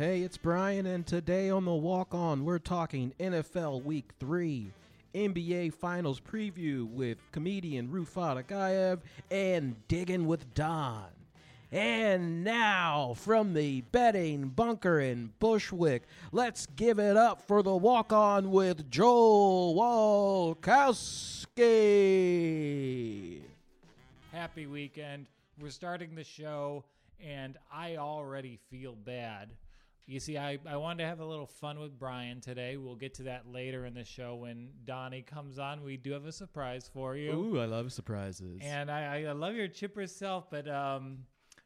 [0.00, 4.72] Hey, it's Brian, and today on the Walk On, we're talking NFL Week 3,
[5.14, 9.00] NBA Finals preview with comedian Rufat Agayev,
[9.30, 11.04] and Digging with Don.
[11.70, 18.10] And now, from the betting bunker in Bushwick, let's give it up for the Walk
[18.10, 19.74] On with Joel
[20.64, 21.02] Walkowski.
[24.32, 25.26] happy weekend.
[25.60, 26.84] We're starting the show,
[27.22, 29.50] and I already feel bad.
[30.10, 32.76] You see, I, I wanted to have a little fun with Brian today.
[32.76, 35.84] We'll get to that later in the show when Donnie comes on.
[35.84, 37.30] We do have a surprise for you.
[37.30, 38.58] Ooh, I love surprises.
[38.60, 41.18] And I, I love your chipper self, but um,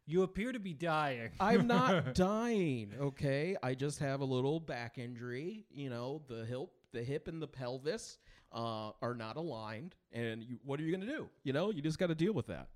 [0.05, 1.30] you appear to be dying.
[1.41, 3.57] I'm not dying, okay?
[3.62, 5.65] I just have a little back injury.
[5.73, 8.19] You know, the hip, the hip and the pelvis
[8.53, 11.31] uh, are not aligned, and you, what are you going to do?
[11.45, 12.69] You know, you just got to deal with that.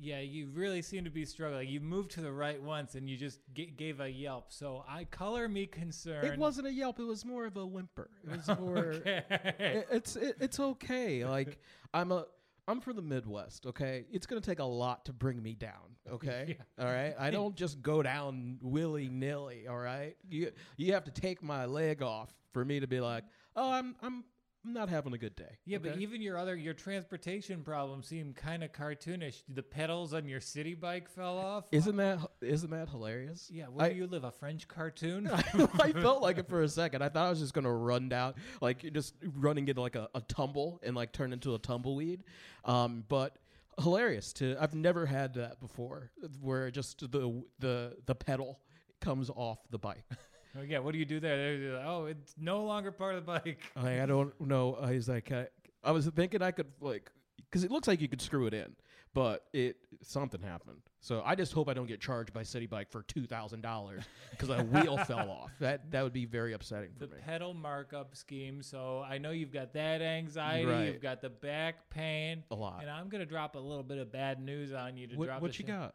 [0.00, 1.68] Yeah, you really seem to be struggling.
[1.68, 4.46] You moved to the right once, and you just g- gave a yelp.
[4.48, 6.26] So I color me concerned.
[6.26, 8.10] It wasn't a yelp; it was more of a whimper.
[8.24, 8.92] It was more.
[9.04, 11.24] it- it's it, it's okay.
[11.24, 11.58] Like
[11.94, 12.24] I'm a.
[12.68, 14.04] I'm from the Midwest, okay?
[14.12, 16.56] It's going to take a lot to bring me down, okay?
[16.78, 17.14] All right?
[17.18, 20.14] I don't just go down willy-nilly, all right?
[20.28, 23.24] You you have to take my leg off for me to be like,
[23.56, 24.24] "Oh, I'm I'm
[24.64, 28.34] I'm not having a good day." Yeah, but even your other your transportation problems seem
[28.34, 29.42] kind of cartoonish.
[29.48, 31.64] The pedals on your city bike fell off.
[31.72, 33.48] Isn't that isn't that hilarious?
[33.52, 34.24] yeah, where I, do you live?
[34.24, 35.30] A French cartoon?
[35.78, 37.02] I felt like it for a second.
[37.02, 40.20] I thought I was just gonna run down, like just running into like a, a
[40.22, 42.24] tumble and like turn into a tumbleweed.
[42.64, 43.36] Um, but
[43.80, 48.60] hilarious to I've never had that before, where just the the the pedal
[49.00, 50.04] comes off the bike.
[50.58, 51.58] oh, yeah, what do you do there?
[51.58, 53.60] They're like, oh, it's no longer part of the bike.
[53.76, 54.74] I, I don't know.
[54.80, 55.46] Uh, I was like, I,
[55.84, 57.10] I was thinking I could like.
[57.50, 58.76] Because it looks like you could screw it in,
[59.12, 60.76] but it something happened.
[61.00, 64.04] So I just hope I don't get charged by Citi Bike for two thousand dollars
[64.30, 65.50] because a wheel fell off.
[65.58, 67.20] That that would be very upsetting for The me.
[67.26, 68.62] pedal markup scheme.
[68.62, 70.66] So I know you've got that anxiety.
[70.66, 70.84] Right.
[70.92, 72.44] You've got the back pain.
[72.52, 72.82] A lot.
[72.82, 75.42] And I'm gonna drop a little bit of bad news on you to What, drop.
[75.42, 75.94] what you got?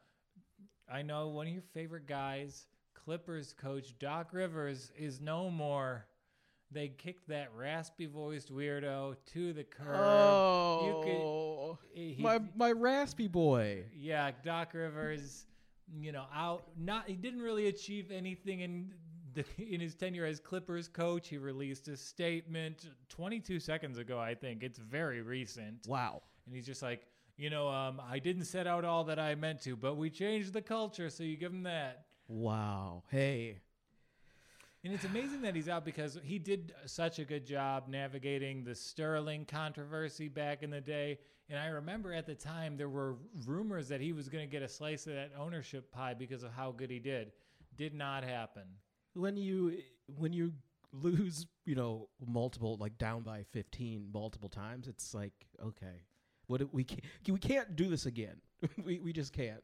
[0.91, 2.65] I know one of your favorite guys,
[3.05, 6.07] Clippers coach Doc Rivers, is no more.
[6.71, 9.95] They kicked that raspy voiced weirdo to the curb.
[9.95, 13.83] Oh, he- my my raspy boy.
[13.95, 15.45] Yeah, Doc Rivers,
[15.99, 18.91] you know, out not he didn't really achieve anything in
[19.35, 21.27] the, in his tenure as Clippers coach.
[21.27, 24.63] He released a statement 22 seconds ago, I think.
[24.63, 25.87] It's very recent.
[25.87, 26.23] Wow.
[26.47, 27.05] And he's just like,
[27.37, 30.53] you know, um, I didn't set out all that I meant to, but we changed
[30.53, 32.05] the culture, so you give him that.
[32.27, 33.03] Wow.
[33.09, 33.59] Hey.
[34.83, 38.75] And it's amazing that he's out because he did such a good job navigating the
[38.75, 41.17] Sterling controversy back in the day.
[41.49, 43.15] And I remember at the time there were
[43.45, 46.51] rumors that he was going to get a slice of that ownership pie because of
[46.51, 47.31] how good he did.
[47.77, 48.63] Did not happen.
[49.13, 49.77] When you
[50.17, 50.53] when you
[50.91, 55.33] lose, you know, multiple like down by 15 multiple times, it's like,
[55.63, 56.03] okay.
[56.47, 58.35] What we can't, we can't do this again.
[58.83, 59.63] we we just can't.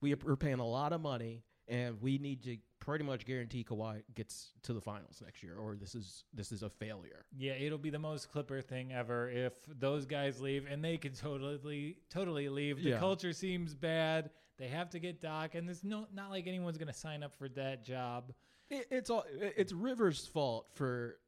[0.00, 4.02] We we're paying a lot of money and we need to pretty much guarantee Kawhi
[4.14, 7.24] gets to the finals next year or this is this is a failure.
[7.36, 11.16] Yeah, it'll be the most Clipper thing ever if those guys leave, and they could
[11.16, 12.82] totally, totally leave.
[12.82, 12.98] The Yeah.
[12.98, 14.30] culture seems bad.
[14.58, 17.34] They have to get Doc, and there's no, not like anyone's going to sign up
[17.34, 18.32] for that job.
[18.68, 21.18] It, it's all it's Rivers' fault for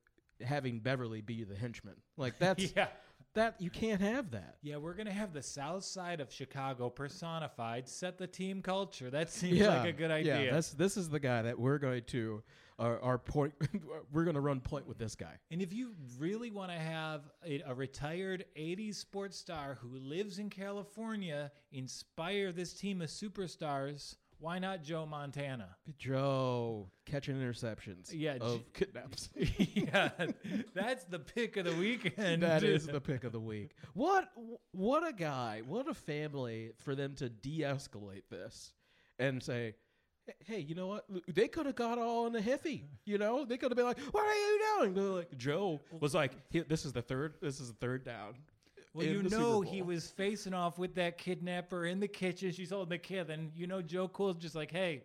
[0.44, 1.94] having Beverley be the henchman.
[2.16, 2.88] Like that's Yeah.
[3.34, 4.56] That you can't have that.
[4.62, 7.88] Yeah, we're gonna have the South Side of Chicago personified.
[7.88, 9.10] Set the team culture.
[9.10, 10.44] That seems like a good idea.
[10.44, 12.42] Yeah, that's this is the guy that we're going to
[12.78, 13.54] our, our point.
[14.12, 15.34] we're to run point with this guy.
[15.50, 20.38] and if you really want to have a, a retired '80s sports star who lives
[20.38, 25.76] in California inspire this team of superstars, why not Joe Montana?
[25.98, 28.10] Joe catching interceptions.
[28.12, 29.30] Yeah, of kidnaps.
[29.36, 30.10] yeah,
[30.74, 32.42] that's the pick of the weekend.
[32.42, 33.72] that is the pick of the week.
[33.94, 34.28] What
[34.72, 35.62] what a guy!
[35.66, 38.72] What a family for them to de-escalate this
[39.18, 39.74] and say.
[40.46, 41.04] Hey, you know what?
[41.28, 42.84] They could have got all in the hiffy.
[43.04, 46.14] You know, they could have been like, "What are you doing?" They're like, Joe was
[46.14, 47.34] like, "This is the third.
[47.42, 48.36] This is the third down."
[48.94, 52.52] Well, you know he was facing off with that kidnapper in the kitchen.
[52.52, 55.02] She's holding the kid, and you know Joe Cool's just like, "Hey,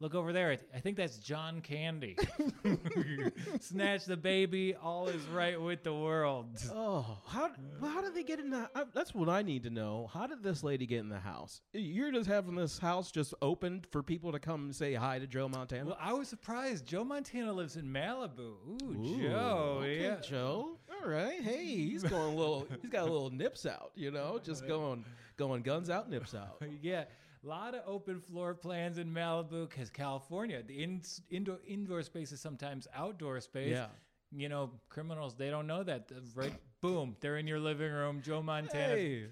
[0.00, 0.50] look over there.
[0.50, 2.16] I th- I think that's John Candy.
[3.60, 4.74] Snatch the baby.
[4.74, 7.50] All is right with the world." Oh, how
[7.80, 8.68] how did they get in the?
[8.74, 10.08] I, that's what I need to know.
[10.12, 11.60] How did this lady get in the house?
[11.72, 15.48] You're just having this house just opened for people to come say hi to Joe
[15.48, 15.86] Montana.
[15.86, 16.86] Well, I was surprised.
[16.86, 18.38] Joe Montana lives in Malibu.
[18.38, 19.76] Ooh, Ooh, Joe.
[19.80, 20.16] okay, yeah.
[20.20, 20.78] Joe.
[21.02, 22.66] All right, hey, he's going a little.
[22.80, 25.04] He's got a little nips out, you know, just going
[25.36, 26.62] going guns out, nips out.
[26.80, 27.04] Yeah.
[27.44, 32.32] A lot of open floor plans in Malibu because California, the in, indoor indoor space
[32.32, 33.72] is sometimes outdoor space.
[33.72, 33.86] Yeah.
[34.32, 36.10] You know, criminals they don't know that.
[36.34, 38.22] Right, boom, they're in your living room.
[38.24, 38.94] Joe Montana.
[38.94, 39.26] Hey.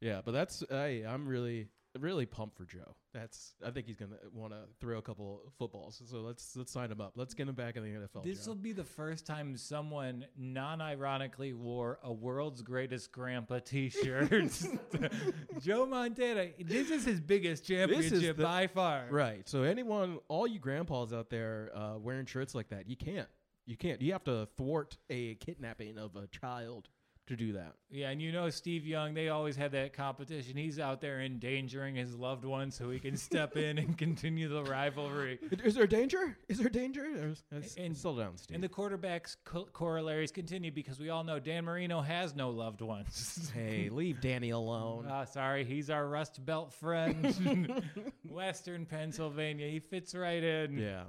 [0.00, 1.68] Yeah, but that's hey, I'm really
[2.00, 2.96] really pumped for Joe.
[3.12, 6.02] That's I think he's gonna want to throw a couple footballs.
[6.06, 7.12] So let's let's sign him up.
[7.16, 8.24] Let's get him back in the NFL.
[8.24, 8.52] This Joe.
[8.52, 14.30] will be the first time someone non-ironically wore a "World's Greatest Grandpa" T-shirt.
[15.60, 16.48] Joe Montana.
[16.58, 19.06] This is his biggest championship the- by far.
[19.10, 19.48] Right.
[19.48, 23.28] So anyone, all you grandpas out there uh, wearing shirts like that, you can't.
[23.66, 24.00] You can't.
[24.00, 26.88] You have to thwart a kidnapping of a child
[27.30, 27.72] to do that.
[27.90, 29.14] Yeah, and you know Steve Young.
[29.14, 30.56] They always had that competition.
[30.56, 34.62] He's out there endangering his loved ones so he can step in and continue the
[34.64, 35.38] rivalry.
[35.64, 36.36] Is there danger?
[36.48, 37.06] Is there danger?
[37.14, 37.42] There's,
[37.76, 38.54] And- still down, Steve.
[38.54, 42.80] And the quarterbacks co- corollaries continue because we all know Dan Marino has no loved
[42.82, 43.50] ones.
[43.54, 45.06] hey, leave Danny alone.
[45.10, 47.82] Ah, sorry, he's our Rust Belt friend,
[48.28, 49.68] Western Pennsylvania.
[49.68, 50.76] He fits right in.
[50.78, 51.04] yeah.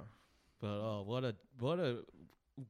[0.60, 1.98] But oh, what a what a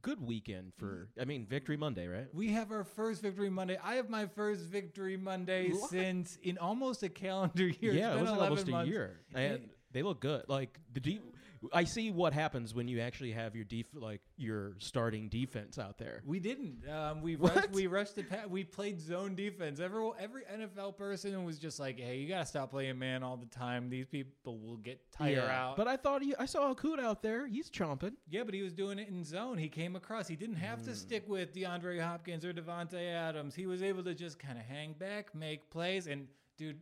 [0.03, 1.09] good weekend for.
[1.21, 2.27] I mean, Victory Monday, right?
[2.33, 3.79] We have our first Victory Monday.
[3.83, 5.91] I have my first Victory Monday What?
[5.91, 7.93] since in almost a calendar year.
[7.93, 8.89] yeah, it was 11 almost months.
[8.89, 10.45] a year, and they look good.
[10.49, 11.32] Like the deep.
[11.73, 15.99] I see what happens when you actually have your def- like your starting defense out
[15.99, 16.23] there.
[16.25, 16.89] We didn't.
[16.89, 17.71] Um, we rushed.
[17.73, 18.25] We rushed the.
[18.49, 19.79] We played zone defense.
[19.81, 23.47] Every every NFL person was just like, "Hey, you gotta stop playing man all the
[23.47, 23.91] time.
[23.91, 27.47] These people will get tired out." But I thought he, I saw Okudah out there.
[27.47, 28.15] He's chomping.
[28.29, 29.59] yeah, but he was doing it in zone.
[29.59, 30.27] He came across.
[30.29, 30.87] He didn't have Hmm.
[30.87, 33.55] to stick with DeAndre Hopkins or Davante Adams.
[33.55, 36.27] He was able to just kind of hang back, make plays, and
[36.59, 36.81] dude,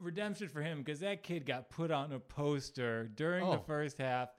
[0.00, 3.64] redemption for him because that kid got put on a poster during the Oh.
[3.66, 4.30] first half,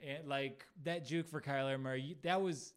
[0.00, 2.16] and like that juke for Kyler Murray.
[2.22, 2.74] That was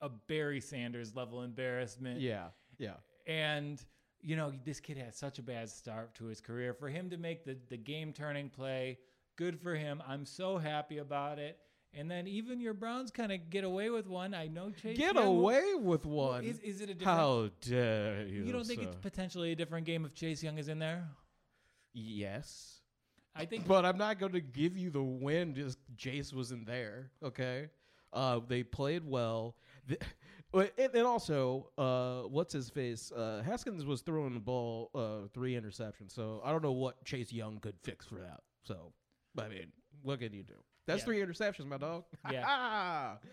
[0.00, 2.20] a Barry Sanders level embarrassment.
[2.20, 2.48] Yeah,
[2.78, 2.94] yeah.
[3.26, 3.82] And
[4.20, 6.72] you know, this kid had such a bad start to his career.
[6.72, 8.98] For him to make the the game turning play,
[9.36, 10.02] good for him.
[10.06, 11.58] I'm so happy about it.
[11.96, 14.34] And then even your Browns kind of get away with one.
[14.34, 14.98] I know Chase.
[14.98, 16.42] Get Young away with one.
[16.42, 17.18] Is, is it a different?
[17.18, 18.42] How dare you?
[18.44, 18.88] you don't think sir.
[18.88, 21.06] it's potentially a different game if Chase Young is in there?
[21.94, 22.80] Yes?
[23.34, 23.66] I think.
[23.66, 27.10] But I'm not going to give you the win just Jace wasn't there.
[27.22, 27.68] Okay.
[28.12, 29.56] Uh, they played well.
[29.88, 29.98] The,
[30.78, 33.10] and also, uh, what's his face?
[33.10, 36.12] Uh, Haskins was throwing the ball uh, three interceptions.
[36.12, 38.40] So I don't know what Chase Young could fix for that.
[38.62, 38.92] So,
[39.36, 40.54] I mean, what can you do?
[40.86, 41.04] That's Yeah.
[41.06, 42.04] three interceptions, my dog.
[42.30, 43.14] Yeah.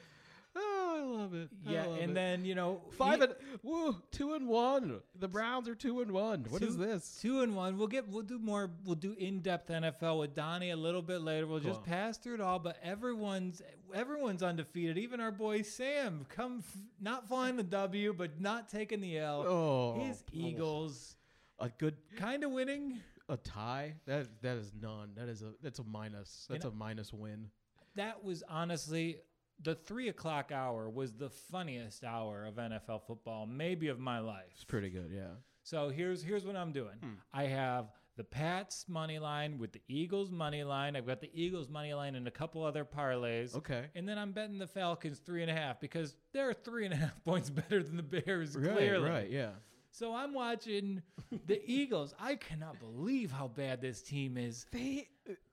[0.55, 1.49] oh, I love it.
[1.65, 2.13] Yeah, love and it.
[2.15, 3.33] then you know five he- and
[3.63, 4.99] woo, two and one.
[5.19, 6.45] The Browns are two and one.
[6.49, 7.19] What is Two- this?
[7.21, 7.77] Two and one.
[7.77, 8.07] We'll get.
[8.07, 8.69] We'll do more.
[8.85, 11.47] We'll do in depth NFL with Donnie a little bit later.
[11.47, 12.59] We'll just pass through it all.
[12.59, 13.61] But everyone's
[13.93, 14.97] everyone's undefeated.
[14.97, 19.43] Even our boy Sam, come f- not flying the W, but not taking the L.
[19.47, 20.23] Oh, His.
[20.33, 21.15] Eagles
[21.59, 22.99] A good kind of winning.
[23.29, 23.95] a tie.
[24.05, 25.11] That that is none.
[25.15, 26.47] That is a that's a minus.
[26.49, 27.49] That's You a minus win.
[27.95, 29.17] That was honestly
[29.63, 34.51] the three o'clock hour was the funniest hour of NFL football, maybe of my life.
[34.55, 35.11] It's pretty good.
[35.13, 35.35] Yeah.
[35.63, 36.97] So here's here's what I'm doing.
[37.01, 37.13] Hmm.
[37.33, 40.95] I have the Pats money line with the Eagles money line.
[40.95, 43.55] I've got the Eagles money line and a couple other parlays.
[43.55, 43.85] Okay.
[43.95, 46.97] And then I'm betting the Falcons three and a half because they're three and a
[46.97, 48.55] half points better than the Bears.
[48.55, 48.75] Right.
[48.75, 49.09] clearly.
[49.09, 49.29] Right.
[49.29, 49.51] Yeah.
[49.91, 51.01] So I'm watching
[51.47, 52.13] the Eagles.
[52.19, 54.65] I cannot believe how bad this team is.
[54.71, 55.07] They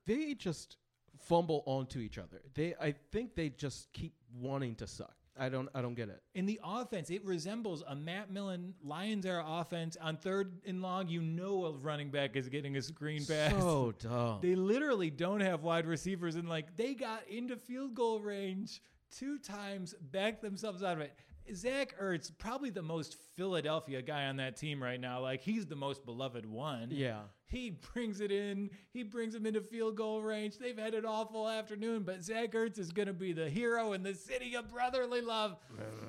[0.07, 0.77] they just
[1.21, 2.41] fumble onto each other.
[2.55, 5.15] They I think they just keep wanting to suck.
[5.41, 6.21] I don't I don't get it.
[6.35, 9.97] In the offense, it resembles a Matt Millen Lions era offense.
[10.01, 13.53] On third and long, you know a running back is getting a screen pass.
[13.53, 14.39] So dumb.
[14.43, 18.83] They literally don't have wide receivers, and like they got into field goal range
[19.17, 21.15] two times, backed themselves out of it.
[21.55, 25.21] Zach Ertz, probably the most Philadelphia guy on that team right now.
[25.21, 26.89] Like he's the most beloved one.
[26.91, 27.21] yeah.
[27.51, 28.69] He brings it in.
[28.93, 30.59] He brings them into field goal range.
[30.59, 34.03] They've had an awful afternoon, but Zach Ertz is going to be the hero in
[34.03, 35.57] the city of brotherly love.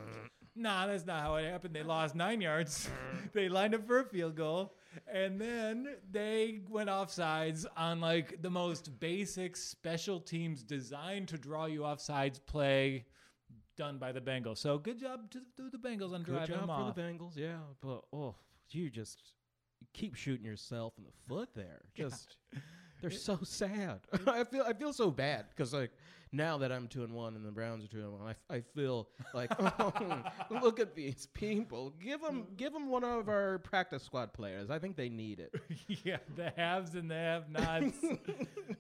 [0.55, 1.73] nah, that's not how it happened.
[1.73, 2.89] They lost nine yards.
[3.33, 4.73] they lined up for a field goal,
[5.11, 11.37] and then they went off sides on like the most basic special teams designed to
[11.37, 13.05] draw you off sides play
[13.79, 14.57] done by the Bengals.
[14.57, 16.95] So good job to, to the Bengals on Good driving job them for off.
[16.95, 17.35] the Bengals.
[17.35, 17.55] Yeah.
[17.81, 18.35] But oh,
[18.69, 19.33] you just
[19.79, 21.81] you keep shooting yourself in the foot there.
[21.95, 22.35] Just
[23.01, 24.01] they're so sad.
[24.27, 25.91] I feel I feel so bad because like
[26.31, 28.61] now that I'm two and one and the Browns are two and one, I, I
[28.75, 30.23] feel like oh,
[30.61, 31.93] look at these people.
[32.03, 34.69] Give them give them one of our practice squad players.
[34.69, 35.55] I think they need it.
[36.03, 37.97] yeah, the haves and the have-nots.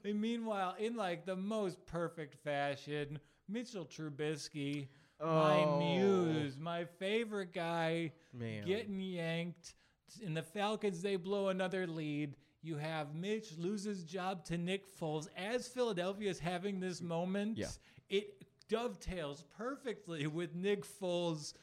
[0.03, 3.17] meanwhile, in like the most perfect fashion,
[3.49, 4.87] Mitchell Trubisky,
[5.19, 5.79] my Oh.
[5.79, 8.65] muse, my favorite guy, Man.
[8.65, 9.75] getting yanked.
[10.21, 12.35] In the Falcons, they blow another lead.
[12.61, 17.57] You have Mitch loses job to Nick Foles as Philadelphia is having this moment.
[17.57, 17.67] Yeah.
[18.09, 21.53] It dovetails perfectly with Nick Foles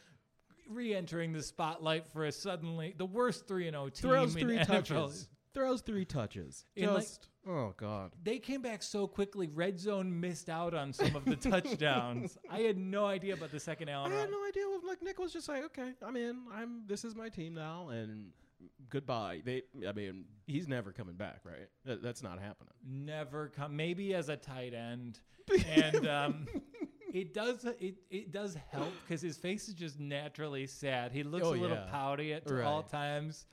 [0.68, 4.56] re-entering the spotlight for a suddenly the worst 3 and 0 team Throws in three
[4.58, 4.66] NFL.
[4.66, 5.28] touches.
[5.56, 6.64] Throws three touches.
[6.76, 8.12] Like- Just oh god.
[8.22, 9.48] They came back so quickly.
[9.52, 12.36] Red Zone missed out on some of the touchdowns.
[12.50, 14.64] I had no idea about the second I had no idea.
[14.86, 16.42] Like Nick was just like, okay, I'm in.
[16.54, 16.82] I'm.
[16.86, 18.32] This is my team now, and
[18.90, 19.40] goodbye.
[19.44, 19.62] They.
[19.88, 21.68] I mean, he's never coming back, right?
[21.86, 22.74] That, that's not happening.
[22.86, 25.20] never come maybe as a tight end
[25.70, 26.46] and um
[27.14, 31.46] it does it, it does help because his face is just naturally sad he looks
[31.46, 31.86] Oh, a little yeah.
[31.90, 33.46] pouty at all times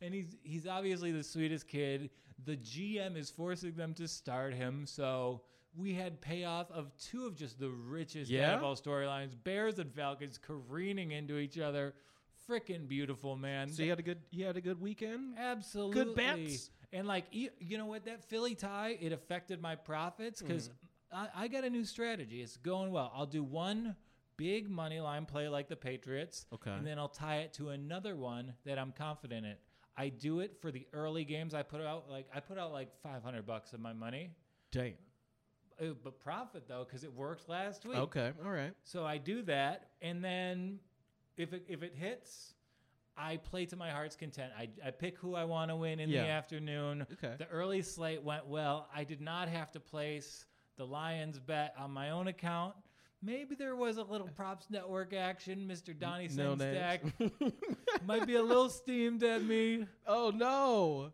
[0.00, 2.10] and he's he's obviously the sweetest kid
[2.44, 5.42] the gm is forcing them to start him so
[5.76, 8.58] we had payoff of two of just the richest Yeah?
[8.58, 11.94] NFL storylines bears and falcons careening into each other
[12.48, 14.18] freaking beautiful man So you had a good.
[14.30, 15.34] You had a good weekend.
[15.38, 16.04] Absolutely.
[16.04, 16.70] Good bets.
[16.92, 21.26] And like you, know what, that Philly tie, it affected my profits because mm-hmm.
[21.38, 22.40] I, I got a new strategy.
[22.40, 23.12] It's going well.
[23.14, 23.96] I'll do one
[24.36, 26.70] big money line play like the Patriots, Okay.
[26.70, 29.56] and then I'll tie it to another one that I'm confident in.
[29.96, 31.54] I do it for the early games.
[31.54, 34.30] I put out like I put out like 500 bucks of my money,
[34.72, 34.94] Damn.
[35.80, 37.96] Uh, but profit though because it worked last week.
[37.96, 38.32] Okay.
[38.44, 38.72] All right.
[38.82, 40.78] So I do that, and then
[41.36, 42.54] if it, if it hits,
[43.16, 44.52] I play to my heart's content.
[44.58, 46.22] I, I pick who I want to win in Yeah.
[46.24, 47.06] the afternoon.
[47.14, 47.34] Okay.
[47.38, 48.88] The early slate went well.
[48.94, 52.74] I did not have to place the Lions bet on my own account.
[53.22, 55.66] Maybe there was a little props network action.
[55.70, 55.98] Mr.
[55.98, 57.32] Donnie No Sengstack
[58.06, 59.86] might be a little steamed at me.
[60.06, 61.12] oh no.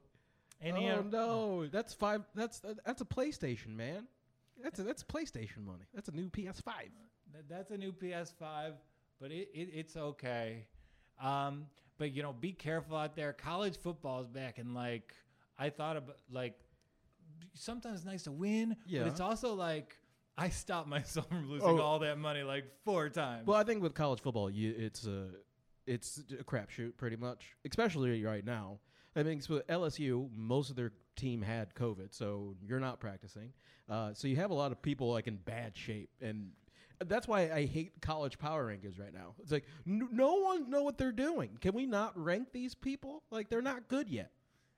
[0.60, 1.66] And oh had- no.
[1.68, 2.22] That's five.
[2.34, 4.06] That's that's a PlayStation, man.
[4.62, 5.84] That's a, that's PlayStation money.
[5.94, 6.70] That's a new PS5.
[7.48, 8.72] That's a new PS5,
[9.20, 10.66] but it, it it's okay.
[11.20, 11.66] Um,
[11.98, 13.32] but you know, be careful out there.
[13.32, 15.14] College football is back, and like
[15.58, 16.54] I thought about, like
[17.54, 19.00] sometimes it's nice to win, Yeah.
[19.02, 19.96] but it's also like
[20.36, 21.82] I stopped myself from losing Oh.
[21.82, 23.46] all that money like four times.
[23.46, 25.28] Well, I think with college football, you it's a
[25.86, 28.78] it's a crapshoot pretty much, especially right now.
[29.16, 33.52] I mean, 'cause with LSU, most of their team had COVID, so you're not practicing.
[33.88, 36.52] Uh, so you have a lot of people like in bad shape, and
[37.04, 39.34] that's why I hate college power rankings right now.
[39.40, 41.58] It's like n- no one know what they're doing.
[41.60, 43.22] Can we not rank these people?
[43.30, 44.30] Like they're not good yet.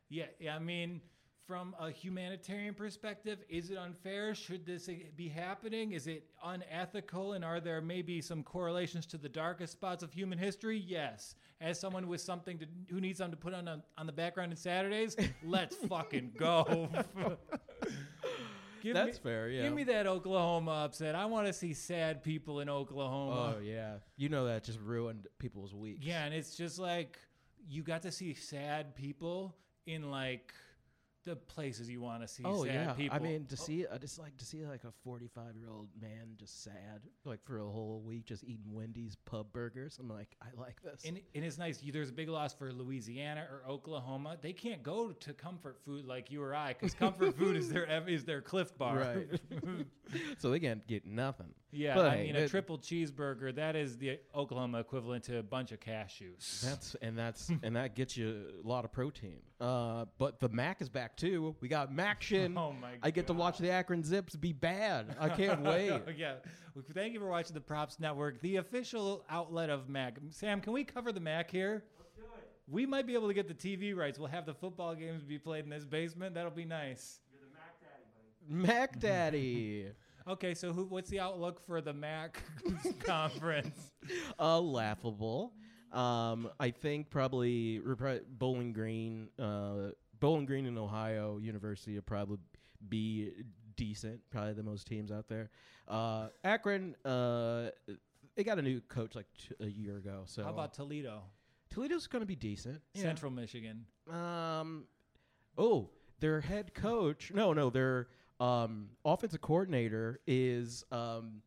[0.09, 0.57] Yeah, yeah.
[0.57, 1.01] I mean,
[1.47, 4.35] from a humanitarian perspective, is it unfair?
[4.35, 5.93] Should this be happening?
[5.93, 7.35] Is it unethical?
[7.35, 10.79] And are there maybe some correlations to the darkest spots of human history?
[10.79, 11.35] Yes.
[11.61, 14.53] As someone with something to, who needs something to put on a, on the background
[14.53, 16.89] on Saturdays, let's fucking go.
[18.83, 19.63] Give That's me, fair, yeah.
[19.63, 21.15] Give me that Oklahoma upset.
[21.15, 23.55] I want to see sad people in Oklahoma.
[23.57, 26.05] Oh yeah, you know that just ruined people's weeks.
[26.05, 27.19] Yeah, and it's just like
[27.67, 30.53] you got to see sad people in like
[31.25, 33.17] the places you want to see Oh sad yeah, people.
[33.17, 36.35] I mean to see I just like to see like a forty-five year old man
[36.37, 39.99] just sad, like for a whole week, just eating Wendy's pub burgers.
[39.99, 41.03] I'm like, I like this.
[41.05, 41.79] and, and it's nice.
[41.93, 44.37] There's a big loss for Louisiana or Oklahoma.
[44.41, 47.85] They can't go to comfort food like you or I, because comfort food is their
[48.09, 48.99] is their Clif Bar.
[48.99, 49.41] Right.
[50.39, 51.55] so they can't get nothing.
[51.73, 53.55] yeah, But I mean a triple cheeseburger.
[53.55, 56.61] That is the Oklahoma equivalent to a bunch of cashews.
[56.61, 59.41] That's and that's and that gets you a lot of protein.
[59.61, 61.55] Uh, but the Mac is back too.
[61.61, 62.55] We got Maction.
[62.59, 65.17] Oh my I get to watch the Akron Zips be bad.
[65.19, 66.01] I can't wait.
[66.17, 66.35] yeah.
[66.75, 70.19] Well, Thank you for watching the Props Network, the official outlet of Mac.
[70.31, 71.85] Sam, can we cover the Mac here?
[71.99, 72.49] Let's do it.
[72.69, 74.19] We might be able to get the TV rights.
[74.19, 76.35] We'll have the football games be played in this basement.
[76.35, 77.21] That'll be nice.
[77.53, 78.05] Mac Daddy.
[78.49, 78.67] Buddy.
[78.67, 79.87] Mac Daddy.
[80.29, 82.43] okay, so who, what's the outlook for the Mac
[83.05, 83.93] conference?
[84.39, 85.53] uh, laughable.
[85.93, 89.91] Um, I think probably we're Bowling Green, uh,
[90.25, 92.39] Bowling Green in Ohio University would probably
[92.89, 93.31] be
[93.77, 94.21] decent.
[94.31, 95.51] Probably the most teams out there.
[95.87, 97.69] Uh, Akron, uh,
[98.35, 100.23] they got a new coach like t- a year ago.
[100.25, 101.25] So How about Toledo,
[101.69, 102.81] Toledo's going to be decent.
[102.95, 103.03] Yeah.
[103.03, 103.85] Central Michigan?
[104.11, 104.85] Um,
[105.59, 105.91] oh,
[106.21, 107.31] their head coach.
[107.35, 108.09] No, no, their
[108.41, 111.43] um, offensive coordinator is um,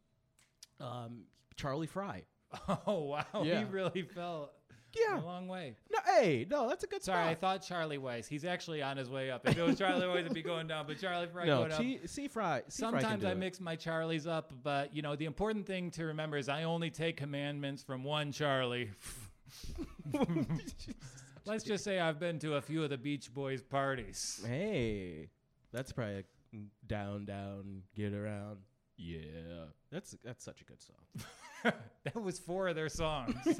[0.79, 1.23] um,
[1.55, 2.25] Charlie Frye.
[2.85, 3.59] Oh wow, Yeah.
[3.59, 4.51] he really fell
[5.09, 5.21] Yeah.
[5.21, 5.75] a long way.
[5.91, 7.15] No, hey, no, that's a good song.
[7.15, 8.27] Sorry, I thought Charlie Weis.
[8.27, 9.47] He's actually on his way up.
[9.47, 10.85] If it was Charlie Weis, it'd be going down.
[10.87, 11.79] But Charlie Frye no, going up.
[11.79, 12.63] T- C Frye.
[12.67, 12.81] C.
[12.83, 13.37] Can Sometimes I it.
[13.37, 16.89] mix my Charlies up, but you know the important thing to remember is I only
[16.89, 18.91] take commandments from one Charlie.
[21.45, 24.43] Let's just say I've been to a few of the Beach Boys parties.
[24.45, 25.29] Hey,
[25.71, 26.23] that's probably a
[26.87, 28.57] down, down, get around.
[28.97, 29.19] Yeah,
[29.91, 31.25] that's that's such a good song.
[32.03, 33.35] that was four of their songs.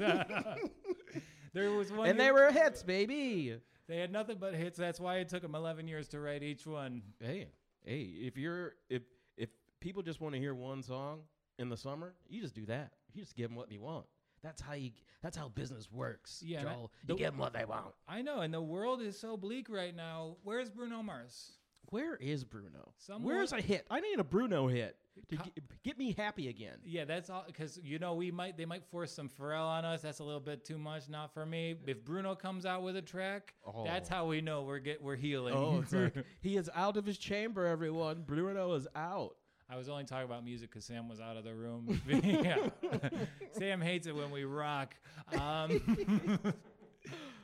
[1.52, 3.56] there was one, and they were hits, baby.
[3.88, 4.78] they had nothing but hits.
[4.78, 7.02] That's why it took them 11 years to write each one.
[7.20, 7.48] Hey,
[7.84, 9.02] hey, if you're if
[9.36, 9.48] if
[9.80, 11.20] people just want to hear one song
[11.58, 12.92] in the summer, you just do that.
[13.14, 14.06] You just give them what they want.
[14.42, 14.90] That's how you.
[15.22, 16.40] That's how business works.
[16.44, 16.92] Yeah, and I- Joel.
[17.06, 17.94] the- you give them what they want.
[18.06, 20.36] I know, and the world is so bleak right now.
[20.44, 21.57] Where's Bruno Mars?
[21.90, 22.92] Where is Bruno?
[22.98, 23.86] Somewhere- Where's a hit?
[23.90, 24.96] I need a Bruno hit
[25.28, 26.76] to Co- get, get me happy again.
[26.84, 27.44] Yeah, that's all.
[27.46, 30.02] Because you know, we might they might force some Pharrell on us.
[30.02, 31.76] That's a little bit too much, not for me.
[31.86, 33.54] If Bruno comes out with a track,
[33.84, 34.14] that's Oh.
[34.14, 35.54] how we know we're get we're healing.
[35.54, 37.66] Oh, like he is out of his chamber.
[37.66, 39.36] Everyone, Bruno is out.
[39.70, 42.00] I was only talking about music because Sam was out of the room.
[43.52, 44.94] Sam hates it when we rock.
[45.38, 46.46] Um,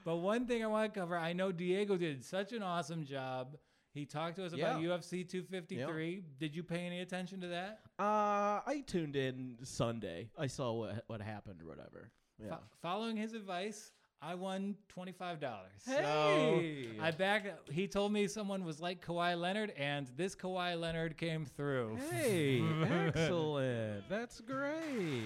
[0.05, 3.57] but one thing I want to cover, I know Diego did such an awesome job.
[3.95, 4.89] He talked to us about Yeah.
[4.89, 6.25] UFC 253.
[6.41, 7.79] Did you pay any attention to that?
[7.99, 10.31] Uh, I tuned in Sunday.
[10.37, 12.11] I saw what what happened or whatever.
[12.43, 12.49] Yeah.
[12.57, 15.71] Fo- following his advice, I won twenty five dollars.
[15.87, 16.89] Hey!
[16.97, 17.71] So I backed.
[17.71, 21.97] He told me someone was like Kawhi Leonard, and this Kawhi Leonard came through.
[22.11, 22.65] Hey,
[23.15, 24.09] excellent.
[24.09, 25.23] That's great.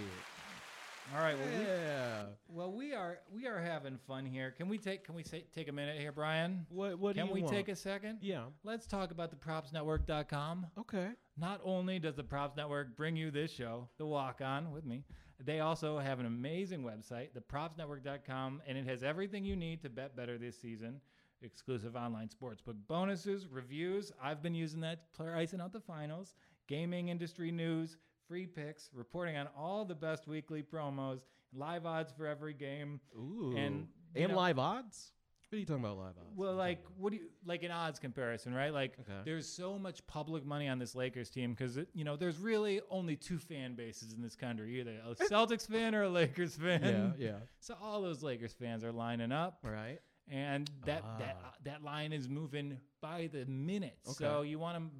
[1.14, 1.36] All right.
[1.38, 2.22] Well, we, Yeah.
[2.48, 4.50] well, we are we are having fun here.
[4.50, 6.66] Can we take Can we say, take a minute here, Brian?
[6.68, 7.54] What what do Can you we want?
[7.54, 8.18] take a second?
[8.20, 8.44] Yeah.
[8.62, 10.66] Let's talk about the propsnetwork.com.
[10.78, 11.10] Okay.
[11.38, 15.04] Not only does the Props Network bring you this show, The Walk On with me,
[15.42, 20.16] they also have an amazing website, thepropsnetwork.com, and it has everything you need to bet
[20.16, 21.00] better this season.
[21.40, 24.10] Exclusive online sportsbook bonuses, reviews.
[24.20, 26.34] I've been using that, pricing out the finals,
[26.66, 27.96] gaming industry news,
[28.28, 31.20] free picks, reporting on all the best weekly promos,
[31.54, 33.00] live odds for every game.
[33.16, 33.54] Ooh.
[33.56, 35.12] And, and know- live odds.
[35.50, 35.96] What are you talking about?
[35.96, 36.36] Live odds.
[36.36, 38.70] Well, like, what do you like an odds comparison, right?
[38.70, 39.20] Like, Okay.
[39.24, 43.16] there's so much public money on this Lakers team because you know there's really only
[43.16, 47.14] two fan bases in this country, either a Celtics fan or a Lakers fan.
[47.18, 47.36] yeah, yeah.
[47.60, 50.00] So all those Lakers fans are lining up, Right.
[50.30, 51.54] and that that Ah.
[51.64, 53.96] that line is moving by the minute.
[54.02, 54.90] So you want to,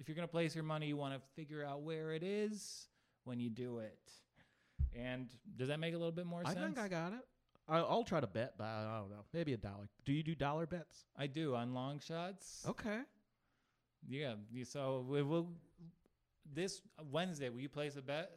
[0.00, 2.88] if you're gonna place your money, you want to figure out where it is
[3.24, 3.98] when you do it.
[4.98, 6.56] And does that make a little bit more sense?
[6.56, 6.74] I sense?
[6.74, 7.20] think I got it.
[7.68, 9.24] I, I'll try to bet, but I don't know.
[9.32, 9.88] Maybe a dollar.
[10.04, 11.04] Do you do dollar bets?
[11.16, 12.64] I do on long shots.
[12.66, 13.00] Okay.
[14.08, 14.34] Yeah.
[14.50, 15.52] you- So we will
[16.52, 16.80] this
[17.12, 17.48] Wednesday.
[17.50, 18.32] Will you place a bet?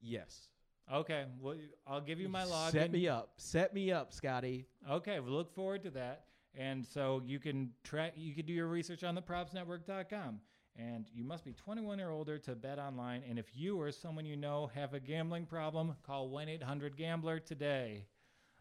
[0.00, 0.48] Yes.
[0.90, 1.26] Okay.
[1.40, 1.56] Well,
[1.86, 2.70] I'll give you my login.
[2.70, 3.32] Set me up.
[3.36, 4.66] Set me up, Scotty.
[4.88, 5.20] Okay.
[5.20, 6.25] We look forward to that.
[6.56, 8.14] And so you can track.
[8.16, 10.40] You can do your research on the propsnetwork.com.
[10.78, 13.22] And you must be 21 or older to bet online.
[13.28, 17.40] And if you or someone you know have a gambling problem, call 1 800 Gambler
[17.40, 18.04] today.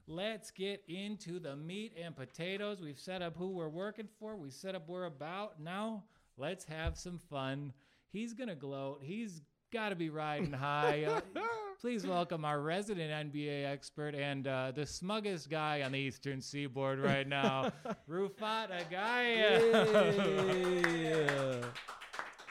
[0.07, 2.79] Let's get into the meat and potatoes.
[2.79, 5.59] We've set up who we're working for, we set up where we're about.
[5.59, 6.03] Now,
[6.37, 7.73] let's have some fun.
[8.09, 9.01] He's going to gloat.
[9.03, 9.41] He's
[9.75, 11.03] got to be riding high.
[11.03, 11.19] Uh,
[11.81, 16.97] please welcome our resident NBA expert and uh, the smuggest guy on the Eastern Seaboard
[16.97, 17.73] right now,
[18.09, 19.61] Rufat Agayev.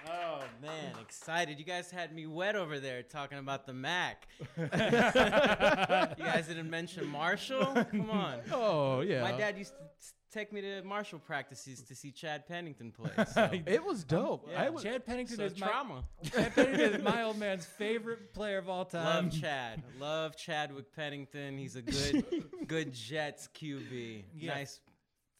[0.08, 1.58] Oh man, excited!
[1.58, 4.28] You guys had me wet over there talking about the Mac.
[4.58, 7.84] you guys didn't mention Marshall.
[7.90, 8.40] Come on.
[8.52, 9.22] Oh yeah.
[9.22, 13.10] My dad used to take me to Marshall practices to see Chad Pennington play.
[13.34, 13.50] So.
[13.66, 14.48] It was um, dope.
[14.50, 14.62] Yeah.
[14.62, 14.82] I was.
[14.82, 16.04] Chad Pennington So is my trauma.
[16.24, 19.24] Chad Pennington is my old man's favorite player of all time.
[19.26, 19.82] Love Chad.
[19.98, 21.56] Love Chadwick Pennington.
[21.58, 24.24] He's a good, good Jets QB.
[24.36, 24.54] Yeah.
[24.54, 24.80] Nice.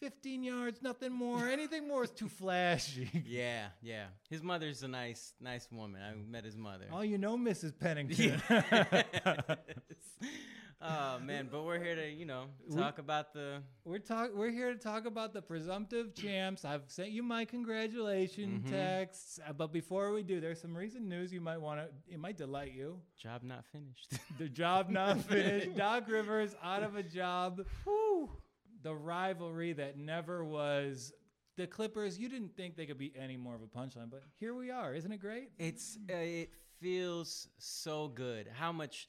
[0.05, 1.49] 15 yards, nothing more.
[1.49, 3.09] Anything more is too flashy.
[3.27, 4.05] Yeah, yeah.
[4.29, 6.03] His mother's a nice, nice woman.
[6.03, 6.85] I met his mother.
[6.93, 7.73] Oh, you know, Mrs.
[7.79, 8.43] Pennington.
[10.83, 13.63] oh man, but we're here to, you know, We- talk about the.
[13.87, 14.31] we're talk.
[14.35, 16.67] We're here to talk about the presumptive champs.
[16.67, 18.71] I've sent you my congratulation Mhm.
[18.71, 21.89] texts, uh, but before we do, there's some recent news you might want to.
[22.13, 23.01] It might delight you.
[23.19, 24.13] Job not finished.
[24.39, 25.75] The job not finished.
[25.77, 27.65] Doc Rivers out of a job.
[27.85, 28.29] Whew.
[28.85, 31.13] The rivalry that never was.
[31.57, 32.19] The Clippers.
[32.19, 34.95] You didn't think they could be any more of a punchline, but here we are.
[34.95, 35.51] Isn't it great?
[35.59, 38.49] It's uh, it feels so good.
[38.53, 39.09] How much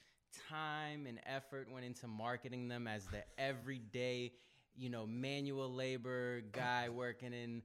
[0.49, 4.31] time and effort went into marketing them as the everyday,
[4.77, 7.61] you know, manual labor guy working in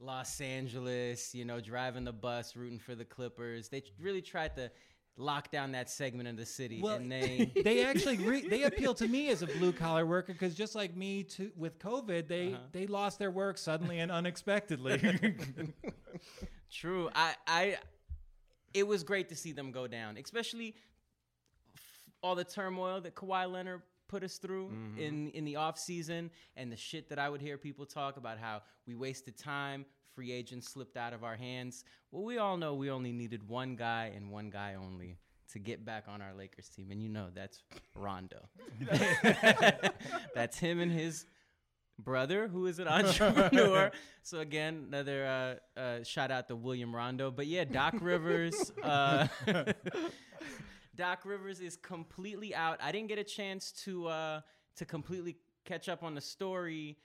[0.00, 3.68] Los Angeles, you know, driving the bus, rooting for the Clippers.
[3.68, 4.70] They really tried to
[5.16, 7.52] lock down that segment of the city, Well, and they.
[7.62, 10.96] they actually re- they appeal to me as a blue collar worker because just like
[10.96, 12.62] me to, with COVID, they Uh-huh.
[12.72, 14.98] they lost their work suddenly and unexpectedly.
[16.70, 17.10] True.
[17.14, 17.76] I, I,
[18.72, 20.74] it was great to see them go down, especially
[21.76, 21.82] f-
[22.22, 26.70] all the turmoil that Kawhi Leonard put us through in in the off season, and
[26.70, 30.68] the shit that I would hear people talk about how we wasted time, free agents
[30.68, 31.84] slipped out of our hands.
[32.10, 35.18] Well, we all know we only needed one guy and one guy only,
[35.52, 37.62] to get back on our Lakers team, and you know that's
[37.94, 38.48] Rondo.
[40.34, 41.26] that's him and his
[41.98, 43.90] brother, who is an entrepreneur.
[44.22, 47.30] so again, another uh, uh, shout out to William Rondo.
[47.30, 48.72] But yeah, Doc Rivers.
[48.82, 49.26] Uh,
[50.96, 52.78] Doc Rivers is completely out.
[52.82, 54.40] I didn't get a chance to uh,
[54.76, 56.98] to completely catch up on the story,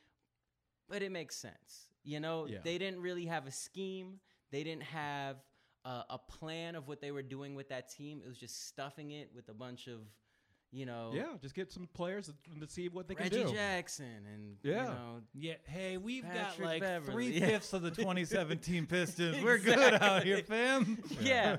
[0.88, 1.89] but it makes sense.
[2.04, 2.60] You know, Yeah.
[2.64, 4.20] they didn't really have a scheme.
[4.52, 5.38] They didn't have
[5.86, 8.22] uh, a plan of what they were doing with that team.
[8.24, 10.00] It was just stuffing it with a bunch of,
[10.72, 13.38] you know, Yeah, just get some players to, to see what they can do.
[13.38, 13.56] Reggie do.
[13.56, 14.84] Jackson and Yeah.
[14.84, 17.12] you know, Yeah, hey, we've got like Beverley.
[17.14, 19.42] three fifths of the 2017 Pistons.
[19.44, 21.02] We're good out here, fam.
[21.22, 21.58] yeah.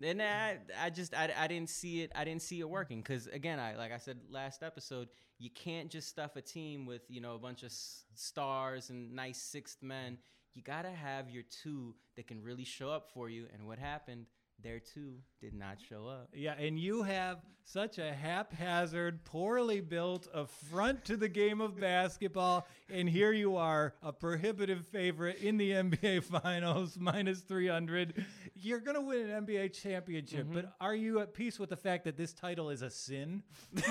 [0.00, 2.12] And I, I just, I, I didn't see it.
[2.14, 5.90] I didn't see it working because again, I like I said last episode, you can't
[5.90, 7.72] just stuff a team with you know a bunch of
[8.14, 10.18] stars and nice sixth men.
[10.54, 13.46] You gotta have your two that can really show up for you.
[13.52, 14.26] And what happened?
[14.62, 16.28] Their too did not show up.
[16.32, 22.68] Yeah, and you have such a haphazard, poorly built affront to the game of basketball,
[22.88, 28.24] and here you are, a prohibitive favorite in the NBA Finals, minus 300.
[28.54, 30.54] You're going to win an NBA championship, mm-hmm.
[30.54, 33.42] but are you at peace with the fact that this title is a sin?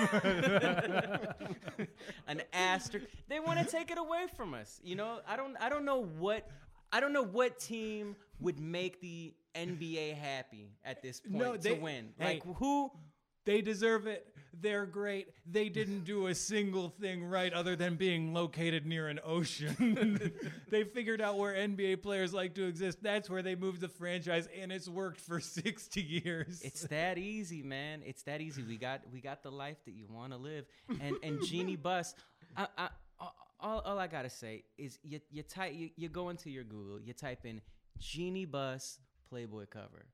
[2.26, 3.06] an asterisk.
[3.28, 4.80] They want to take it away from us.
[4.82, 6.48] You know, I don't I don't know what
[6.92, 11.74] I don't know what team would make the NBA happy at this point No, they-
[11.74, 12.10] to win.
[12.18, 12.34] hey.
[12.34, 12.90] Like who
[13.44, 14.28] They deserve it.
[14.60, 15.28] They're great.
[15.50, 20.30] They didn't do a single thing right other than being located near an ocean.
[20.70, 22.98] they figured out where NBA players like to exist.
[23.02, 26.60] That's where they moved the franchise, and it's worked for 60 years.
[26.62, 28.02] It's that easy, man.
[28.06, 28.62] It's that easy.
[28.62, 30.66] We got we got the life that you want to live.
[31.00, 32.14] And and Jeanie Buss,
[32.56, 32.88] I, I,
[33.62, 37.00] all, all I gotta say is you you type you, you go into your Google,
[37.00, 37.60] you type in
[37.98, 38.98] Jeanie Buss
[39.30, 40.06] Playboy cover,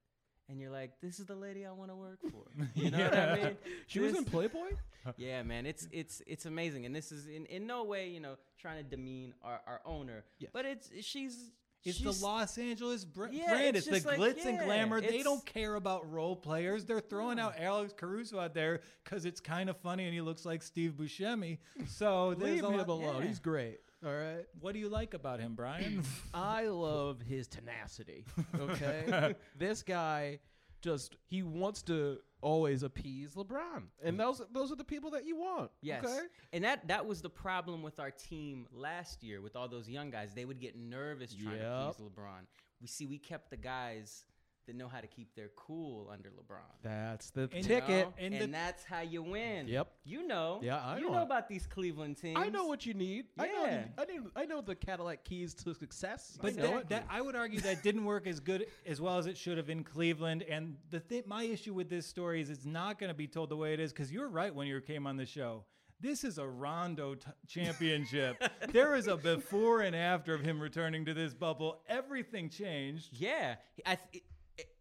[0.48, 2.44] and you're like, this is the lady I want to work for.
[2.74, 3.56] You know what I mean?
[3.86, 4.70] She was in Playboy.
[5.16, 8.36] yeah, man, it's it's it's amazing, and this is in, in no way you know
[8.60, 10.50] trying to demean our, our owner, Yes.
[10.52, 11.50] but it's she's
[11.84, 13.76] It's she's- the Los Angeles br- Yeah, brand.
[13.76, 15.00] it's It's, the like, glitz and glamour.
[15.00, 16.84] They don't care about role players.
[16.84, 20.44] They're throwing out Alex Caruso out there because it's kind of funny and he looks
[20.44, 21.58] like Steve Buscemi.
[21.86, 23.22] So Leave him alone.
[23.22, 23.28] yeah.
[23.28, 23.78] He's great.
[24.04, 24.44] All right.
[24.60, 26.02] What do you like about him, Brian?
[26.34, 28.24] I love his tenacity.
[28.58, 30.38] Okay, this guy
[30.80, 34.18] just he wants to always appease LeBron, and mm.
[34.18, 35.70] those those are the people that you want.
[35.82, 36.04] Yes.
[36.04, 36.26] Okay.
[36.52, 40.10] And that that was the problem with our team last year with all those young
[40.10, 40.30] guys.
[40.34, 41.96] They would get nervous trying to Yep.
[41.96, 42.46] please LeBron.
[42.80, 44.24] We see we kept the guys
[44.68, 46.60] that know how to keep their cool under LeBron.
[46.82, 47.88] That's the And- you ticket.
[48.06, 48.14] know?
[48.18, 49.66] And And, the- that's how you win.
[49.66, 49.90] Yep.
[50.04, 50.60] You know.
[50.62, 52.38] Yeah, I you know know about these Cleveland teams.
[52.38, 53.26] I know what you need.
[53.38, 53.64] I know.
[53.64, 54.30] The, I know.
[54.36, 56.38] I know the Cadillac keys to success.
[56.40, 59.26] But I that, that, I would argue that didn't work as good as well as
[59.26, 60.42] it should have in Cleveland.
[60.42, 63.48] And the th- my issue with this story is it's not going to be told
[63.48, 65.64] the way it is because you're right when you came on the show.
[66.00, 68.36] This is a Rondo t- championship.
[68.72, 71.80] there is a before and after of him returning to this bubble.
[71.88, 73.08] Everything changed.
[73.12, 74.22] Yeah, I th-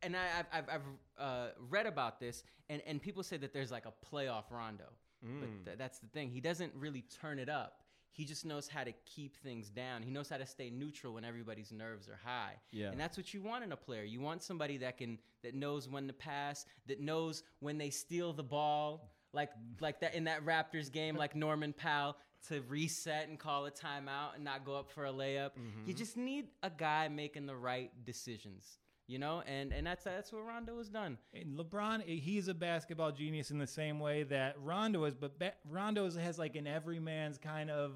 [0.01, 0.81] and I, I've I've, I've
[1.23, 4.85] uh, read about this, and and people say that there's like a playoff Rondo,
[5.25, 5.39] Mm.
[5.39, 6.29] but th- that's the thing.
[6.29, 7.81] He doesn't really turn it up.
[8.11, 10.01] He just knows how to keep things down.
[10.01, 12.53] He knows how to stay neutral when everybody's nerves are high.
[12.71, 12.89] Yeah.
[12.91, 14.03] And that's what you want in a player.
[14.03, 18.31] You want somebody that can that knows when to pass, that knows when they steal
[18.33, 19.49] the ball, like
[19.81, 22.15] like that in that Raptors game, like Norman Powell,
[22.49, 25.51] to reset and call a timeout and not go up for a layup.
[25.85, 28.79] You just need a guy making the right decisions.
[29.07, 31.17] You know, and and that's that's what Rondo has done.
[31.33, 35.53] And LeBron, he's a basketball genius in the same way that Rondo is, but ba-
[35.69, 37.93] Rondo has like an everyman's kind of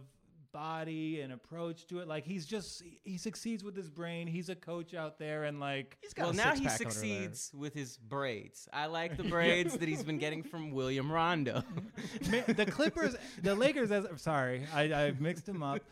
[0.54, 2.08] body and approach to it.
[2.08, 4.26] Like he's just he succeeds with his brain.
[4.28, 6.92] He's a coach out there, and like He's got Well, now he six-pack under there.
[6.92, 8.70] succeeds with his braids.
[8.72, 11.64] I like the braids that he's been getting from William Rondo.
[12.22, 13.92] The Clippers, the Lakers.
[13.92, 15.82] As sorry, I, I mixed them up.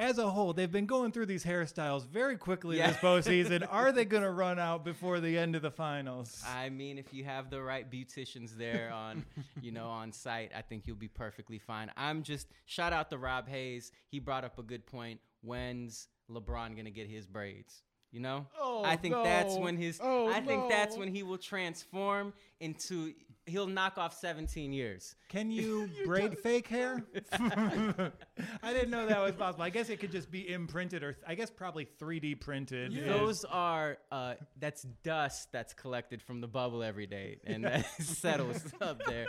[0.00, 2.88] As a whole, they've been going through these hairstyles very quickly Yeah.
[2.92, 3.66] this postseason.
[3.70, 6.42] Are they going to run out before the end of the finals?
[6.48, 9.26] I mean, if you have the right beauticians there on,
[9.60, 11.90] you know, on site, I think you'll be perfectly fine.
[11.98, 13.92] I'm just shout out to Rob Hayes.
[14.08, 15.20] He brought up a good point.
[15.42, 17.82] When's LeBron gonna get his braids?
[18.10, 20.00] You know, Oh, I think that's when his.
[20.02, 23.12] Oh, I think that's when he will transform into.
[23.50, 25.14] He'll knock off 17 years.
[25.28, 27.04] Can you braid fake hair?
[27.32, 29.64] I didn't know that was possible.
[29.64, 32.96] I guess it could just be imprinted, or I guess probably 3D printed.
[32.96, 37.86] is- Those are uh, that's dust that's collected from the bubble every day, and that
[38.02, 39.26] settles up there.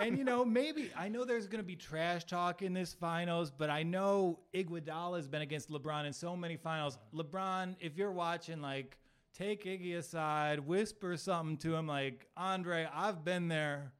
[0.00, 3.50] and you know, maybe I know there's going to be trash talk in this finals,
[3.50, 6.98] but I know Iguodala has been against LeBron in so many finals.
[7.14, 8.96] LeBron, if you're watching like
[9.36, 13.92] take Iggy aside, whisper something to him like, Andre, I've been there.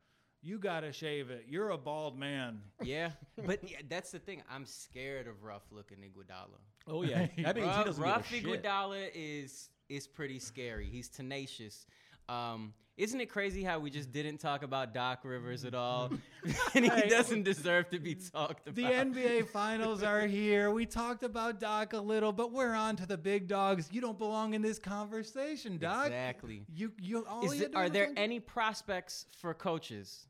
[0.45, 1.45] You gotta shave it.
[1.49, 2.63] You're a bald man.
[2.83, 3.11] Yeah,
[3.47, 4.43] but yeah, that's the thing.
[4.51, 6.59] I'm scared of rough looking Iguodala.
[6.89, 8.63] Oh yeah, that means he Rough, doesn't rough give a shit.
[8.65, 10.87] Iguodala is is pretty scary.
[10.87, 11.87] He's tenacious.
[12.29, 16.11] Um, isn't it crazy how we just didn't talk about Doc Rivers at all,
[16.75, 18.75] and he doesn't deserve to be talked about?
[18.75, 20.71] The NBA finals are here.
[20.71, 23.89] We talked about Doc a little, but we're on to the big dogs.
[23.91, 26.07] You don't belong in this conversation, Doc.
[26.07, 26.65] Exactly.
[26.75, 30.27] You you all Is you do are there any prospects for coaches?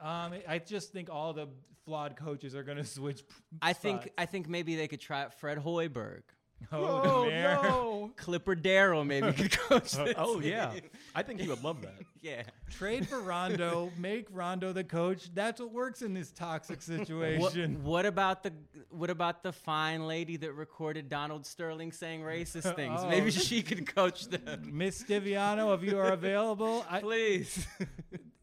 [0.00, 1.48] Um, I just think all the
[1.84, 3.22] flawed coaches are going to switch.
[3.60, 4.10] I think.
[4.16, 6.22] I think maybe they could try Fred Hoiberg.
[6.72, 8.12] Oh, Oh no!
[8.16, 9.92] Clipper Darrell maybe could coach.
[9.92, 10.82] this oh, oh yeah, team.
[11.14, 11.94] I think he would love that.
[12.22, 12.42] yeah.
[12.70, 15.30] Trade for Rondo, make Rondo the coach.
[15.34, 17.82] That's what works in this toxic situation.
[17.84, 18.52] what about the
[18.90, 23.00] what about the fine lady that recorded Donald Sterling saying racist things?
[23.02, 23.08] Oh.
[23.08, 24.70] Maybe she could coach them.
[24.72, 27.66] Miss Stiviano, if you are available, I, Please.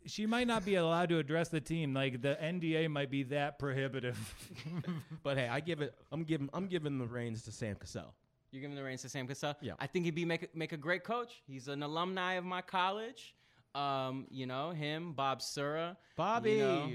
[0.06, 1.94] She might not be allowed to address the team.
[1.94, 4.18] Like the NDA might be that prohibitive.
[5.24, 5.94] But hey, I give it.
[6.12, 6.50] I'm giving.
[6.54, 8.14] I'm giving the reins to Sam Cassell.
[8.52, 9.56] You're giving the reins to Sam Cassell?
[9.62, 9.74] Yeah.
[9.80, 11.42] I think he'd be make a, make a great coach.
[11.48, 13.36] He's an alumni of my college.
[13.76, 15.96] Um, you know, him, Bob Sura.
[16.18, 16.54] Bobby.
[16.54, 16.90] You know,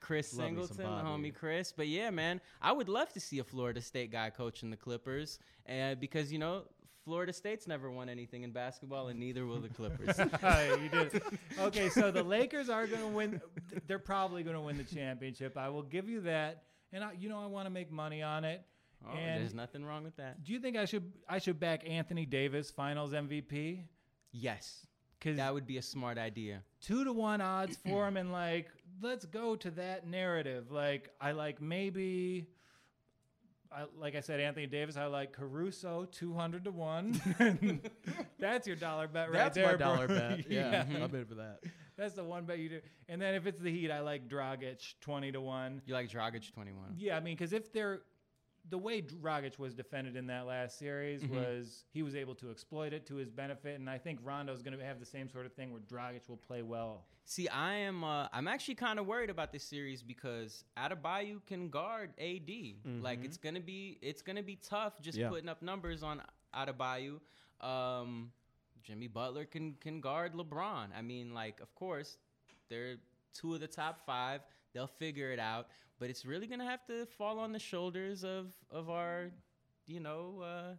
[0.00, 1.72] Chris Love Singleton, the homie Chris.
[1.72, 5.38] But yeah, man, I would love to see a Florida State guy coaching the Clippers,
[5.68, 6.62] uh, because you know
[7.06, 10.18] Florida State's never won anything in basketball, and neither will the Clippers.
[10.82, 11.22] you did.
[11.60, 13.40] Okay, so the Lakers are going to win.
[13.86, 15.56] They're probably going to win the championship.
[15.56, 16.64] I will give you that.
[16.92, 18.60] And I, you know, I want to make money on it.
[19.06, 20.42] oh, and there's nothing wrong with that.
[20.42, 23.84] do you think I should I should back Anthony Davis Finals MVP?
[24.32, 24.84] Yes,
[25.18, 26.62] Because that would be a smart idea.
[26.80, 28.68] two to one odds for him, and like,
[29.00, 30.72] let's go to that narrative.
[30.72, 32.48] Like, I like maybe.
[33.72, 34.96] I, like I said, Anthony Davis.
[34.96, 37.20] I like Caruso, two hundred to one.
[38.38, 39.86] That's your dollar bet right That's there, my bro.
[39.94, 40.44] dollar bet.
[40.50, 41.02] Yeah, Mhm.
[41.02, 41.60] I'm in for that.
[41.96, 42.80] That's the one bet you do.
[43.08, 45.82] And then if it's the Heat, I like Dragic twenty to one.
[45.86, 46.94] You like Dragic 21?
[46.98, 48.02] Yeah, I mean, because if they're
[48.68, 51.30] the way Dragic was defended in that last series Mhm.
[51.30, 54.76] was he was able to exploit it to his benefit, and I think Rondo's going
[54.76, 57.06] to have the same sort of thing where Dragic will play well.
[57.24, 58.02] See, I am.
[58.04, 62.80] Uh, I'm actually kind of worried about this series because Adebayo can guard AD.
[63.02, 65.28] Like it's gonna be, it's gonna be tough just Yeah.
[65.28, 66.22] putting up numbers on
[66.54, 67.20] Adebayo.
[67.60, 68.32] Um,
[68.82, 70.92] Jimmy Butler can can guard LeBron.
[70.94, 72.18] I mean, like, of course,
[72.68, 72.98] they're
[73.32, 74.42] two of the top five.
[74.76, 78.52] They'll figure it out, but it's really gonna have to fall on the shoulders of
[78.70, 79.30] of our,
[79.86, 80.74] you know, uh,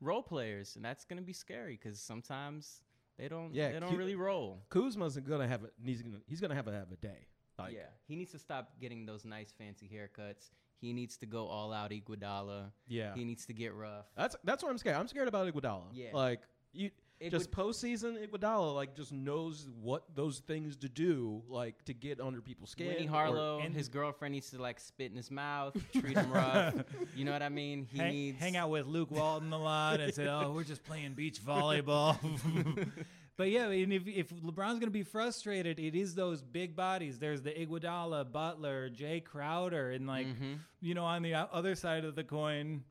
[0.00, 2.82] role players, and that's gonna be scary because sometimes
[3.16, 3.54] they don't.
[3.54, 4.64] Yeah, they don't really roll.
[4.70, 5.68] Kuzma's gonna have a.
[5.84, 6.18] He's gonna.
[6.26, 7.28] He's gonna have a have a day.
[7.56, 10.50] Like, yeah, he needs to stop getting those nice fancy haircuts.
[10.80, 12.70] He needs to go all out Iguodala.
[12.86, 13.14] Yeah.
[13.14, 14.06] He needs to get rough.
[14.16, 14.96] That's that's what I'm scared.
[14.96, 15.86] I'm scared about Iguodala.
[15.92, 16.10] Yeah.
[16.12, 16.40] Like
[16.72, 16.90] you.
[17.30, 22.20] Just would- postseason Iguodala like just knows what those things to do like to get
[22.20, 22.88] under people's skin.
[22.88, 26.32] Winnie or- Harlow, and- his girlfriend needs to like spit in his mouth, treat him
[26.32, 26.74] rough.
[27.16, 27.86] You know what I mean?
[27.90, 30.84] He hang, needs hang out with Luke Walton a lot and say, "Oh, we're just
[30.84, 32.16] playing beach volleyball."
[33.36, 37.18] but yeah, and if if LeBron's gonna be frustrated, it is those big bodies.
[37.18, 40.58] There's the Iguodala, Butler, Jae Crowder, and like Mhm.
[40.80, 42.84] you know, on the other side of the coin.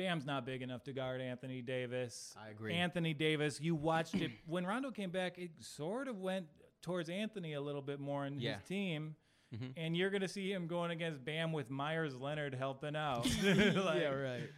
[0.00, 2.34] Bam's not big enough to guard Anthony Davis.
[2.42, 2.72] I agree.
[2.74, 5.36] Anthony Davis, you watched it when Rondo came back.
[5.38, 6.46] It sort of went
[6.82, 8.54] towards Anthony a little bit more in Yeah.
[8.58, 9.14] his team,
[9.54, 9.72] Mhm.
[9.76, 13.26] and you're going to see him going against Bam with Meyers Leonard helping out.
[13.44, 14.48] yeah, right.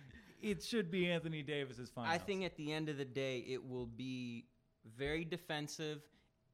[0.41, 2.11] It should be Anthony Davis's final.
[2.13, 4.47] I think at the end of the day, it will be
[4.97, 6.03] very defensive,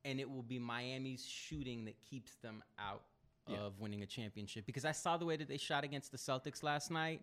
[0.05, 3.03] and it will be Miami's shooting that keeps them out
[3.46, 3.59] Yeah.
[3.59, 4.64] of winning a championship.
[4.66, 7.22] Because I saw the way that they shot against the Celtics last night.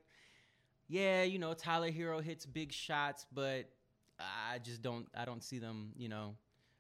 [0.88, 3.70] Yeah, you know Tyler Herro hits big shots, but
[4.20, 5.08] I just don't.
[5.16, 5.92] I don't see them.
[5.98, 6.36] You know,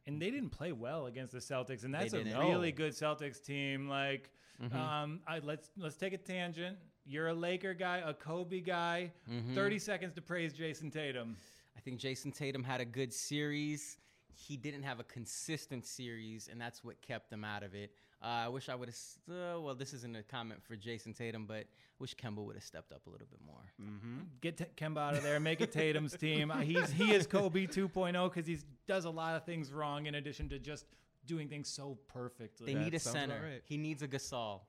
[0.05, 3.89] and they didn't play well against the Celtics, and that's a really good Celtics team.
[3.89, 4.29] Like,
[4.61, 4.73] Mhm.
[4.75, 6.77] um, I, let's let's take a tangent.
[7.07, 9.11] You're a Laker guy, a Kobe guy.
[9.29, 9.53] Mhm.
[9.55, 11.37] Thirty seconds to praise Jayson Tatum.
[11.75, 13.97] I think Jayson Tatum had a good series.
[14.33, 17.91] He didn't have a consistent series, and that's what kept them out of it.
[18.21, 18.97] Uh, I wish I would have.
[19.30, 21.65] Uh, well, this isn't a comment for Jayson Tatum, but I
[21.99, 23.71] wish Kemba would have stepped up a little bit more.
[23.82, 24.17] Mm-hmm.
[24.41, 25.39] Get T- Kemba out of there.
[25.39, 26.49] Make it Tatum's team.
[26.49, 30.15] Uh, He's he is Kobe 2.0 because he does a lot of things wrong in
[30.15, 30.86] addition to just
[31.25, 32.67] doing things so perfectly.
[32.67, 33.39] They That need a center.
[33.43, 33.62] right.
[33.65, 34.62] He needs a Gasol.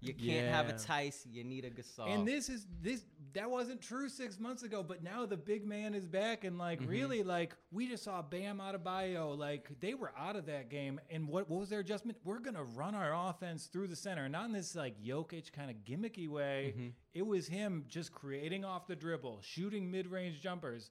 [0.00, 0.76] You can't have a Yeah.
[0.78, 1.26] Theis.
[1.30, 2.08] You need a Gasol.
[2.08, 5.92] And this is this that wasn't true six months ago, but now the big man
[5.94, 6.90] is back and like Mm-hmm.
[6.90, 11.00] really like we just saw Bam Adebayo, like they were out of that game.
[11.10, 12.16] And what what was their adjustment?
[12.24, 15.76] We're gonna run our offense through the center, not in this like Jokic kind of
[15.84, 16.74] gimmicky way.
[16.76, 16.88] Mm-hmm.
[17.14, 20.90] It was him just creating off the dribble, shooting mid range jumpers.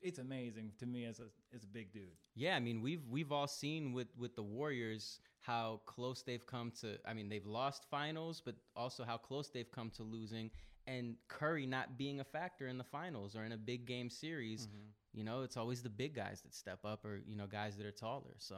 [0.00, 2.14] it's amazing to me as a as a big dude.
[2.36, 5.18] Yeah, I mean we've we've all seen with with the Warriors
[5.48, 6.98] how close they've come to.
[7.06, 10.50] I mean they've lost finals, but also how close they've come to losing,
[10.86, 14.66] and Curry not being a factor in the finals or in a big game series.
[14.66, 14.88] Mm-hmm.
[15.14, 17.86] You know, it's always the big guys that step up, or you know, guys that
[17.86, 18.34] are taller.
[18.36, 18.56] So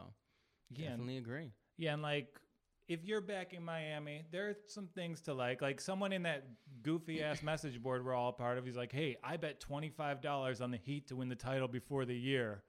[0.70, 1.52] Yeah, and- definitely agree.
[1.78, 2.40] Yeah, and like
[2.88, 5.62] if you're back in Miami, there are some things to like.
[5.62, 6.44] Like someone in that
[6.82, 9.90] goofy ass message board we're all a part of, he's like, "Hey, I bet twenty
[9.90, 12.64] five dollars on the Heat to win the title before the year."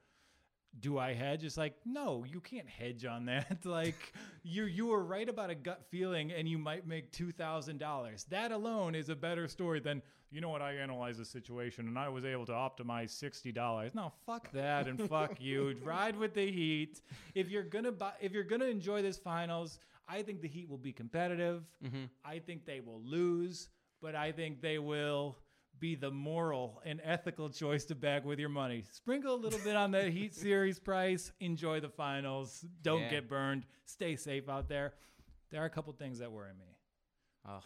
[0.80, 1.44] Do I hedge?
[1.44, 3.58] It's like, no, you can't hedge on that.
[3.66, 7.78] like, you you were right about a gut feeling, and you might make two thousand
[7.78, 8.26] dollars.
[8.30, 10.62] That alone is a better story than you know what.
[10.62, 13.94] I analyzed the situation, and I was able to optimize sixty dollars.
[13.94, 15.76] No, fuck that, and fuck you.
[15.84, 17.02] Ride with the Heat.
[17.36, 20.78] If you're gonna buy, if you're gonna enjoy this finals, I think the Heat will
[20.78, 21.64] be competitive.
[21.86, 22.06] Mm-hmm.
[22.24, 23.70] I think they will lose,
[24.02, 25.38] but I think they will
[25.82, 28.86] be the moral and ethical choice to back with your money.
[28.92, 31.34] Sprinkle a little bit on that Heat series price.
[31.42, 32.64] Enjoy the finals.
[32.82, 33.10] Don't Yeah.
[33.10, 33.66] get burned.
[33.86, 34.94] Stay safe out there.
[35.50, 36.78] There are a couple things that worry me.
[37.46, 37.64] Oh,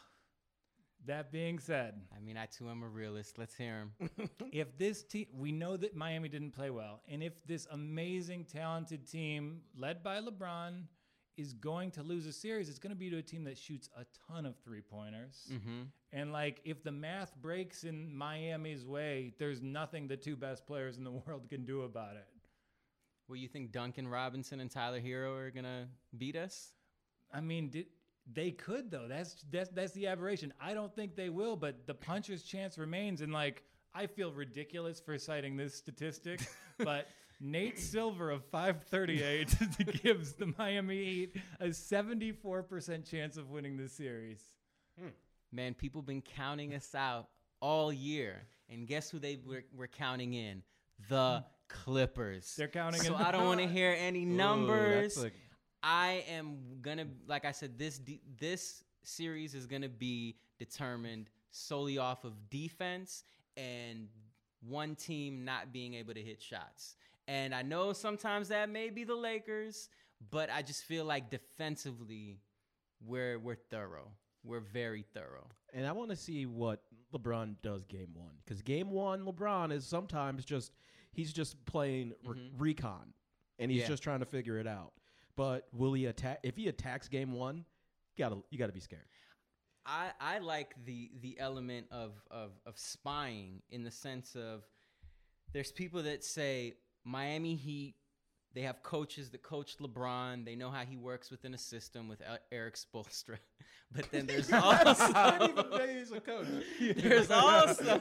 [1.06, 3.38] That being said, I mean I too am a realist.
[3.38, 4.10] Let's hear him.
[4.52, 9.06] if this team, we know that Miami didn't play well, and if this amazing, talented
[9.08, 10.84] team led by LeBron
[11.38, 13.90] is going to lose a series, it's going to be to a team that shoots
[13.98, 15.52] a ton of three pointers.
[15.52, 15.84] mm-hmm.
[16.14, 20.98] And like, if the math breaks in Miami's way, there's nothing the two best players
[20.98, 22.28] in the world can do about it.
[23.28, 26.74] Well, you think Duncan Robinson and Tyler Herro are gonna beat us?
[27.34, 27.88] I mean, did,
[28.32, 29.08] they could though.
[29.08, 30.54] That's that's that's the aberration.
[30.60, 33.22] I don't think they will, but the puncher's chance remains.
[33.22, 37.08] And like, I feel ridiculous for citing this statistic, but
[37.40, 39.56] Nate Silver of 538
[40.04, 44.42] gives the Miami Heat a 74% chance of winning this series.
[45.00, 45.10] Hmm.
[45.52, 47.28] Man, people been counting us out
[47.60, 50.64] all year, and guess who they were, were counting in?
[51.10, 51.46] The hmm.
[51.68, 52.56] Clippers.
[52.56, 55.16] They're counting So in- I don't want to hear any Ooh, numbers.
[55.16, 55.38] that's a-
[55.82, 61.98] I am gonna, like I said, this de- this series is gonna be determined solely
[61.98, 63.24] off of defense
[63.56, 64.08] and
[64.62, 66.96] one team not being able to hit shots.
[67.28, 69.90] And I know sometimes that may be the Lakers,
[70.32, 72.40] but I just feel like defensively,
[73.04, 74.12] we're we're thorough.
[74.44, 75.48] We're very thorough.
[75.74, 76.84] And I want to see what
[77.14, 80.72] LeBron does game one because game one, LeBron is sometimes just
[81.12, 82.52] he's just playing re- Mhm.
[82.58, 83.14] recon,
[83.60, 83.88] and he's Yeah.
[83.88, 84.94] just trying to figure it out.
[85.36, 86.40] But will he attack?
[86.44, 87.64] If he attacks game one, you
[88.24, 89.08] gotta you gotta be scared.
[89.88, 94.64] I, I like the the element of, of of spying in the sense of
[95.54, 96.76] there's people that say
[97.06, 97.96] Miami Heat
[98.54, 102.22] they have coaches that coach LeBron they know how he works within a system with
[102.52, 103.38] Erik Spoelstra
[103.96, 106.48] but then there's also he's a coach.
[106.98, 108.00] there's also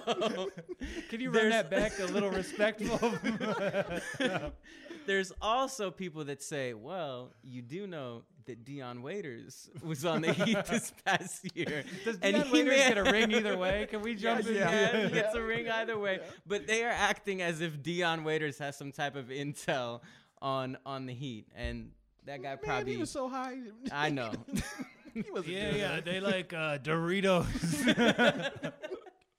[1.11, 2.99] Can you run There's- that back a little respectful?
[5.07, 10.33] There's also people that say well you do know that Dion Waiters was on the
[10.35, 13.87] Heat this past year Does And Dion he Waiters may- get a ring either way?
[13.90, 14.55] Can we jump in?
[14.57, 16.21] yeah, he gets a ring either way.
[16.47, 20.01] But they are acting as if Dion Waiters has some type of intel
[20.43, 21.90] on on the Heat, and
[22.27, 22.93] that guy Man, probably.
[22.93, 23.57] he was so high.
[23.90, 24.33] I know.
[25.14, 27.47] he was Yeah, yeah, they like uh, Doritos.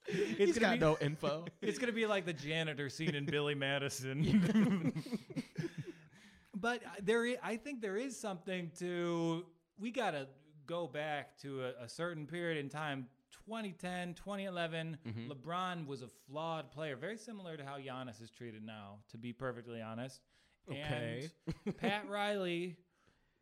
[0.07, 1.45] it's He's gonna got be, no info.
[1.61, 5.03] It's gonna be like the janitor scene in Billy Madison.
[6.65, 9.45] But there, is, I think there is something to.
[9.77, 10.27] We gotta
[10.65, 13.05] go back to a, a certain period in time.
[13.45, 15.29] 2010, 2011, Mhm.
[15.29, 19.31] LeBron was a flawed player, very similar to how Giannis is treated now, to be
[19.31, 20.21] perfectly honest.
[20.67, 21.29] Okay.
[21.65, 22.77] And Pat Riley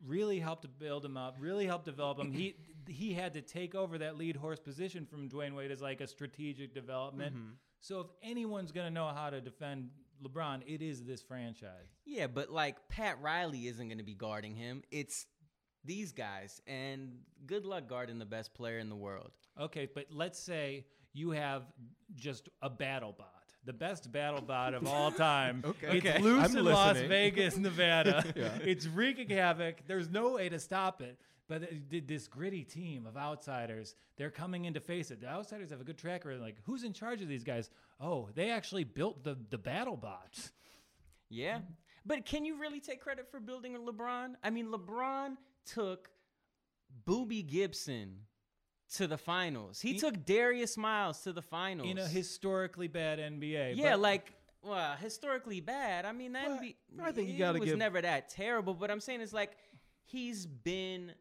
[0.04, 2.30] really helped build him up, really helped develop him.
[2.30, 2.56] He
[2.86, 6.06] he had to take over that lead horse position from Dwyane Wade as like a
[6.06, 7.34] strategic development.
[7.34, 7.52] Mm-hmm.
[7.80, 9.88] So if anyone's gonna know how to defend
[10.22, 11.88] LeBron, it is this franchise.
[12.04, 14.82] yeah, but like Pat Riley isn't going to be guarding him.
[14.90, 15.26] It's
[15.84, 17.12] these guys, and
[17.46, 19.30] good luck guarding the best player in the world.
[19.60, 21.62] Okay, but let's say you have
[22.14, 23.30] just a battle bot.
[23.66, 25.62] The best battle bot of all time.
[25.64, 25.98] Okay.
[25.98, 26.18] It's Okay.
[26.20, 26.96] loose I'm in Las.
[26.98, 28.24] Vegas, Nevada.
[28.36, 28.50] Yeah.
[28.62, 29.86] It's wreaking havoc.
[29.86, 31.18] There's no way to stop it.
[31.46, 31.68] But
[32.06, 35.20] this gritty team of outsiders, they're coming in to face it.
[35.20, 36.40] The outsiders have a good track record.
[36.40, 37.68] Like, who's in charge of these guys?
[38.00, 40.52] Oh, they actually built the, the battle bots.
[41.28, 41.58] Yeah.
[42.06, 44.34] But can you really take credit for building a LeBron?
[44.42, 45.36] I mean, LeBron
[45.66, 46.08] took
[47.06, 48.16] Boobie Gibson
[48.94, 49.80] to the finals.
[49.80, 51.90] He He- took Darius Miles to the finals.
[51.90, 53.76] In a historically bad NBA.
[53.76, 54.32] yeah, but- like
[54.62, 56.06] well, historically bad.
[56.06, 56.48] I mean, that
[57.02, 58.72] I think you gotta was give- never that terrible.
[58.72, 59.56] But I'm saying it's like
[60.04, 61.12] he's been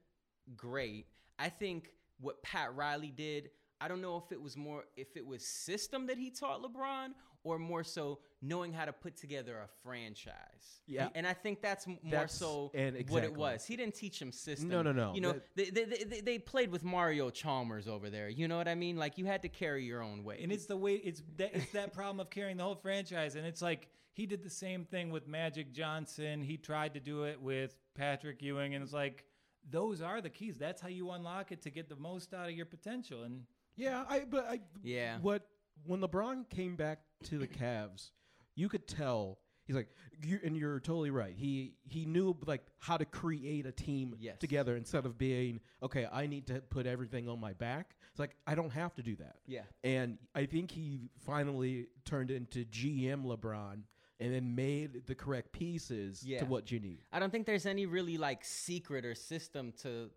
[0.55, 1.07] great.
[1.39, 3.49] I think what Pat Riley did.
[3.81, 7.09] I don't know if it was more if it was system that he taught LeBron
[7.43, 10.81] or more so knowing how to put together a franchise.
[10.87, 11.09] Yeah.
[11.15, 13.65] and I think that's more That's- so and what it was.
[13.65, 14.69] He didn't teach him system.
[14.69, 15.13] No, no, no.
[15.13, 18.29] You know, That- they, they, they, they played with Mario Chalmers over there.
[18.29, 18.95] You know what I mean?
[18.97, 20.39] Like you had to carry your own weight.
[20.41, 23.35] And it's the way it's that it's that problem of carrying the whole franchise.
[23.35, 26.41] And it's like he did the same thing with Magic Johnson.
[26.41, 29.25] He tried to do it with Patrick Ewing, and it's like
[29.69, 30.57] those are the keys.
[30.57, 33.23] That's how you unlock it to get the most out of your potential.
[33.23, 33.43] And
[33.75, 35.17] Yeah, I but I Yeah.
[35.21, 35.47] What
[35.85, 38.11] when LeBron came back to the Cavs,
[38.55, 39.87] you could tell he's like
[40.23, 41.33] you and you're totally right.
[41.35, 44.37] He he knew like how to create a team Yes.
[44.39, 47.95] together instead of being okay, I need to put everything on my back.
[48.11, 49.37] It's like I don't have to do that.
[49.47, 49.63] yeah.
[49.83, 53.81] And I think he finally turned into GM LeBron
[54.23, 56.39] and then made the correct pieces Yeah.
[56.39, 56.99] to what you need.
[57.11, 60.09] I don't think there's any really like secret or system to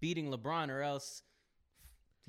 [0.00, 1.22] beating LeBron, or else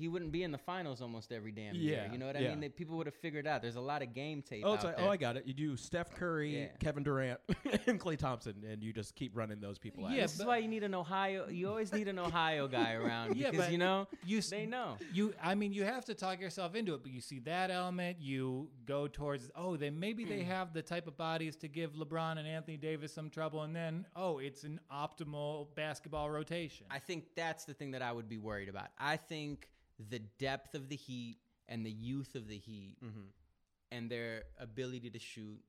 [0.00, 2.04] he wouldn't be in the finals almost every damn year.
[2.06, 2.50] Yeah, You know what I yeah.
[2.50, 2.60] mean?
[2.60, 3.62] That people would have figured out.
[3.62, 4.62] There's a lot of game tape.
[4.66, 5.08] Oh, it's out like, oh, there.
[5.08, 5.46] oh, I got it.
[5.46, 6.66] You do Steph Curry, Yeah.
[6.80, 7.38] Kevin Durant,
[7.86, 10.12] and Klay Thompson, and you just keep running those people out.
[10.12, 11.48] Yeah, this is why you need an Ohio.
[11.48, 14.66] You always need an Ohio guy around Yeah, because but you know you s- they
[14.66, 14.96] know.
[15.12, 18.16] You, I mean, you have to talk yourself into it, but you see that element,
[18.20, 22.38] you go towards, oh, they maybe they have the type of bodies to give LeBron
[22.38, 26.86] and Anthony Davis some trouble, and then, oh, it's an optimal basketball rotation.
[26.90, 28.88] I think that's the thing that I would be worried about.
[28.98, 29.68] I think
[30.08, 31.36] the depth of the Heat
[31.68, 33.20] and the youth of the Heat Mm-hmm.
[33.92, 35.60] and their ability to shoot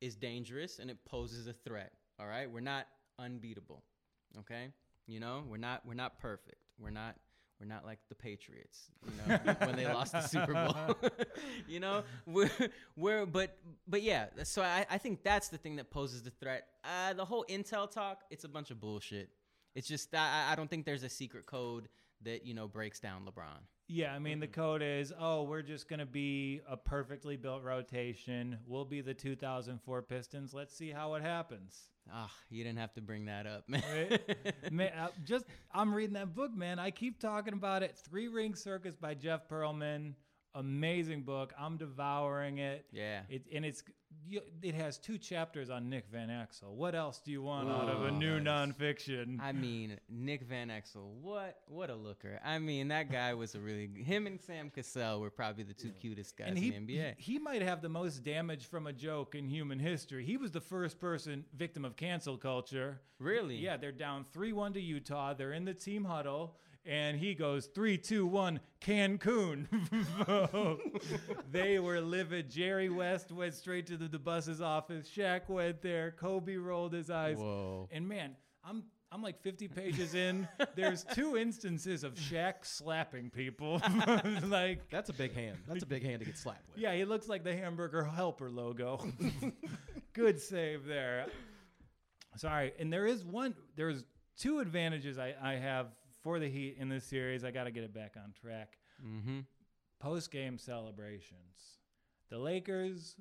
[0.00, 1.92] is dangerous and it poses a threat.
[2.18, 2.86] All right, we're not
[3.18, 3.82] unbeatable.
[4.40, 4.68] Okay,
[5.06, 6.56] you know we're not we're not perfect.
[6.78, 7.16] We're not
[7.60, 8.90] we're not like the Patriots.
[9.06, 10.96] You know when they lost the Super Bowl.
[11.68, 12.50] you know we're
[12.96, 13.56] we're but
[13.86, 14.26] but yeah.
[14.44, 16.66] So I, I think that's the thing that poses the threat.
[16.84, 19.30] Uh, the whole Intel talk, it's a bunch of bullshit.
[19.74, 21.88] It's just I, I don't think there's a secret code
[22.22, 23.60] that you know breaks down LeBron.
[23.88, 28.58] Yeah, I mean the code is, oh, we're just gonna be a perfectly built rotation.
[28.66, 30.54] We'll be the 2004 Pistons.
[30.54, 31.90] Let's see how it happens.
[32.12, 33.82] Ah, you didn't have to bring that up, man.
[33.92, 34.52] Right?
[34.72, 36.78] man, uh, just I'm reading that book, man.
[36.78, 37.96] I keep talking about it.
[37.96, 40.14] Three Ring Circus by Jeff Pearlman.
[40.54, 41.52] Amazing book.
[41.58, 42.86] I'm devouring it.
[42.92, 43.20] Yeah.
[43.28, 43.82] It and it's
[44.62, 46.72] it has two chapters on Nick Van Exel.
[46.74, 48.68] What else do you want out of a new nice.
[48.68, 49.40] nonfiction?
[49.40, 52.40] I mean, Nick Van Exel, what what a looker.
[52.44, 55.90] I mean, that guy was a really him and Sam Cassell were probably the two
[56.00, 57.14] cutest guys he, in the NBA.
[57.18, 60.24] he he might have the most damage from a joke in human history.
[60.24, 63.00] He was the first person victim of cancel culture.
[63.18, 63.56] Really?
[63.56, 65.34] Yeah, they're down 3 1 to Utah.
[65.34, 66.56] They're in the team huddle,
[66.86, 69.66] and he goes three, two, one, Cancun.
[71.52, 72.50] they were livid.
[72.50, 75.08] Jerry West went straight to the, the Buss's office.
[75.14, 76.12] Shaq went there.
[76.12, 77.36] Kobe rolled his eyes.
[77.38, 77.88] Whoa.
[77.92, 78.84] And man, I'm.
[79.12, 80.46] I'm like 50 pages in.
[80.76, 83.82] There's two instances of Shaq slapping people.
[84.44, 85.56] like, That's a big hand.
[85.66, 86.78] That's a big hand to get slapped with.
[86.78, 89.04] yeah, he looks like the hamburger helper logo.
[90.12, 91.26] Good save there.
[92.36, 93.56] Sorry, and there is one.
[93.74, 94.04] There's
[94.36, 95.88] two advantages I, I have
[96.22, 97.44] for the Heat in this series.
[97.44, 98.78] I got to get it back on track.
[99.04, 99.40] Mm-hmm.
[99.98, 101.78] Post game celebrations.
[102.30, 103.16] The Lakers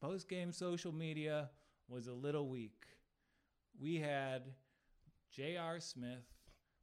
[0.00, 1.50] post game social media
[1.88, 2.84] was a little weak.
[3.80, 4.42] We had
[5.32, 5.80] J.R.
[5.80, 6.24] Smith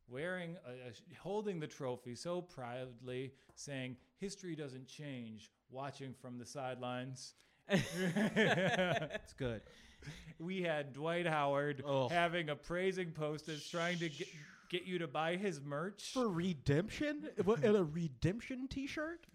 [0.08, 6.46] wearing a, a- holding the trophy so proudly, saying "History doesn't change." Watching from the
[6.48, 7.36] sidelines.
[7.70, 9.62] It's good.
[10.40, 12.10] we had Dwight Howard Oh.
[12.10, 14.28] having appraising posters trying to get,
[14.70, 16.12] get you to buy his merch.
[16.14, 17.30] For redemption?
[17.44, 19.26] What, and a redemption T-shirt?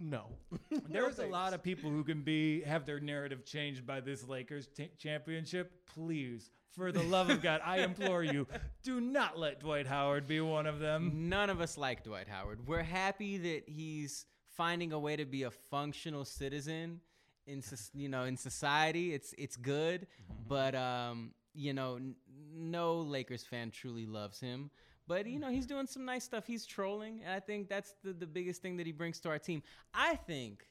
[0.00, 0.26] No.
[0.88, 4.68] There's a lot of people who can be have their narrative changed by this Lakers
[4.68, 5.72] t- championship.
[5.92, 8.46] Please, for the love of God, I implore you,
[8.84, 11.28] do not let Dwight Howard be one of them.
[11.28, 12.66] None of us like Dwight Howard.
[12.66, 14.24] We're happy that he's
[14.56, 17.00] finding a way to be a functional citizen
[17.46, 17.62] in
[17.94, 19.12] you know in society.
[19.12, 20.06] It's it's good,
[20.46, 22.14] but um, you know n-
[22.54, 24.70] no Lakers fan truly loves him.
[25.06, 26.46] But you know he's doing some nice stuff.
[26.46, 29.38] He's trolling, and I think that's the the biggest thing that he brings to our
[29.38, 29.62] team.
[29.92, 30.64] I think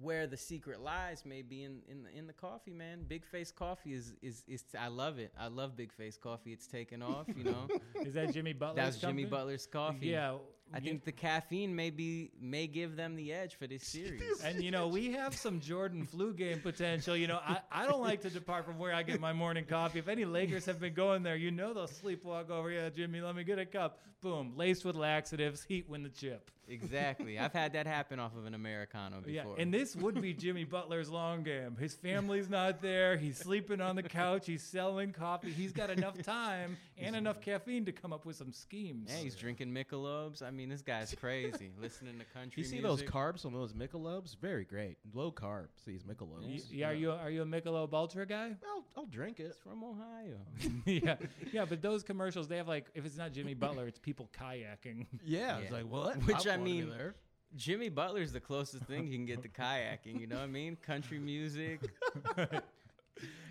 [0.00, 3.04] where the secret lies may be in in the, in the coffee, man.
[3.06, 5.32] Big Face Coffee is is is I love it.
[5.38, 6.52] I love Big Face Coffee.
[6.52, 7.68] It's taken off, you know.
[8.04, 8.76] Is that Jimmy Butler?
[8.76, 10.08] That's was Jimmy Butler's coffee.
[10.08, 10.34] Yeah,
[10.72, 14.22] I think the caffeine may be may give them the edge for this series.
[14.44, 17.16] And you know, we have some Jordan flu game potential.
[17.16, 19.98] You know, I, I don't like to depart from where I get my morning coffee.
[19.98, 22.70] If any Lakers have been going there, you know they'll sleepwalk over.
[22.70, 23.98] Yeah, Jimmy, let me get a cup.
[24.20, 25.62] Boom, laced with laxatives.
[25.64, 26.50] Heat win the chip.
[26.68, 27.38] exactly.
[27.38, 29.30] I've had that happen off of an Americano before.
[29.32, 29.56] Yeah, before.
[29.58, 31.76] and this would be Jimmy Butler's long game.
[31.78, 33.16] His family's not there.
[33.16, 34.46] He's sleeping on the couch.
[34.46, 35.50] He's selling coffee.
[35.50, 39.10] He's got enough time and enough caffeine to come up with some schemes.
[39.12, 40.42] yeah, he's drinking Michelobs.
[40.42, 41.70] I mean, this guy's crazy.
[41.80, 43.06] Listening to country You see music.
[43.06, 44.36] those carbs on those Michelobs?
[44.40, 44.96] Very great.
[45.14, 45.66] Low carb.
[45.86, 46.42] These Michelobs.
[46.46, 48.56] Y- yeah, are you are you a Michelob Ultra guy?
[48.68, 49.44] I'll, I'll drink it.
[49.44, 50.38] It's from Ohio.
[50.86, 51.16] yeah,
[51.52, 51.64] yeah.
[51.64, 55.06] But those commercials, they have like, if it's not Jimmy Butler, it's people kayaking.
[55.24, 55.58] Yeah, Yeah.
[55.58, 56.16] it's like what?
[56.26, 57.14] Which I wanna mean- there.
[57.56, 60.20] Jimmy Butler's the closest thing you can get to kayaking.
[60.20, 60.76] You know what I mean?
[60.76, 61.80] Country music.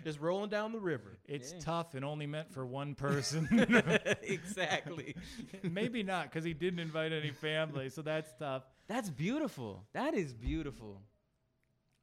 [0.04, 1.18] Just rolling down the river.
[1.26, 1.58] It's Yeah.
[1.60, 3.48] tough and only meant for one person.
[4.22, 5.14] exactly.
[5.62, 8.62] Maybe not, because he didn't invite any family, so that's tough.
[8.88, 9.84] That's beautiful.
[9.92, 11.02] That is beautiful.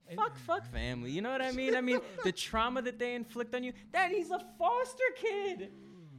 [0.07, 1.09] And- Fuck, fuck family.
[1.11, 1.75] You know what I mean?
[1.75, 3.73] I mean, the trauma that they inflict on you.
[3.91, 5.71] That he's a foster kid.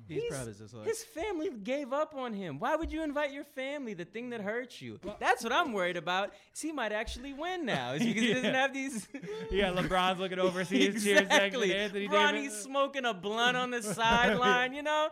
[0.09, 2.59] He's, probably just like his family gave up on him.
[2.59, 4.99] Why would you invite your family, the thing that hurts you?
[5.19, 6.33] That's what I'm worried about.
[6.55, 7.93] Is he might actually win now.
[7.93, 9.07] Is because he doesn't have these.
[9.51, 11.75] Yeah, LeBron's looking over, sees cheers exactly.
[11.75, 14.73] Anthony Ronnie's smoking a blunt on the sideline.
[14.75, 15.09] You know,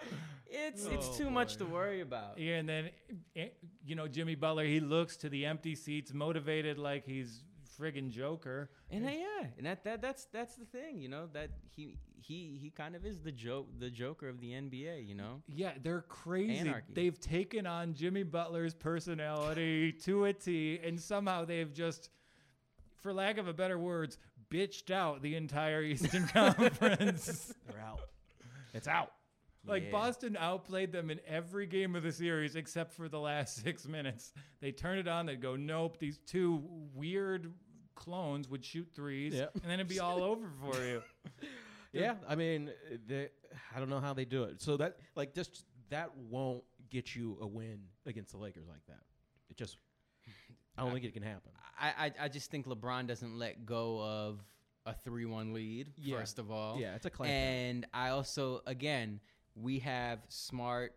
[0.48, 2.38] it's it's Oh, too much to worry about.
[2.38, 2.90] Yeah, and then
[3.36, 3.48] eh,
[3.84, 7.42] you know Jimmy Butler, he looks to the empty seats, motivated like he's
[7.78, 8.70] friggin' Joker.
[8.90, 12.70] And yeah, and that, that that's that's the thing, you know, that he he he
[12.70, 15.42] kind of is the joke the Joker of the NBA, you know.
[15.48, 16.58] Yeah, they're crazy.
[16.58, 16.92] Anarchy.
[16.92, 22.10] They've taken on Jimmy Butler's personality to a T, and somehow they've just,
[23.02, 24.18] for lack of a better words,
[24.50, 27.54] bitched out the entire Eastern Conference.
[27.66, 28.00] they're out.
[28.72, 29.12] It's out.
[29.66, 29.90] Like Yeah.
[29.92, 34.32] Boston outplayed them in every game of the series except for the last six minutes.
[34.60, 36.62] They turn it on, they go, nope, these two
[36.94, 37.52] weird
[37.94, 39.50] clones would shoot threes, Yep.
[39.54, 41.02] and then it'd be all over for you.
[41.92, 42.72] Yeah, I mean,
[43.06, 43.28] they,
[43.72, 44.60] I don't know how they do it.
[44.60, 48.98] So that like just that won't get you a win against the Lakers like that.
[49.48, 49.76] It just,
[50.76, 51.52] I don't think it can happen.
[51.80, 54.40] I, I I just think LeBron doesn't let go of
[54.86, 56.18] a three one lead Yeah.
[56.18, 56.80] first of all.
[56.80, 57.30] Yeah, it's a clamp.
[57.32, 59.20] And I also again,
[59.54, 60.94] we have smart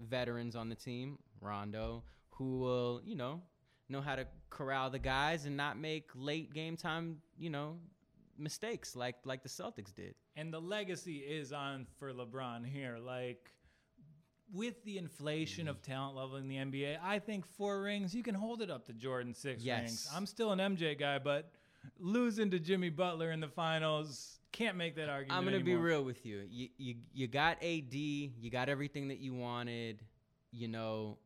[0.00, 3.42] veterans on the team, Rondo, who will, you know,
[3.88, 7.76] know how to corral the guys and not make late game time, you know,
[8.38, 10.14] mistakes like like the Celtics did.
[10.36, 12.98] And the legacy is on for LeBron here.
[12.98, 13.50] Like,
[14.52, 15.92] with the inflation of mm-hmm.
[15.92, 18.92] talent level in the NBA, I think four rings, you can hold it up to
[18.92, 19.80] Jordan six Yes.
[19.80, 20.08] rings.
[20.14, 21.52] I'm still an MJ guy, but
[21.98, 25.38] losing to Jimmy Butler in the finals, can't make that argument.
[25.38, 25.86] I'm gonna be anymore.
[25.86, 26.42] real with you.
[26.50, 30.02] You you you got AD, you got everything that you wanted.
[30.52, 31.18] You know,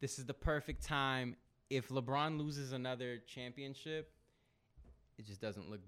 [0.00, 1.36] this is the perfect time.
[1.70, 4.10] If LeBron loses another championship,
[5.18, 5.80] it just doesn't look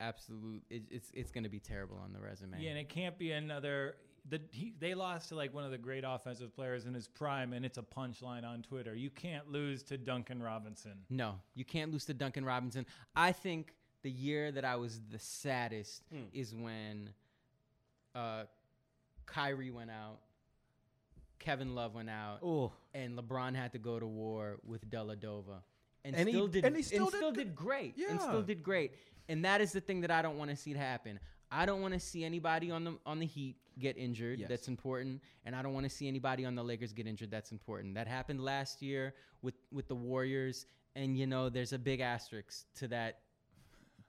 [0.00, 0.62] absolute.
[0.70, 2.60] It, it's it's gonna be terrible on the resume.
[2.60, 3.96] Yeah, and it can't be another.
[4.26, 7.52] The, he, they lost to like one of the great offensive players in his prime,
[7.52, 8.94] and it's a punchline on Twitter.
[8.94, 11.04] You can't lose to Duncan Robinson.
[11.10, 12.86] No, you can't lose to Duncan Robinson.
[13.14, 13.74] I think
[14.04, 16.26] the year that I was the saddest Hmm.
[16.32, 17.10] is when
[18.14, 18.44] uh,
[19.26, 20.20] Kyrie went out,
[21.40, 25.62] Kevin Love went out, Oh, and LeBron had to go to war with Dellavedova,
[26.04, 27.54] and, And he- still did and he still did did, good.
[27.56, 28.92] great, and still did great.
[29.28, 31.18] And that is the thing that I don't want to see happen.
[31.50, 34.38] I don't want to see anybody on the on the Heat get injured.
[34.40, 34.48] Yes.
[34.48, 37.30] That's important, and I don't want to see anybody on the Lakers get injured.
[37.30, 37.94] That's important.
[37.94, 42.66] That happened last year with with the Warriors, and you know there's a big asterisk
[42.76, 43.20] to that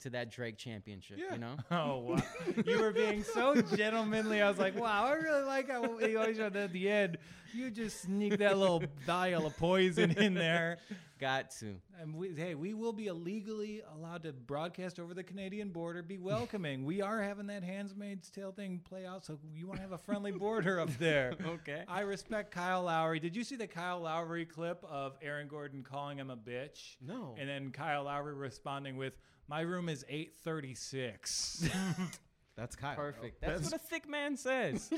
[0.06, 1.18] to that Drake championship.
[1.20, 1.34] Yeah.
[1.34, 1.56] You know.
[1.72, 2.22] Oh wow!
[2.66, 4.41] you were being so gentlemanly.
[4.41, 7.18] I was like, wow, I really like how you always at the end.
[7.53, 10.78] You just sneak that little vial of poison in there.
[11.20, 11.76] Got to.
[12.01, 16.03] And we, hey, we will be illegally allowed to broadcast over the Canadian border.
[16.03, 16.84] Be welcoming.
[16.84, 19.97] we are having that Handmaid's Tale thing play out, so you want to have a
[19.97, 21.34] friendly border up there.
[21.45, 21.84] Okay.
[21.88, 23.20] I respect Kyle Lowry.
[23.20, 26.97] Did you see the Kyle Lowry clip of Aaron Gordon calling him a bitch?
[27.01, 27.36] no.
[27.39, 29.14] And then Kyle Lowry responding with,
[29.48, 31.70] "My room is 836."
[32.58, 32.96] That's Kyle.
[32.96, 33.41] Perfect.
[33.41, 34.89] That's, what a thick man says.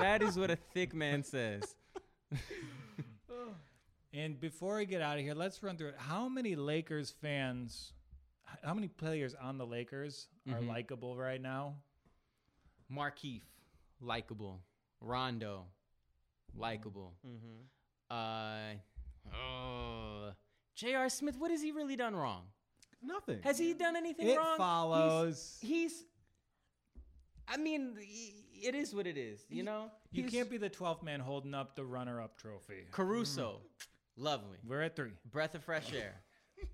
[0.00, 1.62] that is what a thick man says.
[4.14, 5.96] and before we get out of here, let's run through it.
[5.98, 7.92] How many Lakers fans,
[8.64, 10.68] how many players on the Lakers are Mhm.
[10.68, 11.76] likable right now?
[12.90, 13.42] Markieff,
[14.00, 14.62] likable.
[15.00, 15.66] Rondo,
[16.54, 17.14] likable.
[17.26, 17.62] Mm-hmm.
[18.10, 20.32] Uh, oh,
[20.74, 21.08] J.R.
[21.08, 22.44] Smith, what has he really done wrong?
[23.02, 23.40] Nothing.
[23.42, 24.46] Has he done anything It wrong?
[24.46, 25.58] He's- follows.
[25.60, 26.04] He's,
[27.48, 27.96] I mean,
[28.62, 29.90] it is what it is, you know?
[30.10, 32.86] You He's- can't be the 12th man holding up the runner-up trophy.
[32.90, 33.60] Caruso,
[34.16, 34.58] lovely.
[34.64, 35.12] We're at three.
[35.30, 36.22] Breath of fresh air.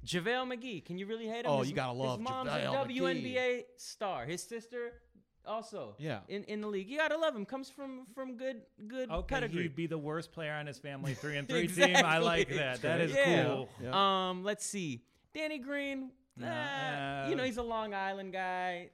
[0.05, 1.51] JaVale McGee, can you really hate him?
[1.51, 4.27] Oh, His- you gotta love His mom's JaVale a WNBA star.
[4.27, 5.01] His sister
[5.47, 6.21] also Yeah.
[6.29, 6.91] in, in the league.
[6.91, 7.47] You gotta love him.
[7.47, 9.63] Comes from from good good Okay, pedigree.
[9.63, 11.97] he'd be the worst player on his family three and three team.
[11.97, 12.83] I like that.
[12.83, 13.45] That is Yeah.
[13.47, 13.71] cool.
[13.83, 14.29] Yeah.
[14.29, 15.05] Um, let's see.
[15.35, 16.11] Danny Green.
[16.37, 18.91] Nah, uh, you know he's a Long Island guy.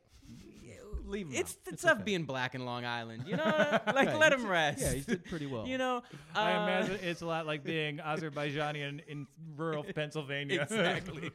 [1.05, 1.35] leave him.
[1.35, 2.05] It's it's, tough okay.
[2.05, 3.25] being black in Long Island.
[3.27, 4.81] You know, like let him rest.
[4.81, 5.67] Yeah, he did pretty well.
[5.69, 6.03] you know,
[6.35, 9.27] I uh, imagine it's a lot like being Azerbaijani in, in
[9.57, 10.63] rural Pennsylvania.
[10.63, 11.31] exactly.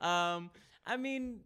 [0.00, 0.50] um,
[0.86, 1.40] I mean,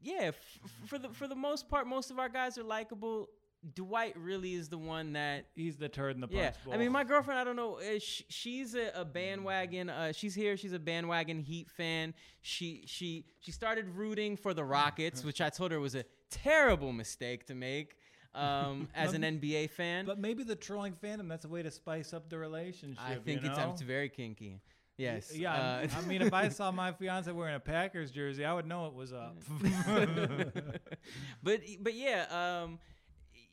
[0.00, 3.28] yeah, f- for the for the most part, most of our guys are likable.
[3.74, 6.74] Dwight really is the one that He's the turd in the punch Yeah, bowl.
[6.74, 7.40] I mean, my girlfriend.
[7.40, 7.78] I don't know.
[7.78, 9.90] Uh, she's a, a bandwagon.
[9.90, 10.56] Uh, she's here.
[10.56, 12.14] She's a bandwagon Heat fan.
[12.42, 16.92] She she she started rooting for the Rockets, which I told her was a terrible
[16.92, 17.96] mistake to make
[18.34, 20.04] um, as an NBA fan.
[20.04, 23.02] But maybe the trolling fandom, that's a way to spice up the relationship.
[23.02, 23.70] I think you it's, know?
[23.72, 24.60] it's very kinky.
[24.98, 25.34] Yes.
[25.34, 28.66] Yeah, uh, I mean, if I saw my fiance wearing a Packers jersey, I would
[28.66, 29.36] know it was up.
[31.42, 32.78] but but yeah, um,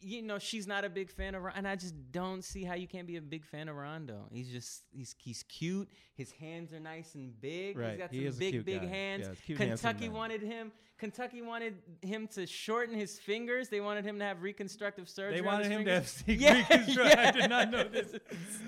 [0.03, 2.75] you know, she's not a big fan of, Ron- and I just don't see how
[2.75, 4.27] you can't be a big fan of Rondo.
[4.31, 5.89] He's just he's he's cute.
[6.15, 7.77] His hands are nice and big.
[7.77, 8.87] Right, He's got some a big big guy.
[8.87, 9.27] hands.
[9.47, 10.71] Yeah, Kentucky wanted him.
[11.03, 13.67] Kentucky wanted him to shorten his fingers.
[13.67, 15.33] They wanted him to have reconstructive surgery.
[15.33, 18.15] they on wanted his him to have secret Yeah, reconstruct- I did not know this.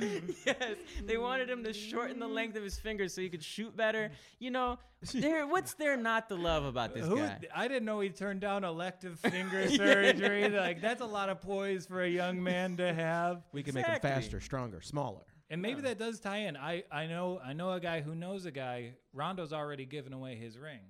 [0.46, 0.76] yes,
[1.06, 4.12] they wanted him to shorten the length of his fingers so he could shoot better.
[4.40, 4.80] You know,
[5.14, 5.48] there.
[5.48, 7.40] What's there not to love about this Who, guy?
[7.56, 10.50] I didn't know he turned down elective finger surgery.
[10.50, 13.44] Like that's a lot of poise for a young man to have.
[13.54, 15.22] we can make him faster, stronger, smaller.
[15.50, 16.58] And maybe that does tie in.
[16.58, 18.96] I, I know I know a guy who knows a guy.
[19.14, 20.82] Rondo's already given away his ring.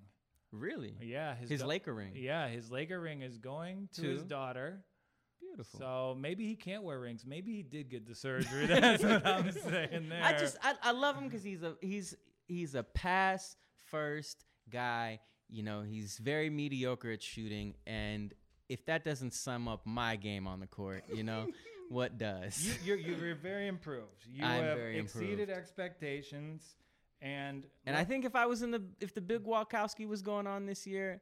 [0.57, 0.95] Really?
[1.01, 2.13] Yeah, his His da- Laker ring.
[2.15, 4.07] Yeah, his Laker ring is going to, To?
[4.09, 4.83] his daughter.
[5.39, 5.79] Beautiful.
[5.79, 7.23] So maybe he can't wear rings.
[7.25, 8.65] Maybe he did get the surgery.
[8.67, 10.23] That's what I'm saying there.
[10.23, 12.15] I just I, I love him because he's a he's
[12.47, 13.55] he's a pass
[13.91, 15.19] first guy.
[15.49, 18.33] You know, he's very mediocre at shooting, and
[18.67, 21.47] if that doesn't sum up my game on the court, you know,
[21.89, 22.65] what does?
[22.83, 24.25] you, you're, you're very improved.
[24.27, 25.51] You I'm have exceeded improved.
[25.51, 26.75] expectations,
[27.21, 30.47] and and I think if I was in the if the big Walkowski was going
[30.47, 31.21] on this year,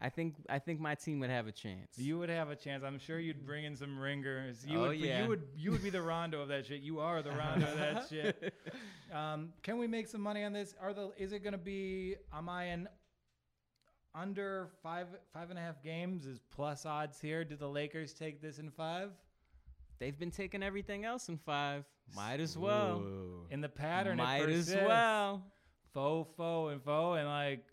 [0.00, 1.96] I think I think my team would have a chance.
[1.96, 2.84] you would have a chance.
[2.84, 4.64] I'm sure you'd bring in some ringers.
[4.66, 5.22] You Oh, would, yeah.
[5.22, 6.82] you would you would be the Rondo of that shit.
[6.82, 8.52] You are the Rondo of that shit.
[9.12, 10.74] Um, can we make some money on this?
[10.80, 12.16] Are the is it going to be?
[12.32, 12.88] Am I in
[14.14, 16.26] under five five and a half games?
[16.26, 17.44] Is plus odds here?
[17.44, 19.10] Do the Lakers take this in five?
[19.98, 21.84] They've been taking everything else in five.
[22.14, 22.98] Might as well.
[23.00, 23.46] Whoa.
[23.50, 25.42] In the pattern, Might it as well.
[25.94, 27.64] Faux, faux, and faux, and like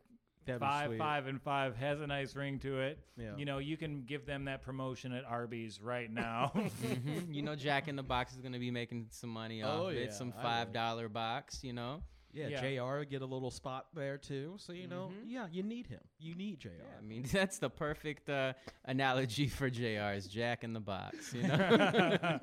[0.45, 2.99] That'd five, five, and five has a nice ring to it.
[3.17, 3.35] Yeah.
[3.37, 6.51] You know, you can give them that promotion at Arby's right now.
[7.29, 9.87] You know, Jack in the Box is going to be making some money off Oh,
[9.87, 10.05] it.
[10.05, 11.63] yeah, Some five dollar box.
[11.63, 12.01] You know.
[12.33, 12.61] Yeah, Yeah.
[12.99, 13.03] Jr.
[13.03, 14.55] get a little spot there too.
[14.57, 15.25] So you know, Mhm.
[15.27, 15.99] yeah, you need him.
[16.19, 16.69] You need Jr.
[16.69, 18.53] Yeah, I mean, that's the perfect uh,
[18.85, 21.55] analogy for JR is Jack in the Box, you know?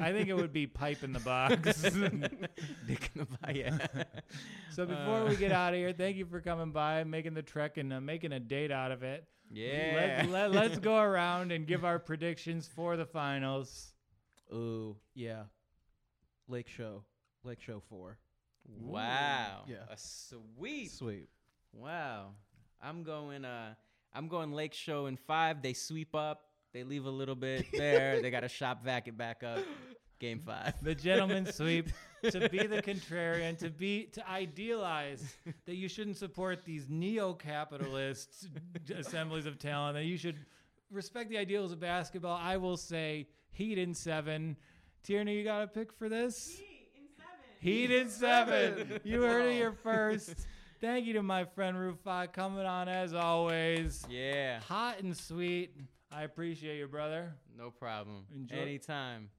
[0.00, 1.82] I think it would be pipe in the box.
[1.82, 3.78] Dick in the Box, yeah.
[4.70, 7.42] so before Uh, we get out of here, thank you for coming by, making the
[7.42, 9.26] trek, and uh, making a date out of it.
[9.50, 10.26] Yeah.
[10.30, 13.92] Let, let, us go around and give our predictions for the finals.
[14.52, 15.44] Ooh, yeah.
[16.48, 17.04] Lake Show,
[17.44, 18.18] Lake Show four.
[18.80, 19.64] Wow.
[19.66, 19.76] Yeah.
[19.90, 20.90] A sweep.
[20.90, 21.28] Sweep.
[21.72, 22.30] Wow.
[22.82, 23.74] I'm going uh
[24.14, 25.62] I'm going Lake Show in 5.
[25.62, 26.44] They sweep up.
[26.72, 28.20] They leave a little bit there.
[28.20, 29.60] they got to shop vac it back up.
[30.18, 30.82] Game 5.
[30.82, 31.90] The gentleman sweep
[32.30, 38.48] to be the contrarian, to be to idealize that you shouldn't support these neo-capitalist
[38.96, 39.94] assemblies of talent.
[39.94, 40.36] That you should
[40.90, 42.36] respect the ideals of basketball.
[42.36, 44.56] I will say Heat in seven.
[45.02, 46.60] Tierney, you got a pick for this?
[47.60, 49.00] Heat in seven.
[49.04, 50.34] You heard it here first.
[50.80, 54.04] Thank you to my friend Rufat coming on as always.
[54.08, 54.60] Yeah.
[54.68, 55.74] Hot and sweet.
[56.12, 57.34] I appreciate you, brother.
[57.56, 58.24] No problem.
[58.34, 59.30] Enjoy- Anytime.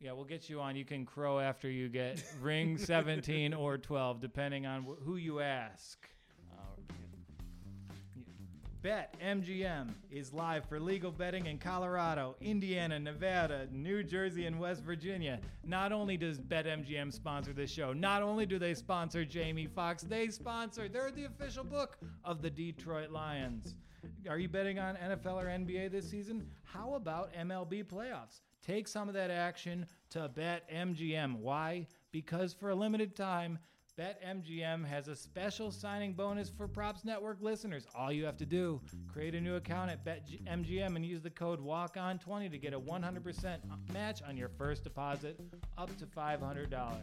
[0.00, 0.76] Yeah, we'll get you on.
[0.76, 5.40] You can crow after you get ring 17 or 12, depending on wh- who you
[5.40, 6.06] ask.
[8.86, 15.40] BetMGM is live for legal betting in Colorado, Indiana, Nevada, New Jersey, and West Virginia.
[15.64, 20.28] Not only does BetMGM sponsor this show, not only do they sponsor Jamie Foxx, they
[20.28, 23.74] sponsor, they're the official book of the Detroit Lions.
[24.30, 26.46] Are you betting on NFL or NBA this season?
[26.62, 28.42] How about MLB playoffs?
[28.64, 31.40] Take some of that action to BetMGM.
[31.40, 31.88] Why?
[32.12, 33.58] Because for a limited time,
[33.98, 37.86] BetMGM has a special signing bonus for Props Network listeners.
[37.94, 38.78] All you have to do,
[39.10, 43.58] create a new account at BetMGM and use the code WALKON20 to get a 100%
[43.94, 45.40] match on your first deposit
[45.78, 47.00] up to $500.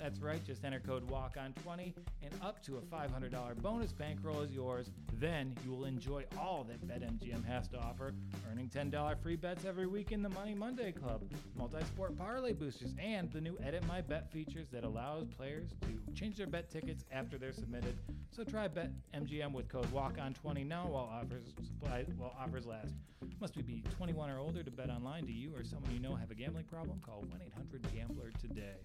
[0.00, 1.92] That's right, just enter code WALKON20
[2.22, 4.90] and up to a $500 bonus bankroll is yours.
[5.18, 8.14] Then you will enjoy all that BetMGM has to offer,
[8.50, 12.94] earning $10 free bets every week in the Money Monday Club, multi sport parlay boosters,
[12.98, 17.04] and the new Edit My Bet features that allows players to change their bet tickets
[17.12, 17.98] after they're submitted.
[18.30, 22.94] So try BetMGM with code WALKON20 now while offers, supply, while offers last.
[23.38, 25.26] Must be 21 or older to bet online?
[25.26, 27.00] Do you or someone you know have a gambling problem?
[27.04, 28.76] Call 1 800 Gambler today.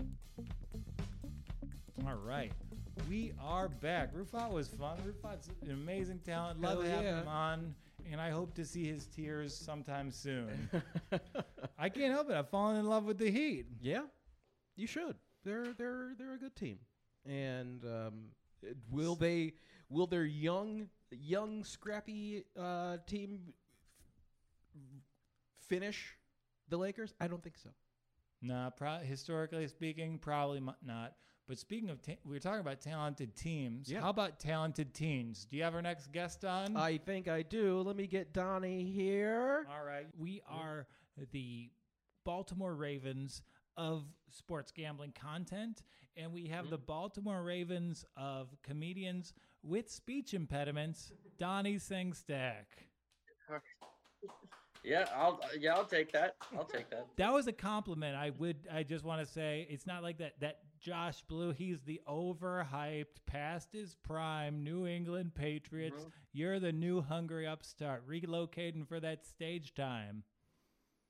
[2.04, 2.52] All right.
[3.10, 4.14] We are back.
[4.14, 4.98] Rufat was fun.
[4.98, 6.62] Rufat's an amazing talent.
[6.62, 7.22] Love Hell to have yeah.
[7.22, 7.76] him on,
[8.12, 10.70] and I hope to see his tears sometime soon.
[11.80, 12.36] I can't help it.
[12.36, 13.68] I've fallen in love with the Heat.
[13.82, 14.02] Yeah,
[14.76, 15.16] you should.
[15.44, 16.80] They're they're they're a good team,
[17.26, 18.14] and um,
[18.92, 19.54] will they
[19.90, 23.54] will their young young scrappy uh, team
[24.76, 24.82] f-
[25.70, 26.18] finish
[26.70, 27.14] the Lakers?
[27.22, 27.70] I don't think so.
[28.42, 31.14] Nah, pro- historically speaking, probably not.
[31.48, 33.92] But speaking of, ta- we were talking about talented teams.
[33.92, 34.02] Yeah.
[34.02, 35.46] How about talented teens?
[35.46, 36.76] Do you have our next guest on?
[36.76, 37.82] I think I do.
[37.82, 39.68] Let me get Donnie here.
[39.70, 40.08] All right.
[40.18, 40.88] We are
[41.32, 41.70] the
[42.24, 43.44] Baltimore Ravens
[43.78, 45.84] of sports gambling content,
[46.18, 46.86] and we have the mm-hmm.
[46.86, 52.66] Baltimore Ravens of comedians with speech impediments, Donnie Sengstack.
[54.86, 56.36] Yeah, I'll yeah, I'll take that.
[56.56, 57.08] I'll take that.
[57.18, 58.16] That was a compliment.
[58.16, 58.68] I would.
[58.72, 60.40] I just want to say it's not like that.
[60.42, 61.52] That Josh Blue.
[61.52, 66.04] He's the overhyped, past his prime New England Patriots.
[66.04, 66.12] Mhm.
[66.32, 70.24] You're the new hungry upstart, relocating for that stage time.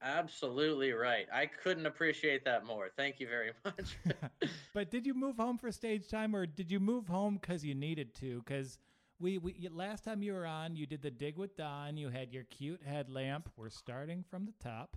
[0.01, 1.27] Absolutely right.
[1.29, 2.89] I couldn't appreciate that more.
[2.95, 3.97] Thank you very much.
[4.73, 7.75] but did you move home for stage time, or did you move home because you
[7.75, 8.41] needed to?
[8.45, 8.77] Because
[9.19, 11.97] we, we last time you were on, you did the dig with Don.
[11.97, 13.49] You had your cute headlamp.
[13.57, 14.95] We're starting from the top,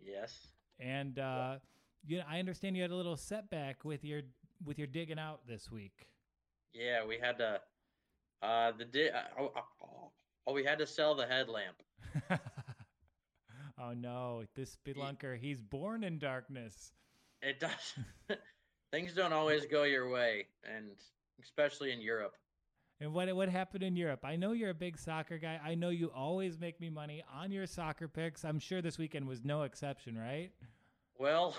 [0.00, 0.52] yes.
[0.78, 1.56] and uh,
[2.10, 2.22] you.
[2.28, 4.22] I understand you had a little setback with your
[4.64, 6.06] with your digging out this week.
[6.72, 7.60] Yeah, we had to
[8.42, 10.10] uh the di- uh, oh, oh,
[10.46, 11.76] oh, we had to sell the headlamp.
[13.78, 16.92] oh no, this spelunker, he's born in darkness.
[17.42, 17.94] It does
[18.92, 20.90] things don't always go your way and
[21.42, 22.34] especially in Europe.
[23.00, 24.20] And what what happened in Europe?
[24.24, 25.60] I know you're a big soccer guy.
[25.62, 28.44] I know you always make me money on your soccer picks.
[28.44, 30.50] I'm sure this weekend was no exception, right?
[31.18, 31.56] Well,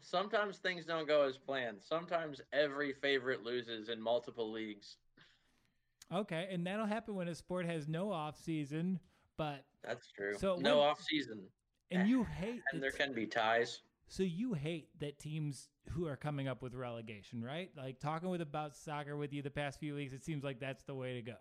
[0.00, 1.78] sometimes things don't go as planned.
[1.82, 4.96] Sometimes every favorite loses in multiple leagues.
[6.12, 9.00] Okay, and that'll happen when a sport has no off season,
[9.36, 10.34] but That's true.
[10.38, 11.48] So no when- off season.
[11.90, 13.80] and you hate And there can be ties.
[14.08, 17.70] so you hate that teams who are coming up with relegation, right?
[17.76, 20.82] Like talking with about soccer with you the past few weeks, it seems like that's
[20.84, 21.36] the way to go.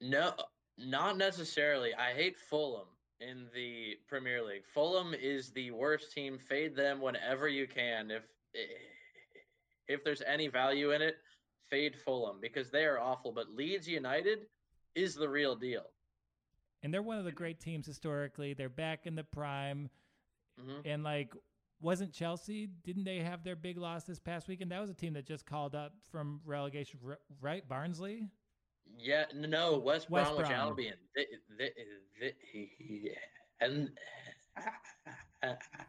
[0.00, 0.34] No,
[0.76, 1.94] not necessarily.
[1.94, 2.86] I hate Fulham
[3.20, 4.64] in the Premier League.
[4.74, 6.38] Fulham is the worst team.
[6.38, 8.10] Fade them whenever you can.
[8.10, 8.22] If
[9.88, 11.16] if there's any value in it,
[11.68, 13.32] fade Fulham because they are awful.
[13.32, 14.46] But Leeds United
[14.94, 15.84] is the real deal.
[16.82, 18.54] And they're one of the great teams historically.
[18.54, 19.90] They're back in the prime.
[20.58, 21.32] hmm And like,
[21.80, 22.68] wasn't Chelsea?
[22.84, 24.70] Didn't they have their big loss this past weekend?
[24.70, 27.00] That was a team that just called up from relegation,
[27.40, 27.68] right?
[27.68, 28.28] Barnsley.
[28.96, 30.60] Yeah, no, West, West Bromwich Brom.
[30.60, 30.96] Albion.
[31.14, 31.26] They,
[31.58, 31.70] they,
[32.20, 33.14] they,
[33.60, 33.90] and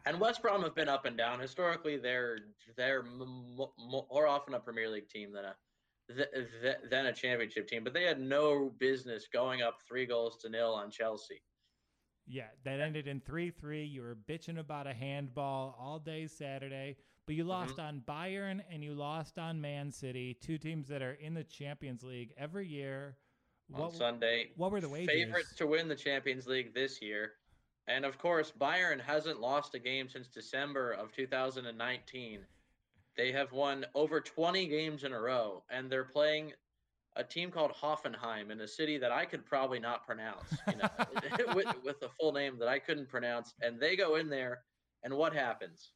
[0.06, 1.40] and West Brom have been up and down.
[1.40, 2.38] Historically, they're
[2.76, 5.56] they're m- m- more often a Premier League team than a
[6.14, 6.28] th-
[6.62, 7.84] th- than a championship team.
[7.84, 11.42] But they had no business going up three goals to nil on Chelsea.
[12.26, 13.84] Yeah, that ended in three three.
[13.84, 16.96] You were bitching about a handball all day Saturday,
[17.26, 17.80] but you lost mm-hmm.
[17.80, 22.02] on Bayern and you lost on Man City, two teams that are in the Champions
[22.02, 23.16] League every year.
[23.72, 24.50] on What, Sunday.
[24.56, 25.08] what were the wages?
[25.08, 27.32] Favorites to win the Champions League this year.
[27.86, 32.40] And of course, Bayern hasn't lost a game since December of 2019.
[33.16, 36.52] They have won over 20 games in a row, and they're playing
[37.16, 41.54] a team called Hoffenheim in a city that I could probably not pronounce, you know,
[41.54, 43.54] with, with a full name that I couldn't pronounce.
[43.60, 44.60] And they go in there,
[45.02, 45.92] and what happens?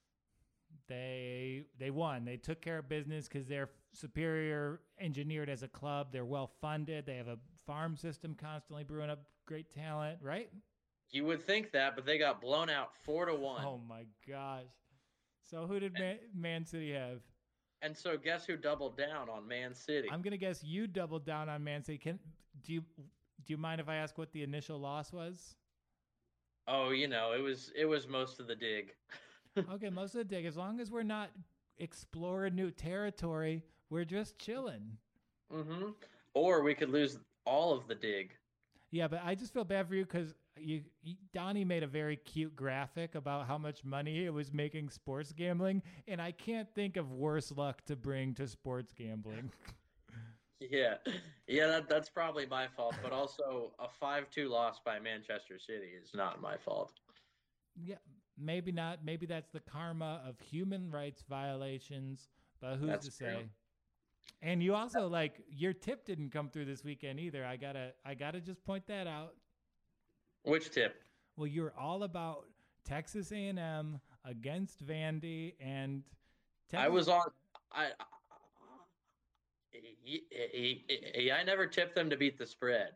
[0.89, 2.25] They they won.
[2.25, 6.09] They took care of business because they're superior engineered as a club.
[6.13, 7.07] They're well funded.
[7.07, 10.19] They have a farm system constantly brewing up great talent.
[10.23, 10.51] Right?
[11.11, 13.65] You would think that, but they got blown out four to one.
[13.65, 14.65] Oh my gosh!
[15.49, 17.21] So who did Man, Man City have?
[17.83, 20.09] And so, guess who doubled down on Man City?
[20.11, 21.99] I'm gonna guess you doubled down on Man City.
[21.99, 22.19] Can
[22.63, 22.81] do you
[23.45, 25.55] do you mind if I ask what the initial loss was?
[26.67, 28.93] Oh, you know, it was it was most of the dig.
[29.73, 30.47] okay, most of the dig.
[30.47, 31.31] As long as we're not
[31.79, 34.97] exploring new territory, we're just chilling.
[35.53, 35.91] Mm-hmm.
[36.35, 38.33] Or we could lose all of the dig.
[38.91, 42.17] Yeah, but I just feel bad for you because you, you Donnie made a very
[42.17, 46.97] cute graphic about how much money it was making sports gambling, and I can't think
[46.97, 49.51] of worse luck to bring to sports gambling.
[50.71, 50.95] Yeah,
[51.47, 52.95] yeah, that, that's probably my fault.
[53.03, 56.93] But also, a five-two loss by Manchester City is not my fault.
[57.85, 57.97] yeah,
[58.39, 59.05] maybe not.
[59.05, 62.29] Maybe that's the karma of human rights violations,
[62.61, 63.25] but who's That's to say?
[63.27, 63.49] true.
[64.43, 67.45] And you also like your tip didn't come through this weekend either.
[67.45, 69.35] I gotta, I gotta just point that out.
[70.43, 71.03] Which tip?
[71.37, 72.45] Well, you're all about
[72.85, 76.03] Texas A&M against Vandy, and
[76.73, 77.23] I was on.
[77.73, 77.89] I.
[80.05, 82.91] Yeah, I never tipped them to beat the spread.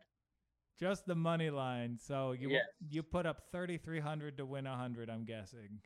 [0.79, 1.97] Just the money line.
[1.99, 2.65] So you Yes.
[2.89, 5.09] you put up thirty three hundred to win hundred.
[5.09, 5.81] I'm guessing.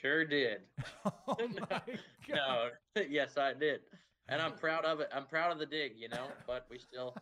[0.00, 0.60] Sure did.
[1.04, 1.82] oh my god!
[2.28, 2.70] No,
[3.08, 3.80] yes, I did,
[4.28, 5.08] and I'm proud of it.
[5.12, 6.26] I'm proud of the dig, you know.
[6.46, 7.14] But we still,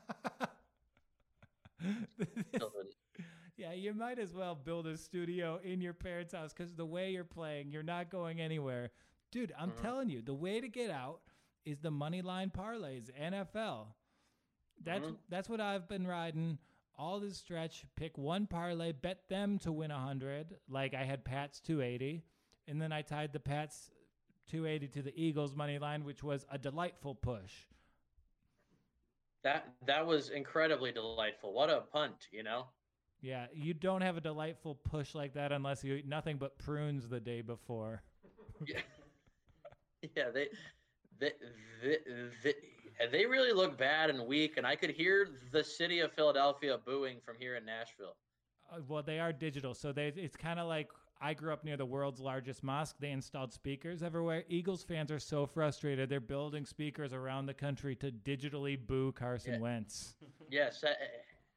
[3.57, 7.11] yeah, you might as well build a studio in your parents' house because the way
[7.11, 8.91] you're playing, you're not going anywhere,
[9.31, 9.53] dude.
[9.59, 9.81] I'm Mhm.
[9.81, 11.21] telling you, the way to get out
[11.65, 13.95] is the money line parlays, NFL.
[14.83, 15.19] That's Mhm.
[15.29, 16.59] that's what I've been riding
[16.99, 17.85] all this stretch.
[17.97, 20.57] Pick one parlay, bet them to win hundred.
[20.69, 22.25] Like I had Pats two eighty,
[22.69, 23.91] and then I tied the Pats
[24.49, 27.53] two eighty to the Eagles money line, which was a delightful push.
[29.43, 31.53] That that was incredibly delightful.
[31.53, 32.67] What a punt, you know.
[33.23, 37.09] Yeah, you don't have a delightful push like that unless you eat nothing but prunes
[37.09, 38.03] the day before.
[38.67, 38.81] Yeah,
[40.17, 40.31] yeah.
[40.31, 40.49] They,
[41.19, 41.33] they,
[41.83, 41.97] they,
[42.43, 42.55] they,
[43.11, 47.19] they really look bad and weak, and I could hear the city of Philadelphia booing
[47.25, 48.17] from here in Nashville.
[48.71, 50.89] Uh, well, they are digital, so they it's kind of like
[51.21, 52.97] I grew up near the world's largest mosque.
[52.99, 54.45] They installed speakers everywhere.
[54.49, 59.55] Eagles fans are so frustrated; they're building speakers around the country to digitally boo Carson
[59.55, 59.61] Yeah.
[59.61, 60.15] Wentz.
[60.51, 60.93] Yes, eh,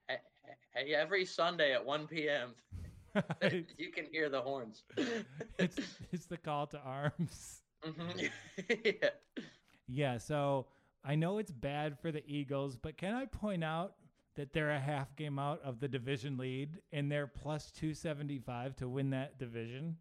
[0.09, 0.15] eh,
[0.75, 2.53] eh, every Sunday at 1 p.m.
[3.77, 4.83] you can hear the horns.
[5.57, 5.77] it's
[6.11, 7.61] it's the call to arms.
[7.83, 8.29] Mhm.
[9.01, 9.09] yeah.
[9.87, 10.67] Yeah, so
[11.03, 13.93] I know it's bad for the Eagles, but can I point out
[14.35, 18.89] that they're a half game out of the division lead and they're plus 275 to
[18.89, 19.97] win that division?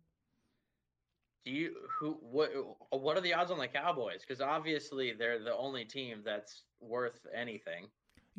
[1.44, 2.50] Do you who what
[2.90, 4.20] what are the odds on the Cowboys?
[4.20, 7.86] Because obviously they're the only team that's worth anything.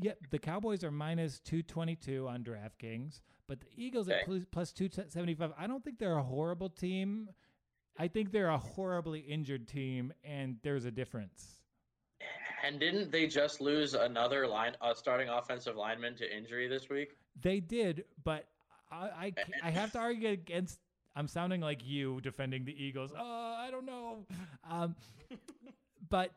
[0.02, 5.52] Yeah, the Cowboys are minus 222 on DraftKings, but the Eagles at plus, plus 275.
[5.58, 7.30] I don't think they're a horrible team.
[7.98, 11.59] I think they're a horribly injured team, and there's a difference.
[12.66, 17.18] And didn't they just lose another line, uh, starting offensive lineman to injury this week?
[17.42, 18.48] They did, but
[18.92, 19.34] I, I,
[19.64, 20.80] I have to argue against.
[21.16, 23.12] I'm sounding like you defending the Eagles.
[23.18, 24.26] Oh, I don't know.
[24.70, 24.96] Um,
[26.10, 26.32] but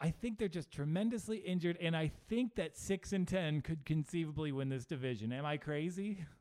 [0.00, 4.52] I think they're just tremendously injured, and I think that six and ten could conceivably
[4.52, 5.32] win this division.
[5.32, 6.24] Am I crazy?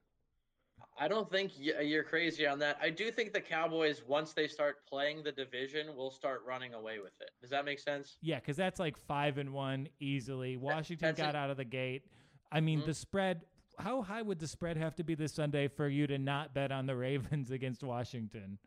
[1.01, 2.77] I don't think you're crazy on that.
[2.81, 6.99] I do think the Cowboys, once they start playing the division, will start running away
[6.99, 7.29] with it.
[7.39, 8.17] Does that make sense?
[8.21, 10.57] Yeah, because that's like five and one easily.
[10.57, 11.35] Washington that's got it.
[11.37, 12.03] out of the gate.
[12.51, 12.85] I mean, Mhm.
[12.87, 13.45] the spread.
[13.77, 16.69] How high would the spread have to be this Sunday for you to not bet
[16.69, 18.59] on the Ravens against Washington?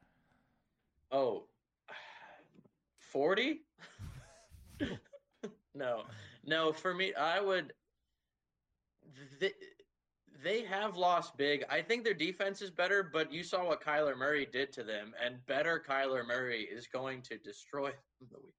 [1.11, 1.49] Oh,
[2.97, 3.61] 40?
[5.75, 6.05] no,
[6.45, 7.75] no, for me, I would.
[9.39, 9.53] They,
[10.43, 11.65] they have lost big.
[11.71, 15.15] I think their defense is better, but you saw what Kyler Murray did to them,
[15.25, 17.87] and better Kyler Murray is going to destroy
[18.21, 18.29] them.
[18.31, 18.55] the week-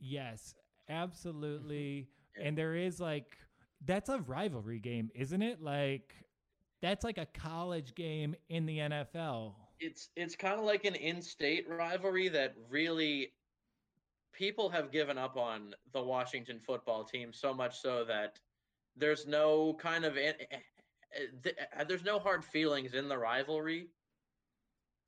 [0.00, 0.54] Yes,
[0.88, 2.08] absolutely.
[2.36, 2.40] Mm-hmm.
[2.42, 2.48] Yeah.
[2.48, 3.36] And there is like
[3.86, 5.62] that's a rivalry game, isn't it?
[5.62, 6.14] Like
[6.82, 9.54] that's like a college game in the NFL.
[9.80, 13.32] It's it's kind of like an in-state rivalry that really
[14.32, 18.38] people have given up on the Washington football team so much so that
[18.96, 20.56] there's no kind of eh, eh,
[21.14, 23.88] eh, there's no hard feelings in the rivalry.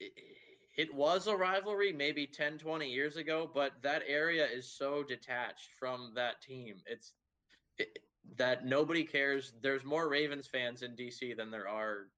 [0.00, 0.12] It,
[0.76, 5.70] it was a rivalry maybe 10 20 years ago, but that area is so detached
[5.78, 6.76] from that team.
[6.86, 7.14] It's
[7.78, 7.98] it,
[8.36, 9.52] that nobody cares.
[9.62, 12.08] There's more Ravens fans in DC than there are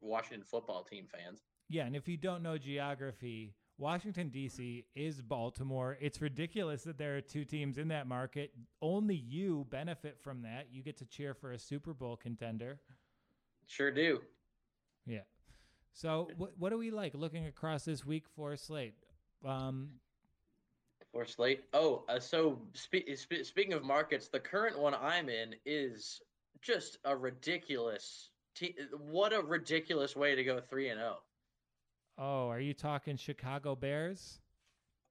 [0.00, 1.42] Washington football team fans.
[1.68, 4.84] Yeah, and if you don't know geography, Washington D.C.
[4.94, 5.98] is Baltimore.
[6.00, 8.52] It's ridiculous that there are two teams in that market.
[8.80, 10.68] Only you benefit from that.
[10.72, 12.80] You get to cheer for a Super Bowl contender.
[13.66, 14.22] Sure do.
[15.04, 15.20] Yeah.
[15.92, 18.94] So what what do we like looking across this week for slate?
[19.44, 19.90] Um,
[21.12, 21.64] For slate.
[21.74, 26.20] Oh, uh, so spe- spe- speaking of markets, the current one I'm in is
[26.62, 28.30] just a ridiculous.
[28.54, 31.18] Te- what a ridiculous way to go three and zero.
[32.18, 34.40] Oh, are you talking Chicago Bears?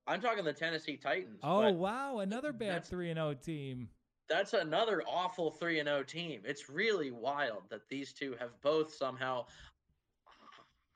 [0.08, 1.39] I'm talking the Tennessee Titans.
[1.43, 3.89] Oh wow, another bad three and zero team.
[4.30, 6.41] that's another awful 3 and 0 team.
[6.45, 9.45] It's really wild that these two have both somehow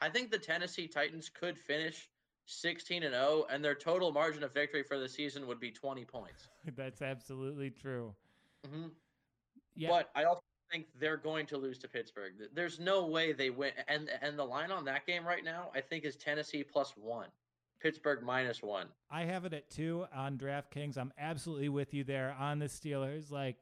[0.02, 2.10] I think the Tennessee Titans could finish
[2.46, 6.06] 16 and 0 and their total margin of victory for the season would be 20
[6.06, 6.48] points.
[6.76, 8.14] That's absolutely true.
[8.68, 8.88] hmm
[9.76, 9.90] Yeah.
[9.90, 10.42] But I also
[10.72, 12.34] think they're going to lose to Pittsburgh.
[12.54, 13.72] There's no way they win.
[13.88, 17.28] And and the line on that game right now, I think, is Tennessee plus one,
[17.82, 18.88] Pittsburgh minus one.
[19.10, 20.98] I have it at two on DraftKings.
[20.98, 23.32] I'm absolutely with you there on the Steelers.
[23.32, 23.58] Like,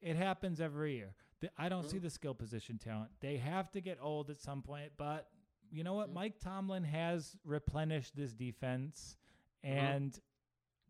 [0.00, 1.14] it happens every year.
[1.40, 2.02] The- I don't see Mhm.
[2.02, 3.10] the skill position talent.
[3.20, 5.28] They have to get old at some point, but
[5.70, 6.10] you know what?
[6.10, 6.14] Mhm.
[6.14, 9.16] Mike Tomlin has replenished this defense,
[9.62, 10.18] and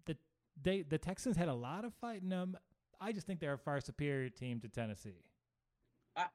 [0.06, 0.16] the
[0.60, 2.56] they the Texans had a lot of fight in them.
[3.00, 5.24] I just think they're a far superior team to Tennessee.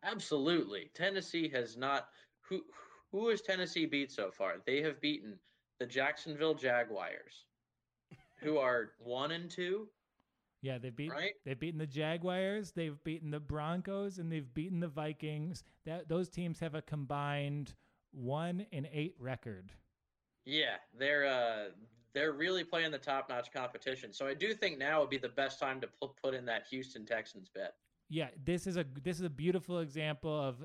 [0.04, 2.10] Absolutely, Tennessee has not.
[2.50, 2.62] Who
[3.12, 4.56] who has Tennessee beat so far?
[4.66, 5.40] They have beaten
[5.80, 7.46] the Jacksonville Jaguars,
[8.40, 9.88] who are one and two.
[10.62, 11.34] Yeah, they've beaten Right?
[11.46, 15.64] they've beaten the Jaguars, they've beaten the Broncos, and they've beaten the Vikings.
[15.86, 17.76] That those teams have a combined
[18.12, 19.72] one and eight record.
[20.46, 21.70] Yeah, they're uh
[22.14, 24.12] they're really playing the top notch competition.
[24.12, 26.66] So I do think now would be the best time to pu- put in that
[26.72, 27.76] Houston Texans bet.
[28.10, 30.64] Yeah, this is a this is a beautiful example of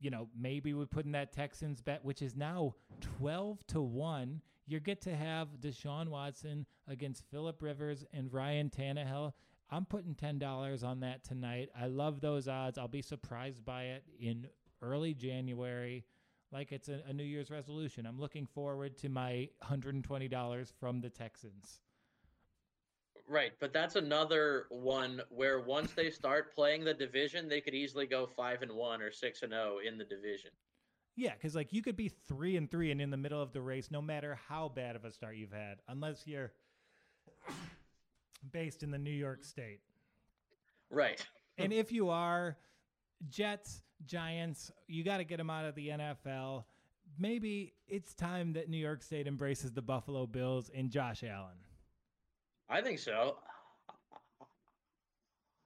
[0.00, 4.40] you know, maybe we put in that Texans bet, which is now twelve to one.
[4.66, 9.32] You get to have Deshaun Watson against Philip Rivers and Ryan Tannehill.
[9.70, 11.70] I'm putting ten dollars on that tonight.
[11.78, 12.78] I love those odds.
[12.78, 14.46] I'll be surprised by it in
[14.80, 16.04] early January,
[16.52, 18.06] like it's a, a New Year's resolution.
[18.06, 21.80] I'm looking forward to my hundred and twenty dollars from the Texans.
[23.28, 28.06] Right, but that's another one where once they start playing the division, they could easily
[28.06, 30.50] go five and one or six and zero in the division.
[31.14, 33.60] Yeah, because like you could be three and three and in the middle of the
[33.60, 36.52] race, no matter how bad of a start you've had, unless you're
[38.50, 39.80] based in the New York State.
[40.90, 41.22] Right.
[41.58, 42.56] and if you are
[43.28, 46.64] Jets, Giants, you got to get them out of the NFL.
[47.18, 51.56] Maybe it's time that New York State embraces the Buffalo Bills and Josh Allen.
[52.68, 53.36] I think so.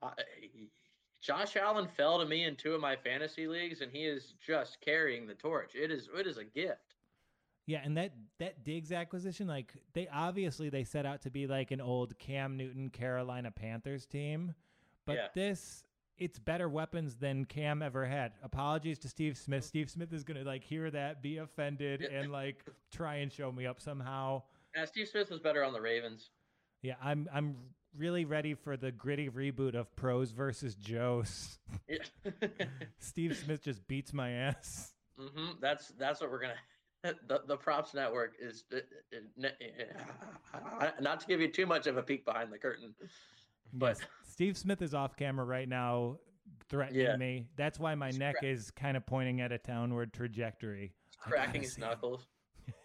[0.02, 0.12] I,
[1.20, 4.78] Josh Allen fell to me in two of my fantasy leagues, and he is just
[4.80, 5.74] carrying the torch.
[5.74, 6.94] It is it is a gift.
[7.66, 11.70] Yeah, and that that Diggs acquisition, like they obviously they set out to be like
[11.70, 14.54] an old Cam Newton Carolina Panthers team,
[15.06, 15.28] but Yeah.
[15.34, 15.84] this
[16.18, 18.32] it's better weapons than Cam ever had.
[18.42, 19.64] Apologies to Steve Smith.
[19.64, 23.64] Steve Smith is gonna like hear that, be offended, and like try and show me
[23.66, 24.42] up somehow.
[24.74, 26.30] Yeah, Steve Smith was better on the Ravens.
[26.82, 27.56] Yeah, I'm I'm
[27.96, 31.58] really ready for the gritty reboot of Pros versus Joes.
[31.88, 31.98] Yeah.
[32.98, 34.92] Steve Smith just beats my ass.
[35.18, 36.54] hmm That's that's what we're gonna.
[37.26, 38.76] The, the props network is uh,
[39.44, 42.94] uh, uh, not to give you too much of a peek behind the curtain,
[43.72, 46.18] but Yes, Steve Smith is off camera right now
[46.68, 47.16] threatening Yeah.
[47.16, 47.48] me.
[47.56, 50.92] That's why my He's neck cra- is kind of pointing at a downward trajectory.
[51.26, 52.28] I cracking his knuckles.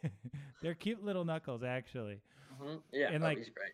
[0.63, 2.19] They're cute little knuckles, actually.
[2.59, 3.73] hmm Yeah, And, oh, like, he's great.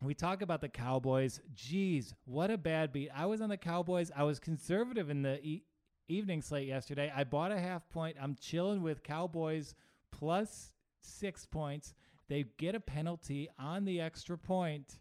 [0.00, 1.40] We talk about the Cowboys.
[1.56, 3.10] Jeez, what a bad beat.
[3.14, 4.12] I was on the Cowboys.
[4.14, 5.64] I was conservative in the e-
[6.08, 7.12] evening slate yesterday.
[7.14, 8.16] I bought a half point.
[8.20, 9.74] I'm chilling with Cowboys
[10.12, 11.94] plus six points.
[12.28, 15.00] They get a penalty on the extra point.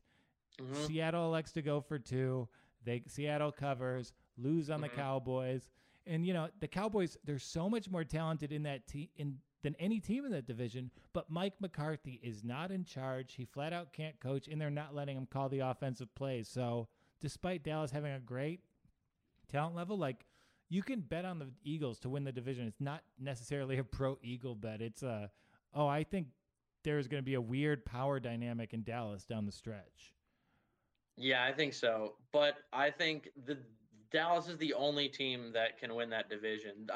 [0.59, 0.87] Mhm.
[0.87, 2.47] Seattle elects to go for two.
[2.83, 4.95] They Seattle covers, lose on the Mhm.
[4.95, 5.69] Cowboys,
[6.07, 7.17] and you know the Cowboys.
[7.23, 10.91] They're so much more talented in that team in than any team in that division.
[11.13, 13.33] But Mike McCarthy is not in charge.
[13.33, 16.47] He flat out can't coach, and they're not letting him call the offensive plays.
[16.47, 16.87] So
[17.19, 18.61] despite Dallas having a great
[19.51, 20.25] talent level, like
[20.69, 22.67] you can bet on the Eagles to win the division.
[22.67, 24.81] It's not necessarily a pro Eagle bet.
[24.81, 25.31] It's a
[25.73, 26.27] oh, I think
[26.83, 30.13] there's going to be a weird power dynamic in Dallas down the stretch.
[31.17, 32.15] Yeah, I think so.
[32.31, 33.57] But I think the
[34.11, 36.87] Dallas is the only team that can win that division.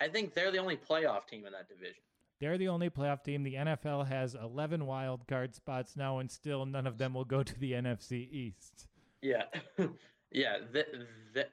[0.00, 1.94] I think they're the only playoff team in that division.
[2.40, 3.42] They're the only playoff team.
[3.42, 7.42] The NFL has 11 wild card spots now, and still none of them will go
[7.42, 8.86] to the NFC East.
[9.22, 9.44] Yeah,
[10.32, 10.58] yeah.
[10.72, 10.84] The,
[11.32, 11.46] the,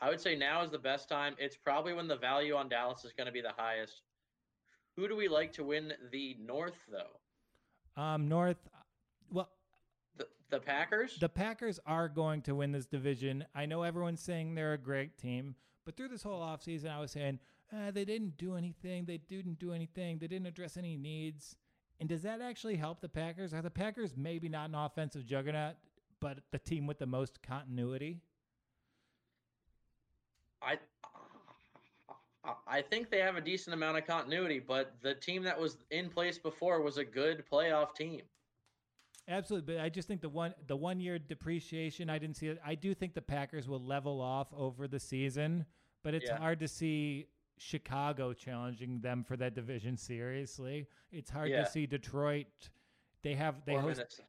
[0.00, 1.34] I would say now is the best time.
[1.38, 4.02] It's probably when the value on Dallas is going to be the highest.
[4.96, 8.02] Who do we like to win the North, though?
[8.02, 8.56] Um, North,
[9.30, 9.50] well,
[10.16, 11.18] The the Packers.
[11.20, 13.44] the Packers are going to win this division.
[13.54, 15.54] I know everyone's saying they're a great team,
[15.88, 17.38] but through this whole offseason, I was saying
[17.72, 19.06] uh, they didn't do anything.
[19.06, 20.18] They didn't do anything.
[20.18, 21.56] They didn't address any needs.
[21.98, 23.54] And does that actually help the Packers?
[23.54, 25.76] Are the Packers maybe not an offensive juggernaut,
[26.20, 28.20] but the team with the most continuity?
[30.60, 30.76] I
[32.66, 36.10] I think they have a decent amount of continuity, but the team that was in
[36.10, 38.20] place before was a good playoff team.
[39.28, 42.58] Absolutely, but I just think the one the one year depreciation I didn't see it.
[42.64, 45.66] I do think the Packers will level off over the season,
[46.02, 46.38] but it's Yeah.
[46.38, 47.28] hard to see
[47.58, 50.88] Chicago challenging them for that division seriously.
[51.10, 51.64] It's hard Yeah.
[51.64, 52.70] to see Detroit.
[53.22, 54.20] They have they host.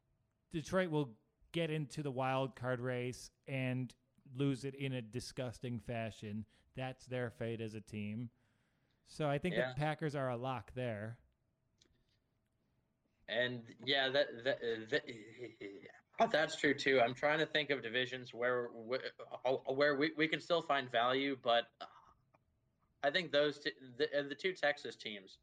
[0.52, 1.16] Detroit will
[1.52, 3.94] get into the wild card race and
[4.34, 6.44] lose it in a disgusting fashion.
[6.74, 8.30] That's their fate as a team.
[9.06, 9.68] So I think Yeah.
[9.72, 11.18] the Packers are a lock there.
[13.28, 14.60] And yeah, that, that,
[14.90, 15.04] that
[16.26, 17.00] that's true too.
[17.00, 19.00] I'm trying to think of divisions where where,
[19.44, 21.86] uh, uh, where we, we can still find value, but uh,
[23.02, 25.38] I think those two, the, the two Texas teams.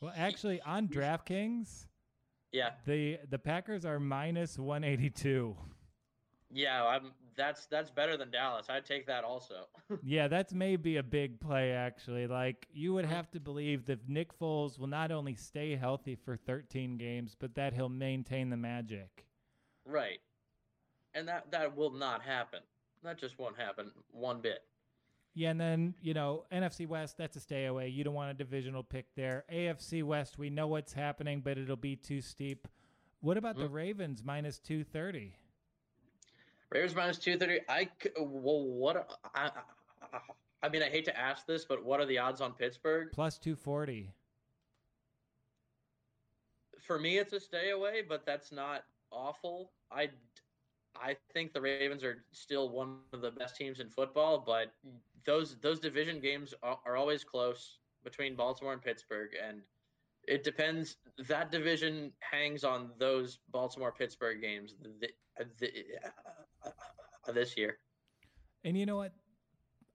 [0.00, 1.86] Well, actually, on DraftKings,
[2.52, 5.56] Yeah, the the Packers are minus 182.
[6.50, 8.66] yeah, I'm that's that's better than Dallas.
[8.68, 9.66] I'd take that also.
[10.02, 12.26] yeah, that's maybe a big play actually.
[12.26, 13.14] Like you would mm-hmm.
[13.14, 17.54] have to believe that Nick Foles will not only stay healthy for 13 games, but
[17.54, 19.25] that he'll maintain the magic.
[19.86, 20.18] Right.
[21.14, 22.60] And that that will not happen.
[23.02, 24.60] That just won't happen one bit.
[25.34, 27.88] Yeah, and then, you know, NFC West, that's a stay away.
[27.88, 29.44] You don't want a divisional pick there.
[29.52, 32.66] AFC West, we know what's happening, but it'll be too steep.
[33.20, 33.72] What about the Mhm.
[33.72, 35.36] Ravens minus 230?
[36.70, 37.60] Ravens minus two thirty.
[37.68, 39.20] I c- well, what?
[39.34, 39.50] I,
[40.12, 40.18] I,
[40.62, 43.10] I mean, I hate to ask this, but what are the odds on Pittsburgh?
[43.12, 44.10] Plus 240.
[46.80, 49.72] For me, it's a stay away, but that's not awful.
[49.90, 50.10] I,
[51.00, 54.72] I think the Ravens are still one of the best teams in football, but
[55.24, 59.60] those those division games are, are always close between Baltimore and Pittsburgh, and
[60.26, 60.96] it depends.
[61.28, 65.12] That division hangs on those Baltimore Pittsburgh games th-
[65.58, 67.78] th- uh, this year.
[68.64, 69.12] And you know what?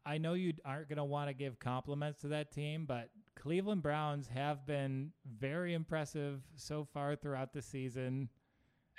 [0.06, 3.84] I know you aren't going to want to give compliments to that team, but Cleveland
[3.84, 8.30] Browns have been very impressive so far throughout the season.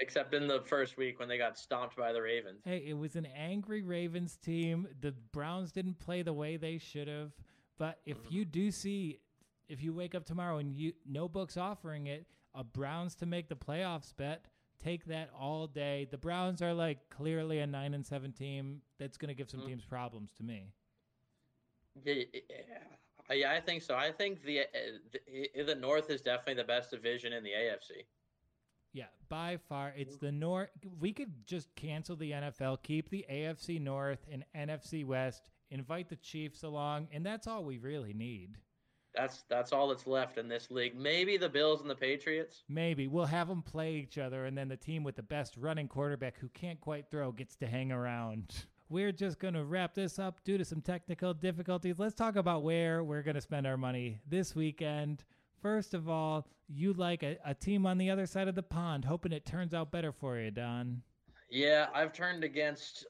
[0.00, 2.62] Except in the first week when they got stomped by the Ravens.
[2.64, 4.88] Hey, it was an angry Ravens team.
[5.00, 7.32] The Browns didn't play the way they should have.
[7.78, 9.20] But if you do see,
[9.68, 13.48] if you wake up tomorrow and you no books offering it, a Browns to make
[13.48, 14.44] the playoffs bet,
[14.82, 16.08] take that all day.
[16.10, 19.60] The Browns are like clearly a nine and seven team that's going to give some
[19.60, 19.66] Mhm.
[19.66, 20.72] teams problems to me.
[22.04, 23.94] Yeah, yeah, yeah, I think so.
[23.94, 24.64] I think the, uh,
[25.54, 28.04] the the North is definitely the best division in the AFC.
[28.92, 30.68] Yeah, by far, it's the North.
[31.00, 36.16] We could just cancel the NFL, keep the AFC North and NFC West, invite the
[36.16, 38.58] Chiefs along, and that's all we really need.
[39.14, 40.94] That's that's all that's left in this league.
[40.94, 42.64] Maybe the Bills and the Patriots.
[42.68, 45.88] Maybe we'll have them play each other, and then the team with the best running
[45.88, 48.64] quarterback who can't quite throw gets to hang around.
[48.88, 51.98] We're just going to wrap this up due to some technical difficulties.
[51.98, 55.24] Let's talk about where we're going to spend our money this weekend.
[55.62, 59.04] First of all, you like a, a team on the other side of the pond,
[59.04, 61.02] hoping it turns out better for you, Don.
[61.50, 63.06] Yeah, I've turned against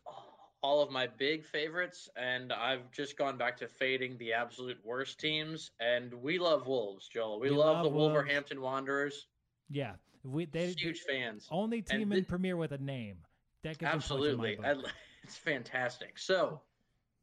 [0.62, 5.18] all of my big favorites, and I've just gone back to fading the absolute worst
[5.18, 5.70] teams.
[5.80, 7.40] And we love Wolves, Joel.
[7.40, 8.12] We, We love, love the Wolves.
[8.12, 9.26] Wolverhampton Wanderers.
[9.70, 9.92] Yeah,
[10.22, 11.48] we they Huge fans.
[11.50, 13.16] only team And in Premier with a name.
[13.62, 14.58] That gets a in my Absolutely.
[14.64, 14.74] I-
[15.24, 16.18] It's fantastic.
[16.18, 16.60] So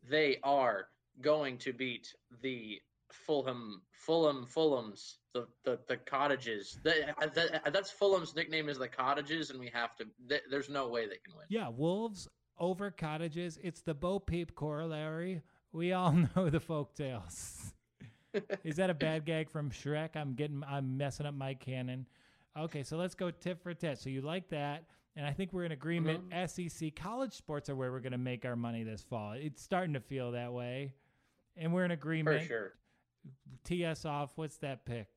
[0.09, 0.87] they are
[1.21, 2.79] going to beat the
[3.11, 6.79] Fulham, Fulham, Fulhams, the the, the cottages.
[6.83, 10.05] The, the, that's Fulham's nickname is the cottages, and we have to.
[10.27, 11.45] th- there's no way they can win.
[11.49, 12.27] Yeah, wolves
[12.59, 13.57] over cottages.
[13.63, 15.41] It's the Bo Peep corollary.
[15.71, 17.73] We all know the folk tales.
[18.63, 20.15] Is that a bad gag from Shrek?
[20.15, 22.05] I'm getting, I'm messing up my canon.
[22.57, 23.99] Okay, so let's go tit for tat.
[23.99, 24.83] So you like that,
[25.15, 26.29] and I think we're in agreement.
[26.29, 26.67] Mm-hmm.
[26.67, 29.33] SEC college sports are where we're going to make our money this fall.
[29.33, 30.93] It's starting to feel that way,
[31.57, 32.47] and we're in For agreement.
[32.47, 32.73] sure.
[33.63, 34.31] Tee us off.
[34.35, 35.07] What's that pick?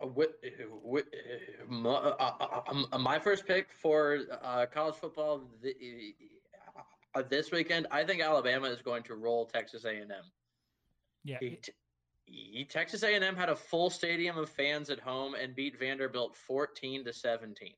[0.00, 0.32] Uh, wi-
[0.82, 1.02] wi-
[1.68, 2.62] my, uh,
[2.92, 5.74] uh, my first pick for uh, college football the,
[7.30, 10.08] this weekend, I think Alabama is going to roll Texas A&M.
[11.22, 11.68] Yeah, it-
[12.26, 17.04] he- Texas A&M had a full stadium of fans at home and beat Vanderbilt 14
[17.04, 17.74] to 17.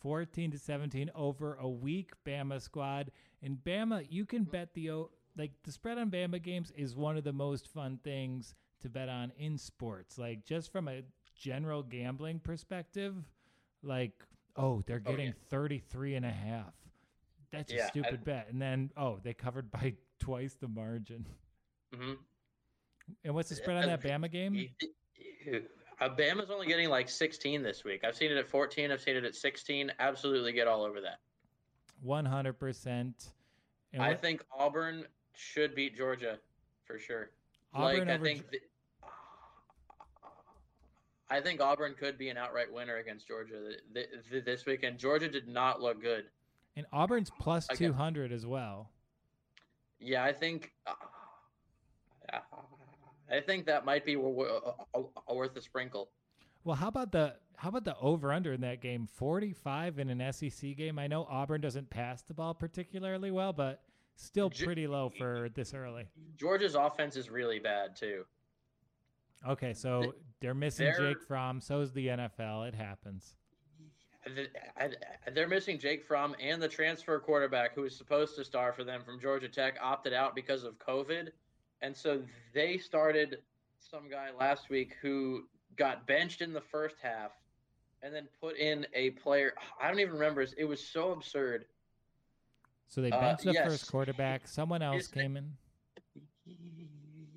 [0.00, 3.10] 14 to 17 over a weak Bama squad.
[3.42, 4.90] And Bama, you can bet the
[5.38, 9.08] like the spread on Bama games is one of the most fun things to bet
[9.08, 10.18] on in sports.
[10.18, 11.02] Like just from a
[11.34, 13.14] general gambling perspective,
[13.82, 14.12] like
[14.56, 15.32] oh, they're Oh, getting yeah.
[15.50, 16.74] 33 and a half.
[17.52, 18.48] That's a Yeah, I- stupid bet.
[18.50, 21.24] And then oh, they covered by twice the margin.
[21.94, 22.14] hmm
[23.24, 24.68] And what's the spread on that Bama game?
[26.00, 28.04] Uh, Bama's only getting like 16 this week.
[28.04, 28.90] I've seen it at 14.
[28.92, 29.90] I've seen it at 16.
[29.98, 31.18] Absolutely get all over that.
[32.06, 32.86] 100%.
[32.86, 35.06] And I what- think Auburn
[35.38, 36.38] should beat Georgia
[36.84, 37.30] for sure.
[37.72, 38.58] Auburn like I think, the,
[41.30, 44.98] I think Auburn could be an outright winner against Georgia th- th- this weekend.
[44.98, 46.24] Georgia did not look good.
[46.76, 47.90] And Auburn's plus Again.
[47.90, 48.90] 200 as well.
[50.00, 50.72] Yeah, I think.
[50.86, 52.38] Uh,
[53.30, 54.30] I think that might be wo-
[54.94, 56.10] wo- worth a sprinkle.
[56.64, 59.06] Well, how about the how about the over under in that game?
[59.06, 60.98] 45 in an SEC game.
[60.98, 63.82] I know Auburn doesn't pass the ball particularly well, but
[64.18, 66.08] still pretty low for this early.
[66.36, 68.24] Georgia's offense is really bad too.
[69.46, 71.60] Okay, so they're missing they're- Jake Fromm.
[71.60, 72.64] So is the NFL.
[72.64, 73.36] It happens.
[74.26, 78.44] Th- and- and They're missing Jake Fromm and the transfer quarterback who was supposed to
[78.44, 81.30] star for them from Georgia Tech opted out because of COVID.
[81.80, 82.22] And so
[82.52, 83.42] they started
[83.78, 87.30] some guy last week who got benched in the first half
[88.02, 89.54] and then put in a player.
[89.80, 90.44] I don't even remember.
[90.56, 91.66] It was so absurd.
[92.88, 93.66] So they Uh, benched the yes.
[93.66, 94.48] first quarterback.
[94.48, 95.56] Someone else came in.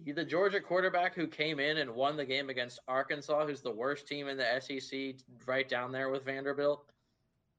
[0.06, 4.08] The Georgia quarterback who came in and won the game against Arkansas, who's the worst
[4.08, 5.16] team in the SEC,
[5.46, 6.90] right down there with Vanderbilt,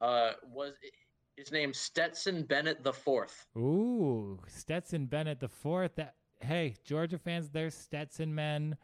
[0.01, 0.75] uh, was
[1.37, 3.47] his name Stetson Bennett the fourth.
[3.57, 5.95] Ooh, Stetson Bennett the fourth.
[5.95, 8.77] That hey, Georgia fans, there's Stetson men.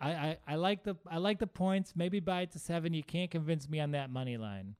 [0.00, 1.94] I, I, I like the I like the points.
[1.94, 2.94] Maybe buy it to seven.
[2.94, 4.74] You can't convince me on that money line.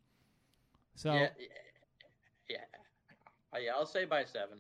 [0.94, 1.28] So yeah,
[3.58, 3.72] Uh, yeah.
[3.74, 4.58] I'll say by seven.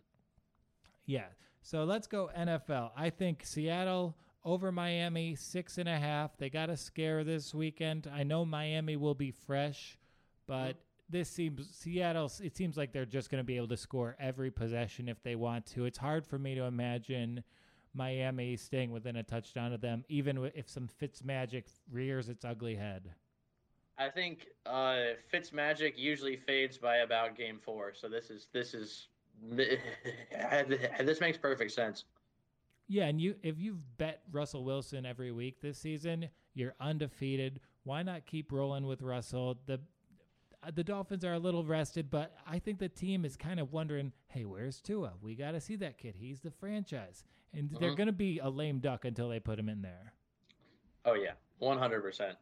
[1.06, 1.26] Yeah.
[1.62, 2.90] So let's go NFL.
[2.96, 6.36] I think Seattle over Miami, six and a half.
[6.38, 8.10] They got a scare this weekend.
[8.12, 9.98] I know Miami will be fresh,
[10.46, 10.76] but
[11.10, 12.30] this seems Seattle.
[12.42, 15.34] It seems like they're just going to be able to score every possession if they
[15.34, 15.84] want to.
[15.84, 17.42] It's hard for me to imagine
[17.94, 22.76] Miami staying within a touchdown of them, even if some Fitz magic rears its ugly
[22.76, 23.14] head.
[23.98, 29.08] I think uh, Fitzmagic usually fades by about game four, so this is this is
[31.00, 32.04] this makes perfect sense.
[32.86, 37.60] Yeah, and you if you've bet Russell Wilson every week this season, you're undefeated.
[37.84, 39.58] Why not keep rolling with Russell?
[39.66, 39.80] The
[40.74, 44.12] the Dolphins are a little rested, but I think the team is kind of wondering,
[44.28, 45.12] "Hey, where's Tua?
[45.20, 46.14] We got to see that kid.
[46.18, 47.96] He's the franchise." And they're Mhm.
[47.96, 50.12] going to be a lame duck until they put him in there.
[51.04, 52.30] Oh yeah, one hundred percent.
[52.30, 52.38] And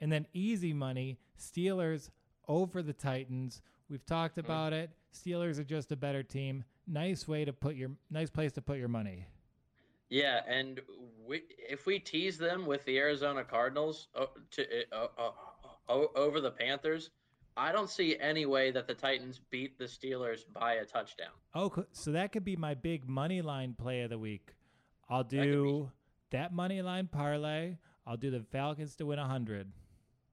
[0.00, 2.10] and then easy money, Steelers
[2.48, 3.62] over the Titans.
[3.88, 4.90] We've talked about it.
[5.14, 6.64] Steelers are just a better team.
[6.86, 9.26] Nice way to put your nice place to put your money.
[10.10, 10.80] Yeah, and
[11.26, 15.30] we, if we tease them with the Arizona Cardinals uh, to uh, uh,
[15.88, 17.10] uh, over the Panthers,
[17.56, 21.30] I don't see any way that the Titans beat the Steelers by a touchdown.
[21.54, 24.54] Oh, so that could be my big money line play of the week.
[25.08, 25.38] I'll could be.
[25.42, 25.90] do
[26.30, 27.76] that money line parlay.
[28.06, 29.70] I'll do the Falcons to win 100.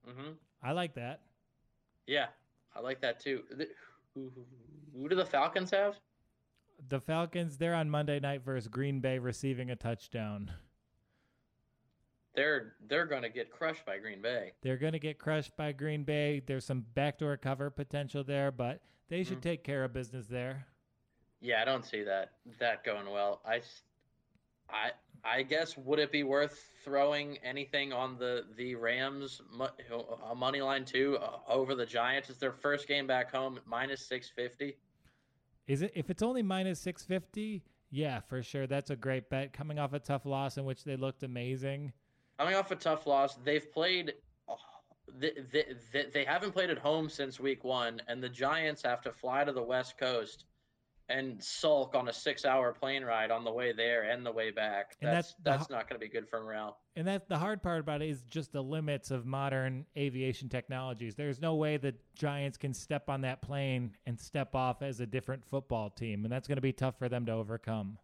[0.06, 0.32] Hmm
[0.64, 1.22] I like that.
[2.07, 2.28] Yeah,
[2.76, 3.44] I like that too.
[4.14, 4.45] Who, who,
[4.95, 5.95] who do the Falcons have?
[6.90, 10.52] The Falcons, they're on Monday night versus Green Bay receiving a touchdown.
[12.34, 14.53] They're they're going to get crushed by Green Bay.
[14.61, 16.41] They're going to get crushed by Green Bay.
[16.45, 19.44] There's some backdoor cover potential there, but they should Mhm.
[19.44, 20.65] take care of business there.
[21.41, 23.41] Yeah, I don't see that that going well.
[23.45, 23.61] I,
[24.69, 24.91] I,
[25.23, 29.41] I guess would it be worth throwing anything on the the Rams
[30.30, 32.30] a money line too uh, over the Giants?
[32.30, 34.77] It's their first game back home, minus six fifty.
[35.68, 37.64] Is it if it's only minus 650?
[37.91, 38.68] Yeah, for sure.
[38.68, 41.93] That's a great bet coming off a tough loss in which they looked amazing.
[42.39, 44.14] Coming off a tough loss, they've played.
[44.49, 44.56] oh,
[45.19, 49.02] They, they, they, they haven't played at home since week one, and the Giants have
[49.03, 50.45] to fly to the West Coast
[51.12, 54.96] and sulk on a six-hour plane ride on the way there and the way back.
[55.02, 56.78] And That's that's that's not going to be good for morale.
[56.96, 61.16] And that's the hard part about it is just the limits of modern aviation technologies.
[61.16, 65.06] There's no way the Giants can step on that plane and step off as a
[65.06, 67.98] different football team, and that's going to be tough for them to overcome.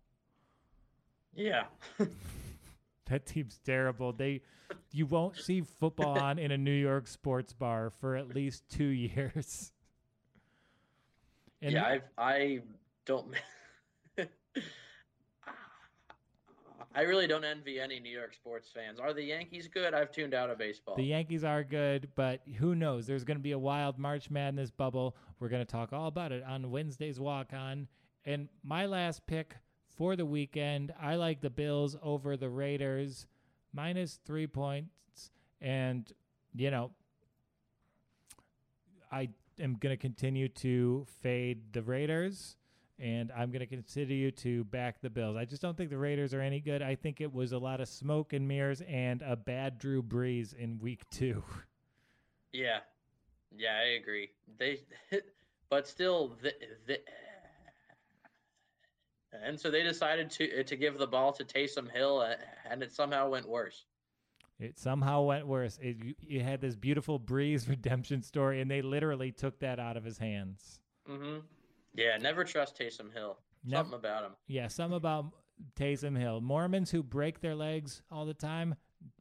[1.36, 1.66] Yeah.
[3.10, 4.12] That team's terrible.
[4.12, 4.42] They
[4.92, 8.84] you won't see football on in a New York sports bar for at least 2
[8.84, 9.72] years.
[11.62, 12.60] And yeah, I've, I
[13.08, 13.34] don't.
[16.96, 19.00] I really don't envy any New York sports fans.
[19.00, 19.94] Are the Yankees good?
[19.94, 20.96] I've tuned out of baseball.
[20.96, 23.06] The Yankees are good, but who knows?
[23.06, 25.16] There's going to be a wild March Madness bubble.
[25.40, 27.88] We're going to talk all about it on Wednesday's Walk On.
[28.26, 29.58] And my last pick
[29.96, 33.28] for the weekend, I like the Bills over the Raiders,
[33.74, 35.30] minus three points.
[35.62, 36.12] And,
[36.56, 36.90] you know,
[39.12, 39.30] I
[39.60, 42.56] am going to continue to fade the Raiders.
[42.99, 45.38] And I'm going to consider you to back the Bills.
[45.38, 46.82] I just don't think the Raiders are any good.
[46.82, 50.53] I think it was a lot of smoke and mirrors and a bad Drew Brees
[50.56, 51.44] in week two.
[52.52, 52.80] yeah,
[53.56, 54.32] yeah, I agree.
[54.57, 54.80] They,
[55.69, 56.53] but still, the,
[56.88, 56.99] the,
[59.32, 62.36] and so they decided to to give the ball to Taysom Hill, uh,
[62.69, 63.86] and it somehow went worse.
[64.60, 65.78] It somehow went worse.
[65.82, 69.98] It, you, you had this beautiful Brees redemption story, and they literally took that out
[69.98, 70.80] of his hands.
[71.10, 71.40] Mm-hmm.
[71.93, 73.38] Yeah, never trust Taysom Hill.
[73.65, 74.31] Nev- Something about him.
[74.47, 75.26] Yeah, something about
[75.76, 76.41] Taysom Hill.
[76.41, 78.76] Mormons who break their legs all the time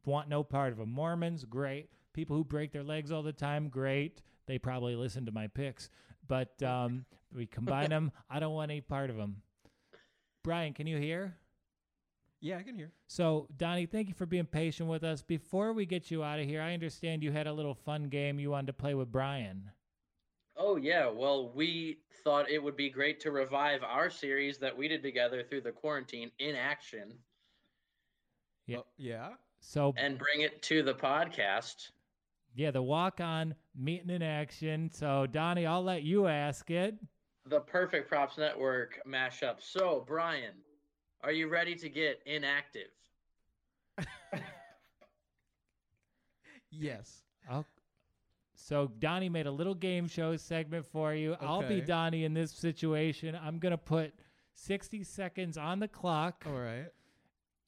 [0.05, 0.89] want no part of him.
[0.91, 1.89] Mormons, great.
[2.13, 4.21] People who break their legs all the time, great.
[4.47, 5.89] They probably listen to my picks,
[6.27, 8.11] but um, we combine them.
[8.29, 9.41] I don't want any part of them.
[10.43, 11.35] Brian, can you hear?
[12.39, 12.91] Yeah, I can hear.
[13.07, 15.21] So, Donnie, thank you for being patient with us.
[15.23, 18.39] Before we get you out of here, I understand you had a little fun game
[18.39, 19.71] you wanted to play with Brian.
[20.57, 24.87] Oh yeah, well we thought it would be great to revive our series that we
[24.87, 27.13] did together through the quarantine in action
[28.65, 28.77] Yeah.
[28.79, 29.29] Oh, yeah.
[29.59, 31.89] So, and bring it to the podcast.
[32.55, 34.89] yeah, the walk on meeting in action.
[34.93, 36.95] So, Donnie, I'll let you ask it.
[37.45, 39.55] The perfect props network mashup.
[39.59, 40.53] So, Brian,
[41.23, 42.89] are you ready to get inactive?
[46.69, 47.23] Yes.
[47.49, 47.65] I'll,
[48.67, 51.37] so Donnie made a little game show segment for you.
[51.39, 53.33] I'll be Donnie in this situation.
[53.41, 54.13] I'm gonna put
[54.55, 56.43] 60 seconds on the clock.
[56.45, 56.87] All right.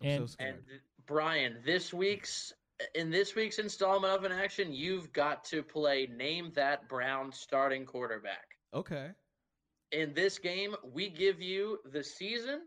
[0.02, 0.56] I'm And- so scared.
[0.56, 2.52] And Brian, this week's
[2.96, 7.86] in this week's installment of an action, you've got to play name that Brown starting
[7.86, 8.58] quarterback.
[8.74, 9.12] okay.
[9.92, 12.62] In this game, we give you the season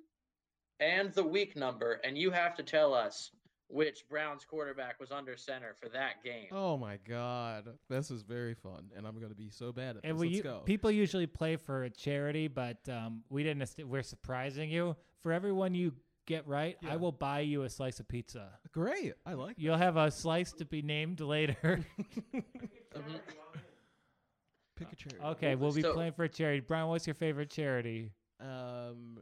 [0.81, 3.31] and the week number, and you have to tell us
[3.73, 6.47] which Browns quarterback was under center for that game.
[6.53, 10.11] Oh my god, this is very fun, and I'm gonna be so bad at this.
[10.11, 10.59] And we, Let's u- go.
[10.65, 13.69] people usually play for a charity, but um, we didn't.
[13.89, 14.95] We're surprising you.
[15.23, 15.93] For everyone you
[16.27, 18.51] get right, I will buy you a slice of pizza.
[18.73, 19.15] Great.
[19.25, 19.55] I like.
[19.59, 21.81] You'll have a slice to be named later.
[24.77, 25.25] Pick a charity.
[25.25, 26.61] okay, we'll be So- playing for a charity.
[26.61, 28.11] Brian, what's your favorite charity?
[28.41, 29.19] Um,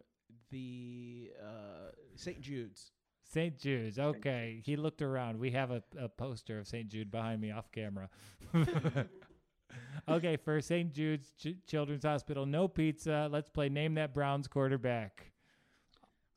[0.51, 2.41] the uh St.
[2.41, 2.93] Jude's.
[3.33, 3.57] St.
[3.57, 3.99] Jude's.
[3.99, 4.61] Okay.
[4.65, 5.39] He looked around.
[5.39, 6.89] We have a, a poster of St.
[6.89, 8.09] Jude behind me off camera.
[10.09, 10.93] okay, for St.
[10.93, 13.29] Jude's Ch- Children's Hospital, no pizza.
[13.31, 15.31] Let's play Name That Browns quarterback.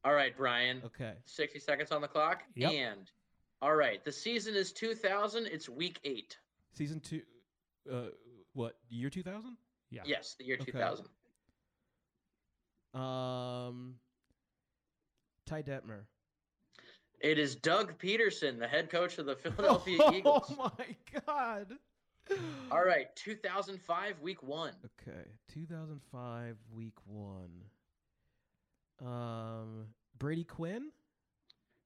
[0.05, 0.81] All right, Brian.
[0.85, 1.13] Okay.
[1.25, 2.43] 60 seconds on the clock.
[2.55, 2.71] Yep.
[2.71, 3.11] And
[3.61, 5.47] all right, the season is 2000.
[5.47, 6.37] It's week eight.
[6.73, 7.21] Season two.
[7.91, 8.07] Uh,
[8.53, 9.09] what year?
[9.09, 9.57] 2000.
[9.89, 10.01] Yeah.
[10.05, 10.71] Yes, the year Okay.
[10.71, 11.05] 2000.
[12.93, 13.95] Um,
[15.47, 16.01] Ty Detmer.
[17.23, 20.53] It is Doug Pederson, the head coach of the Philadelphia Eagles.
[20.59, 21.77] Oh my god.
[22.69, 24.73] All right, 2005, week one.
[25.01, 27.49] Okay, 2005, week one.
[29.01, 29.85] Um,
[30.19, 30.89] Brady Quinn,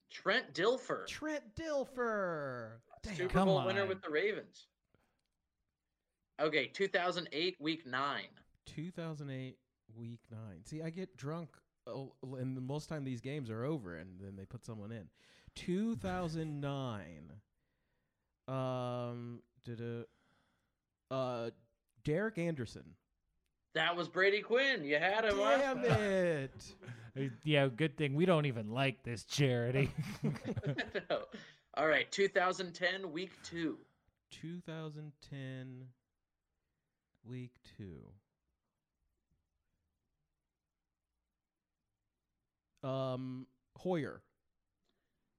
[0.09, 2.69] Trent Dilfer, Trent Dilfer.
[3.03, 3.15] Damn.
[3.15, 4.68] Super Come Bowl winner with the Ravens.
[6.39, 8.27] Okay, 2008, week nine.
[8.68, 9.57] 2008,
[9.95, 10.64] week nine.
[10.65, 11.61] See, I get drunk, oh,
[12.38, 15.05] and the most time these games are over, and then they put someone in.
[15.55, 17.31] 2009.
[18.47, 21.49] Um, did a, uh,
[22.03, 22.95] Derek Anderson.
[23.76, 24.84] That was Brady Quinn.
[24.84, 25.38] You had him.
[25.38, 26.01] Damn time.
[26.01, 26.65] it!
[27.18, 29.89] Uh, Yeah, good thing we don't even like this charity.
[30.22, 30.31] No.
[31.76, 33.80] All right, 2010, week two.
[34.30, 35.85] 2010,
[37.23, 38.01] week two.
[42.88, 44.22] Um, Hoyer.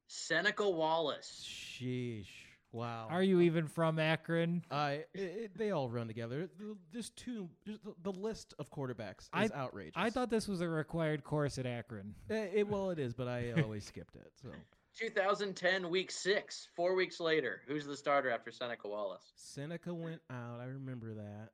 [0.06, 1.46] Seneca Wallace.
[1.48, 2.26] Sheesh.
[2.70, 3.08] Wow.
[3.10, 4.62] Are you even from Akron?
[4.70, 6.48] I it, it, they all run together.
[6.58, 7.48] The- Just two.
[7.66, 9.94] Just the, the list of quarterbacks is I- outrageous.
[9.96, 12.14] I thought this was a required course at Akron.
[12.30, 14.30] Eh, it, well, it is, but I always skipped it.
[14.42, 14.50] So
[14.98, 16.68] 2010, week six.
[16.76, 19.32] Four weeks later, who's the starter after Seneca Wallace?
[19.36, 20.60] Seneca went out.
[20.60, 21.48] I remember that.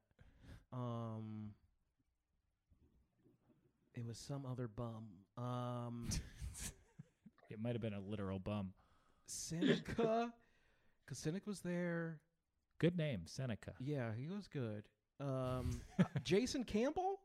[0.72, 1.50] Um,
[3.94, 5.04] it was some other bum.
[5.36, 6.08] Um,
[7.50, 8.72] It might have been a literal bum.
[9.26, 10.32] Seneca,
[11.04, 12.18] because Seneca was there.
[12.80, 13.72] Good name, Seneca.
[13.78, 14.82] Yeah, he was good.
[15.20, 15.80] Um,
[16.24, 17.20] Jason Campbell,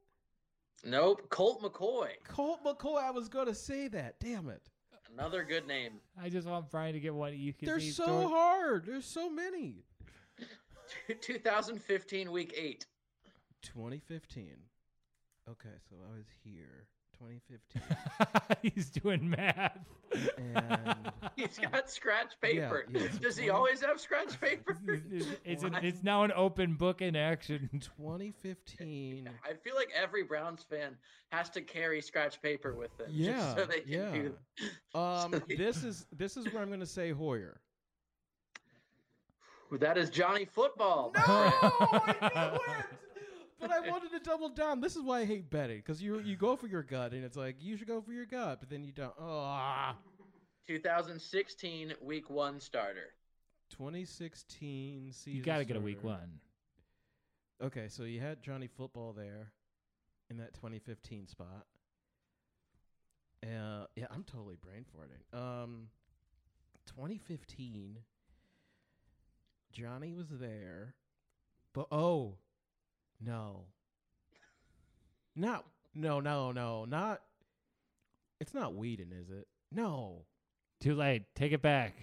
[0.85, 1.29] Nope.
[1.29, 2.09] Colt McCoy.
[2.27, 3.01] Colt McCoy.
[3.01, 4.19] I was gonna say that.
[4.19, 4.61] Damn it.
[5.17, 5.93] Another good name.
[6.21, 7.35] I just want Brian to get one.
[7.37, 8.85] You can They're so George- hard.
[8.85, 9.83] There's so many.
[11.21, 12.85] 2015, week eight.
[13.63, 14.45] 2015.
[15.49, 16.85] Okay, so I was here.
[17.19, 17.81] 2015.
[18.73, 19.77] He's doing math.
[20.37, 22.85] And He's got scratch paper.
[22.91, 24.77] yeah, it's Does he always have scratch paper?
[25.11, 27.69] it's, it's, an- it's now an open book in action.
[27.97, 29.29] 2015.
[29.43, 30.95] I feel like every Browns fan
[31.31, 33.07] has to carry scratch paper with them.
[33.11, 34.11] Yeah, just so they can yeah.
[34.11, 34.33] do.
[34.99, 37.59] Um, So they- this is this is where I'm going to say Hoyer.
[39.73, 41.11] That is Johnny Football.
[41.15, 41.21] No.
[41.21, 42.85] I knew it.
[43.59, 44.79] But I wanted to double down.
[44.79, 47.37] This is why I hate betting because you you go for your gut and it's
[47.37, 49.13] like you should go for your gut, but then you don't.
[49.19, 49.91] Oh,
[50.67, 53.13] 2016 week one starter.
[53.71, 55.37] 2016 season.
[55.37, 56.39] You got to get a week one.
[57.61, 59.51] Okay, so you had Johnny Football there
[60.29, 61.65] in that 2015 spot.
[63.43, 65.37] Uh, yeah, I'm totally brain farting.
[65.37, 65.87] Um,
[66.87, 67.97] 2015,
[69.71, 70.95] Johnny was there,
[71.73, 72.35] but oh,
[73.23, 73.65] no,
[75.35, 75.61] no,
[75.93, 77.21] no, no, no, not.
[78.39, 79.47] It's not Weeden, is it?
[79.71, 80.25] No.
[80.79, 81.23] Too late.
[81.35, 81.93] Take it back.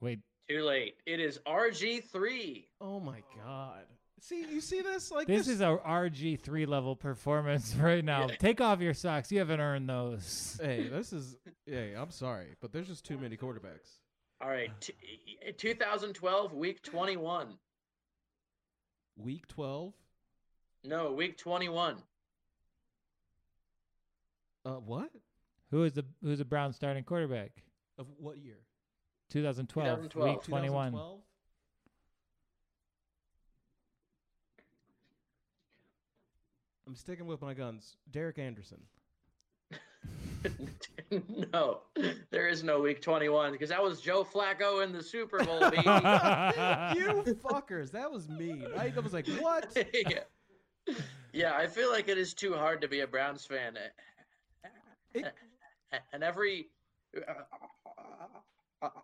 [0.00, 0.18] Wait.
[0.48, 0.96] Too late.
[1.06, 2.64] It is RG3.
[2.80, 3.84] Oh my God.
[4.20, 5.10] See, you see this?
[5.10, 8.26] Like This is a RG three level performance right now.
[8.26, 9.30] Take off your socks.
[9.30, 10.58] You haven't earned those.
[10.60, 11.36] Hey, this is.
[11.66, 13.98] Hey, I'm sorry, but there's just too many quarterbacks.
[14.40, 14.70] All right.
[14.80, 14.94] T-
[15.56, 17.48] 2012, week 21.
[19.16, 19.92] Week 12.
[20.84, 21.96] No, week 21.
[24.66, 25.10] Uh, what?
[25.70, 27.50] Who is the who's the Brown starting quarterback?
[27.98, 28.58] Of what year?
[29.30, 30.28] 2012, 2012.
[30.28, 30.92] week 21.
[30.92, 31.20] 2012?
[36.86, 37.96] I'm sticking with my guns.
[38.10, 38.82] Derek Anderson.
[41.52, 41.80] no,
[42.30, 45.76] there is no week 21 because that was Joe Flacco in the Super Bowl, baby.
[45.84, 47.90] you fuckers.
[47.92, 48.66] That was mean.
[48.76, 49.76] I was like, what?
[49.92, 50.94] yeah.
[51.32, 53.76] yeah, I feel like it is too hard to be a Browns fan.
[55.14, 55.32] It-
[56.12, 56.68] and every.
[57.16, 57.32] Uh,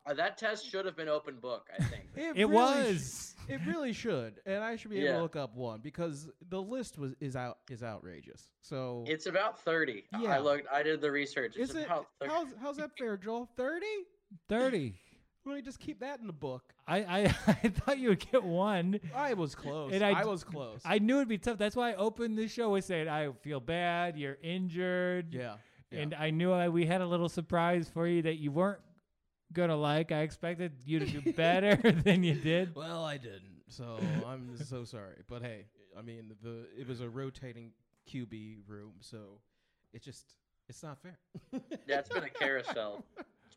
[0.07, 2.05] Uh, that test should have been open book, I think.
[2.16, 3.35] It really was.
[3.48, 5.16] sh- it really should, and I should be able Yeah.
[5.16, 8.48] to look up one because the list was is out is outrageous.
[8.62, 10.05] So It's about 30.
[10.20, 10.36] Yeah.
[10.36, 11.55] I looked, I did the research.
[11.57, 11.89] It's is it?
[11.89, 12.05] 30.
[12.32, 13.48] How's how's that fair, Joel?
[13.57, 13.86] Thirty?
[14.48, 14.94] 30.
[15.47, 16.62] Let me just keep that in the book.
[16.86, 17.23] I, I
[17.65, 19.01] I thought you would get one.
[19.16, 19.93] I was close.
[19.94, 20.81] And I I, d- was close.
[20.85, 21.57] I knew it'd be tough.
[21.59, 24.19] That's why I opened the show with saying I feel bad.
[24.19, 25.32] You're injured.
[25.35, 25.55] yeah.
[25.90, 26.01] yeah.
[26.01, 28.81] And I knew I, we had a little surprise for you that you weren't
[29.52, 30.12] gonna like.
[30.12, 32.74] I expected you to do better than you did.
[32.74, 33.62] Well, I didn't.
[33.68, 35.22] So I'm so sorry.
[35.28, 35.66] But hey,
[35.98, 37.72] I mean, the it was a rotating
[38.10, 39.40] QB room, so
[39.93, 40.35] it just
[40.68, 41.18] it's not fair.
[41.86, 43.05] Yeah, it's been a carousel.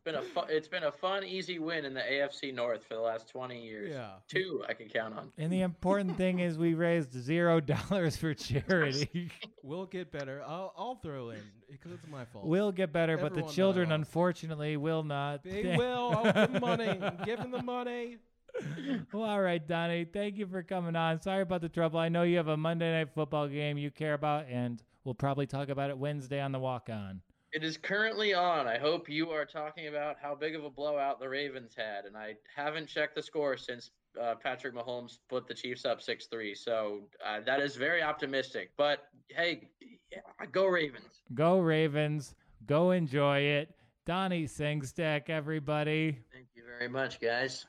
[0.06, 2.96] It's been a fu- it's been a fun, easy win in the AFC North for
[2.96, 3.90] the last 20 years.
[3.90, 4.16] yeah.
[4.28, 5.32] Two I can count on.
[5.38, 9.32] And the important thing is we raised zero dollars for charity.
[9.66, 10.44] We'll get better.
[10.46, 11.40] I'll I'll throw in
[11.72, 12.46] because it's my fault.
[12.46, 14.00] We'll get better, but the children knows.
[14.00, 15.42] unfortunately will not.
[15.46, 16.10] they will.
[16.18, 17.00] I'll give them money.
[17.24, 18.18] Give them the money.
[19.14, 20.04] well, all right, Donnie.
[20.04, 21.22] Thank you for coming on.
[21.22, 21.98] Sorry about the trouble.
[21.98, 25.48] I know you have a Monday night football game you care about, and we'll probably
[25.48, 27.22] talk about it Wednesday on the walk on.
[27.54, 28.68] It is currently on.
[28.68, 32.18] I hope you are talking about how big of a blowout the Ravens had, and
[32.18, 36.56] I haven't checked the score since uh, Patrick Mahomes put the Chiefs up six three.
[36.56, 38.72] So uh, that is very optimistic.
[38.76, 39.70] But hey,
[40.12, 40.20] yeah,
[40.52, 41.22] go Ravens!
[41.36, 42.34] Go Ravens.
[42.66, 43.76] Go enjoy it.
[44.06, 46.18] Donnie Sengstack, everybody.
[46.34, 47.68] Thank you very much, guys.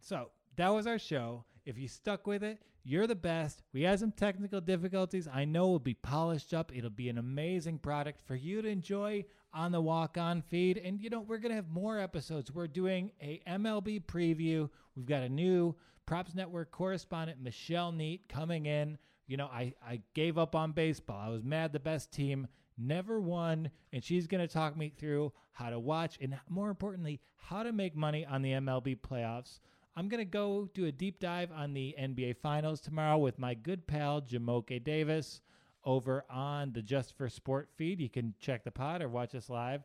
[0.00, 1.44] So that was our show.
[1.64, 3.62] If you stuck with it, you're the best.
[3.72, 5.28] We had some technical difficulties.
[5.32, 6.72] I know it'll be polished up.
[6.74, 10.78] It'll be an amazing product for you to enjoy on the walk on feed.
[10.78, 12.50] And you know, we're going to have more episodes.
[12.50, 14.68] We're doing a MLB preview.
[14.96, 15.74] We've got a new
[16.06, 18.98] Props Network correspondent, Michelle Neat, coming in.
[19.26, 21.20] You know, I, I gave up on baseball.
[21.20, 23.70] I was mad the best team never won.
[23.92, 27.72] And she's going to talk me through how to watch and more importantly, how to
[27.72, 29.60] make money on the MLB playoffs.
[29.94, 33.52] I'm going to go do a deep dive on the NBA Finals tomorrow with my
[33.52, 35.42] good pal, Jamoke Davis,
[35.84, 38.00] over on the Just for Sport feed.
[38.00, 39.82] You can check the pod or watch us live.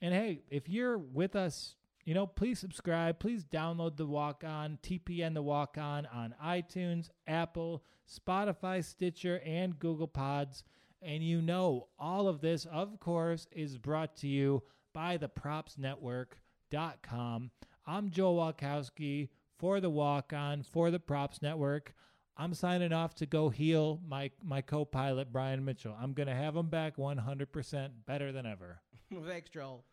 [0.00, 3.18] And hey, if you're with us, you know, please subscribe.
[3.18, 9.78] Please download the Walk On, TPN the Walk On on iTunes, Apple, Spotify, Stitcher, and
[9.78, 10.64] Google Pods.
[11.02, 14.62] And you know, all of this, of course, is brought to you
[14.94, 17.50] by the propsnetwork.com.
[17.84, 19.28] I'm Joe Walkowski
[19.62, 21.94] for the Walk On, for the Props Network.
[22.36, 25.96] I'm signing off to go heal my, my co pilot, Brian Mitchell.
[26.02, 28.80] I'm going to have him back 100% better than ever.
[29.24, 29.84] Thanks, Joel.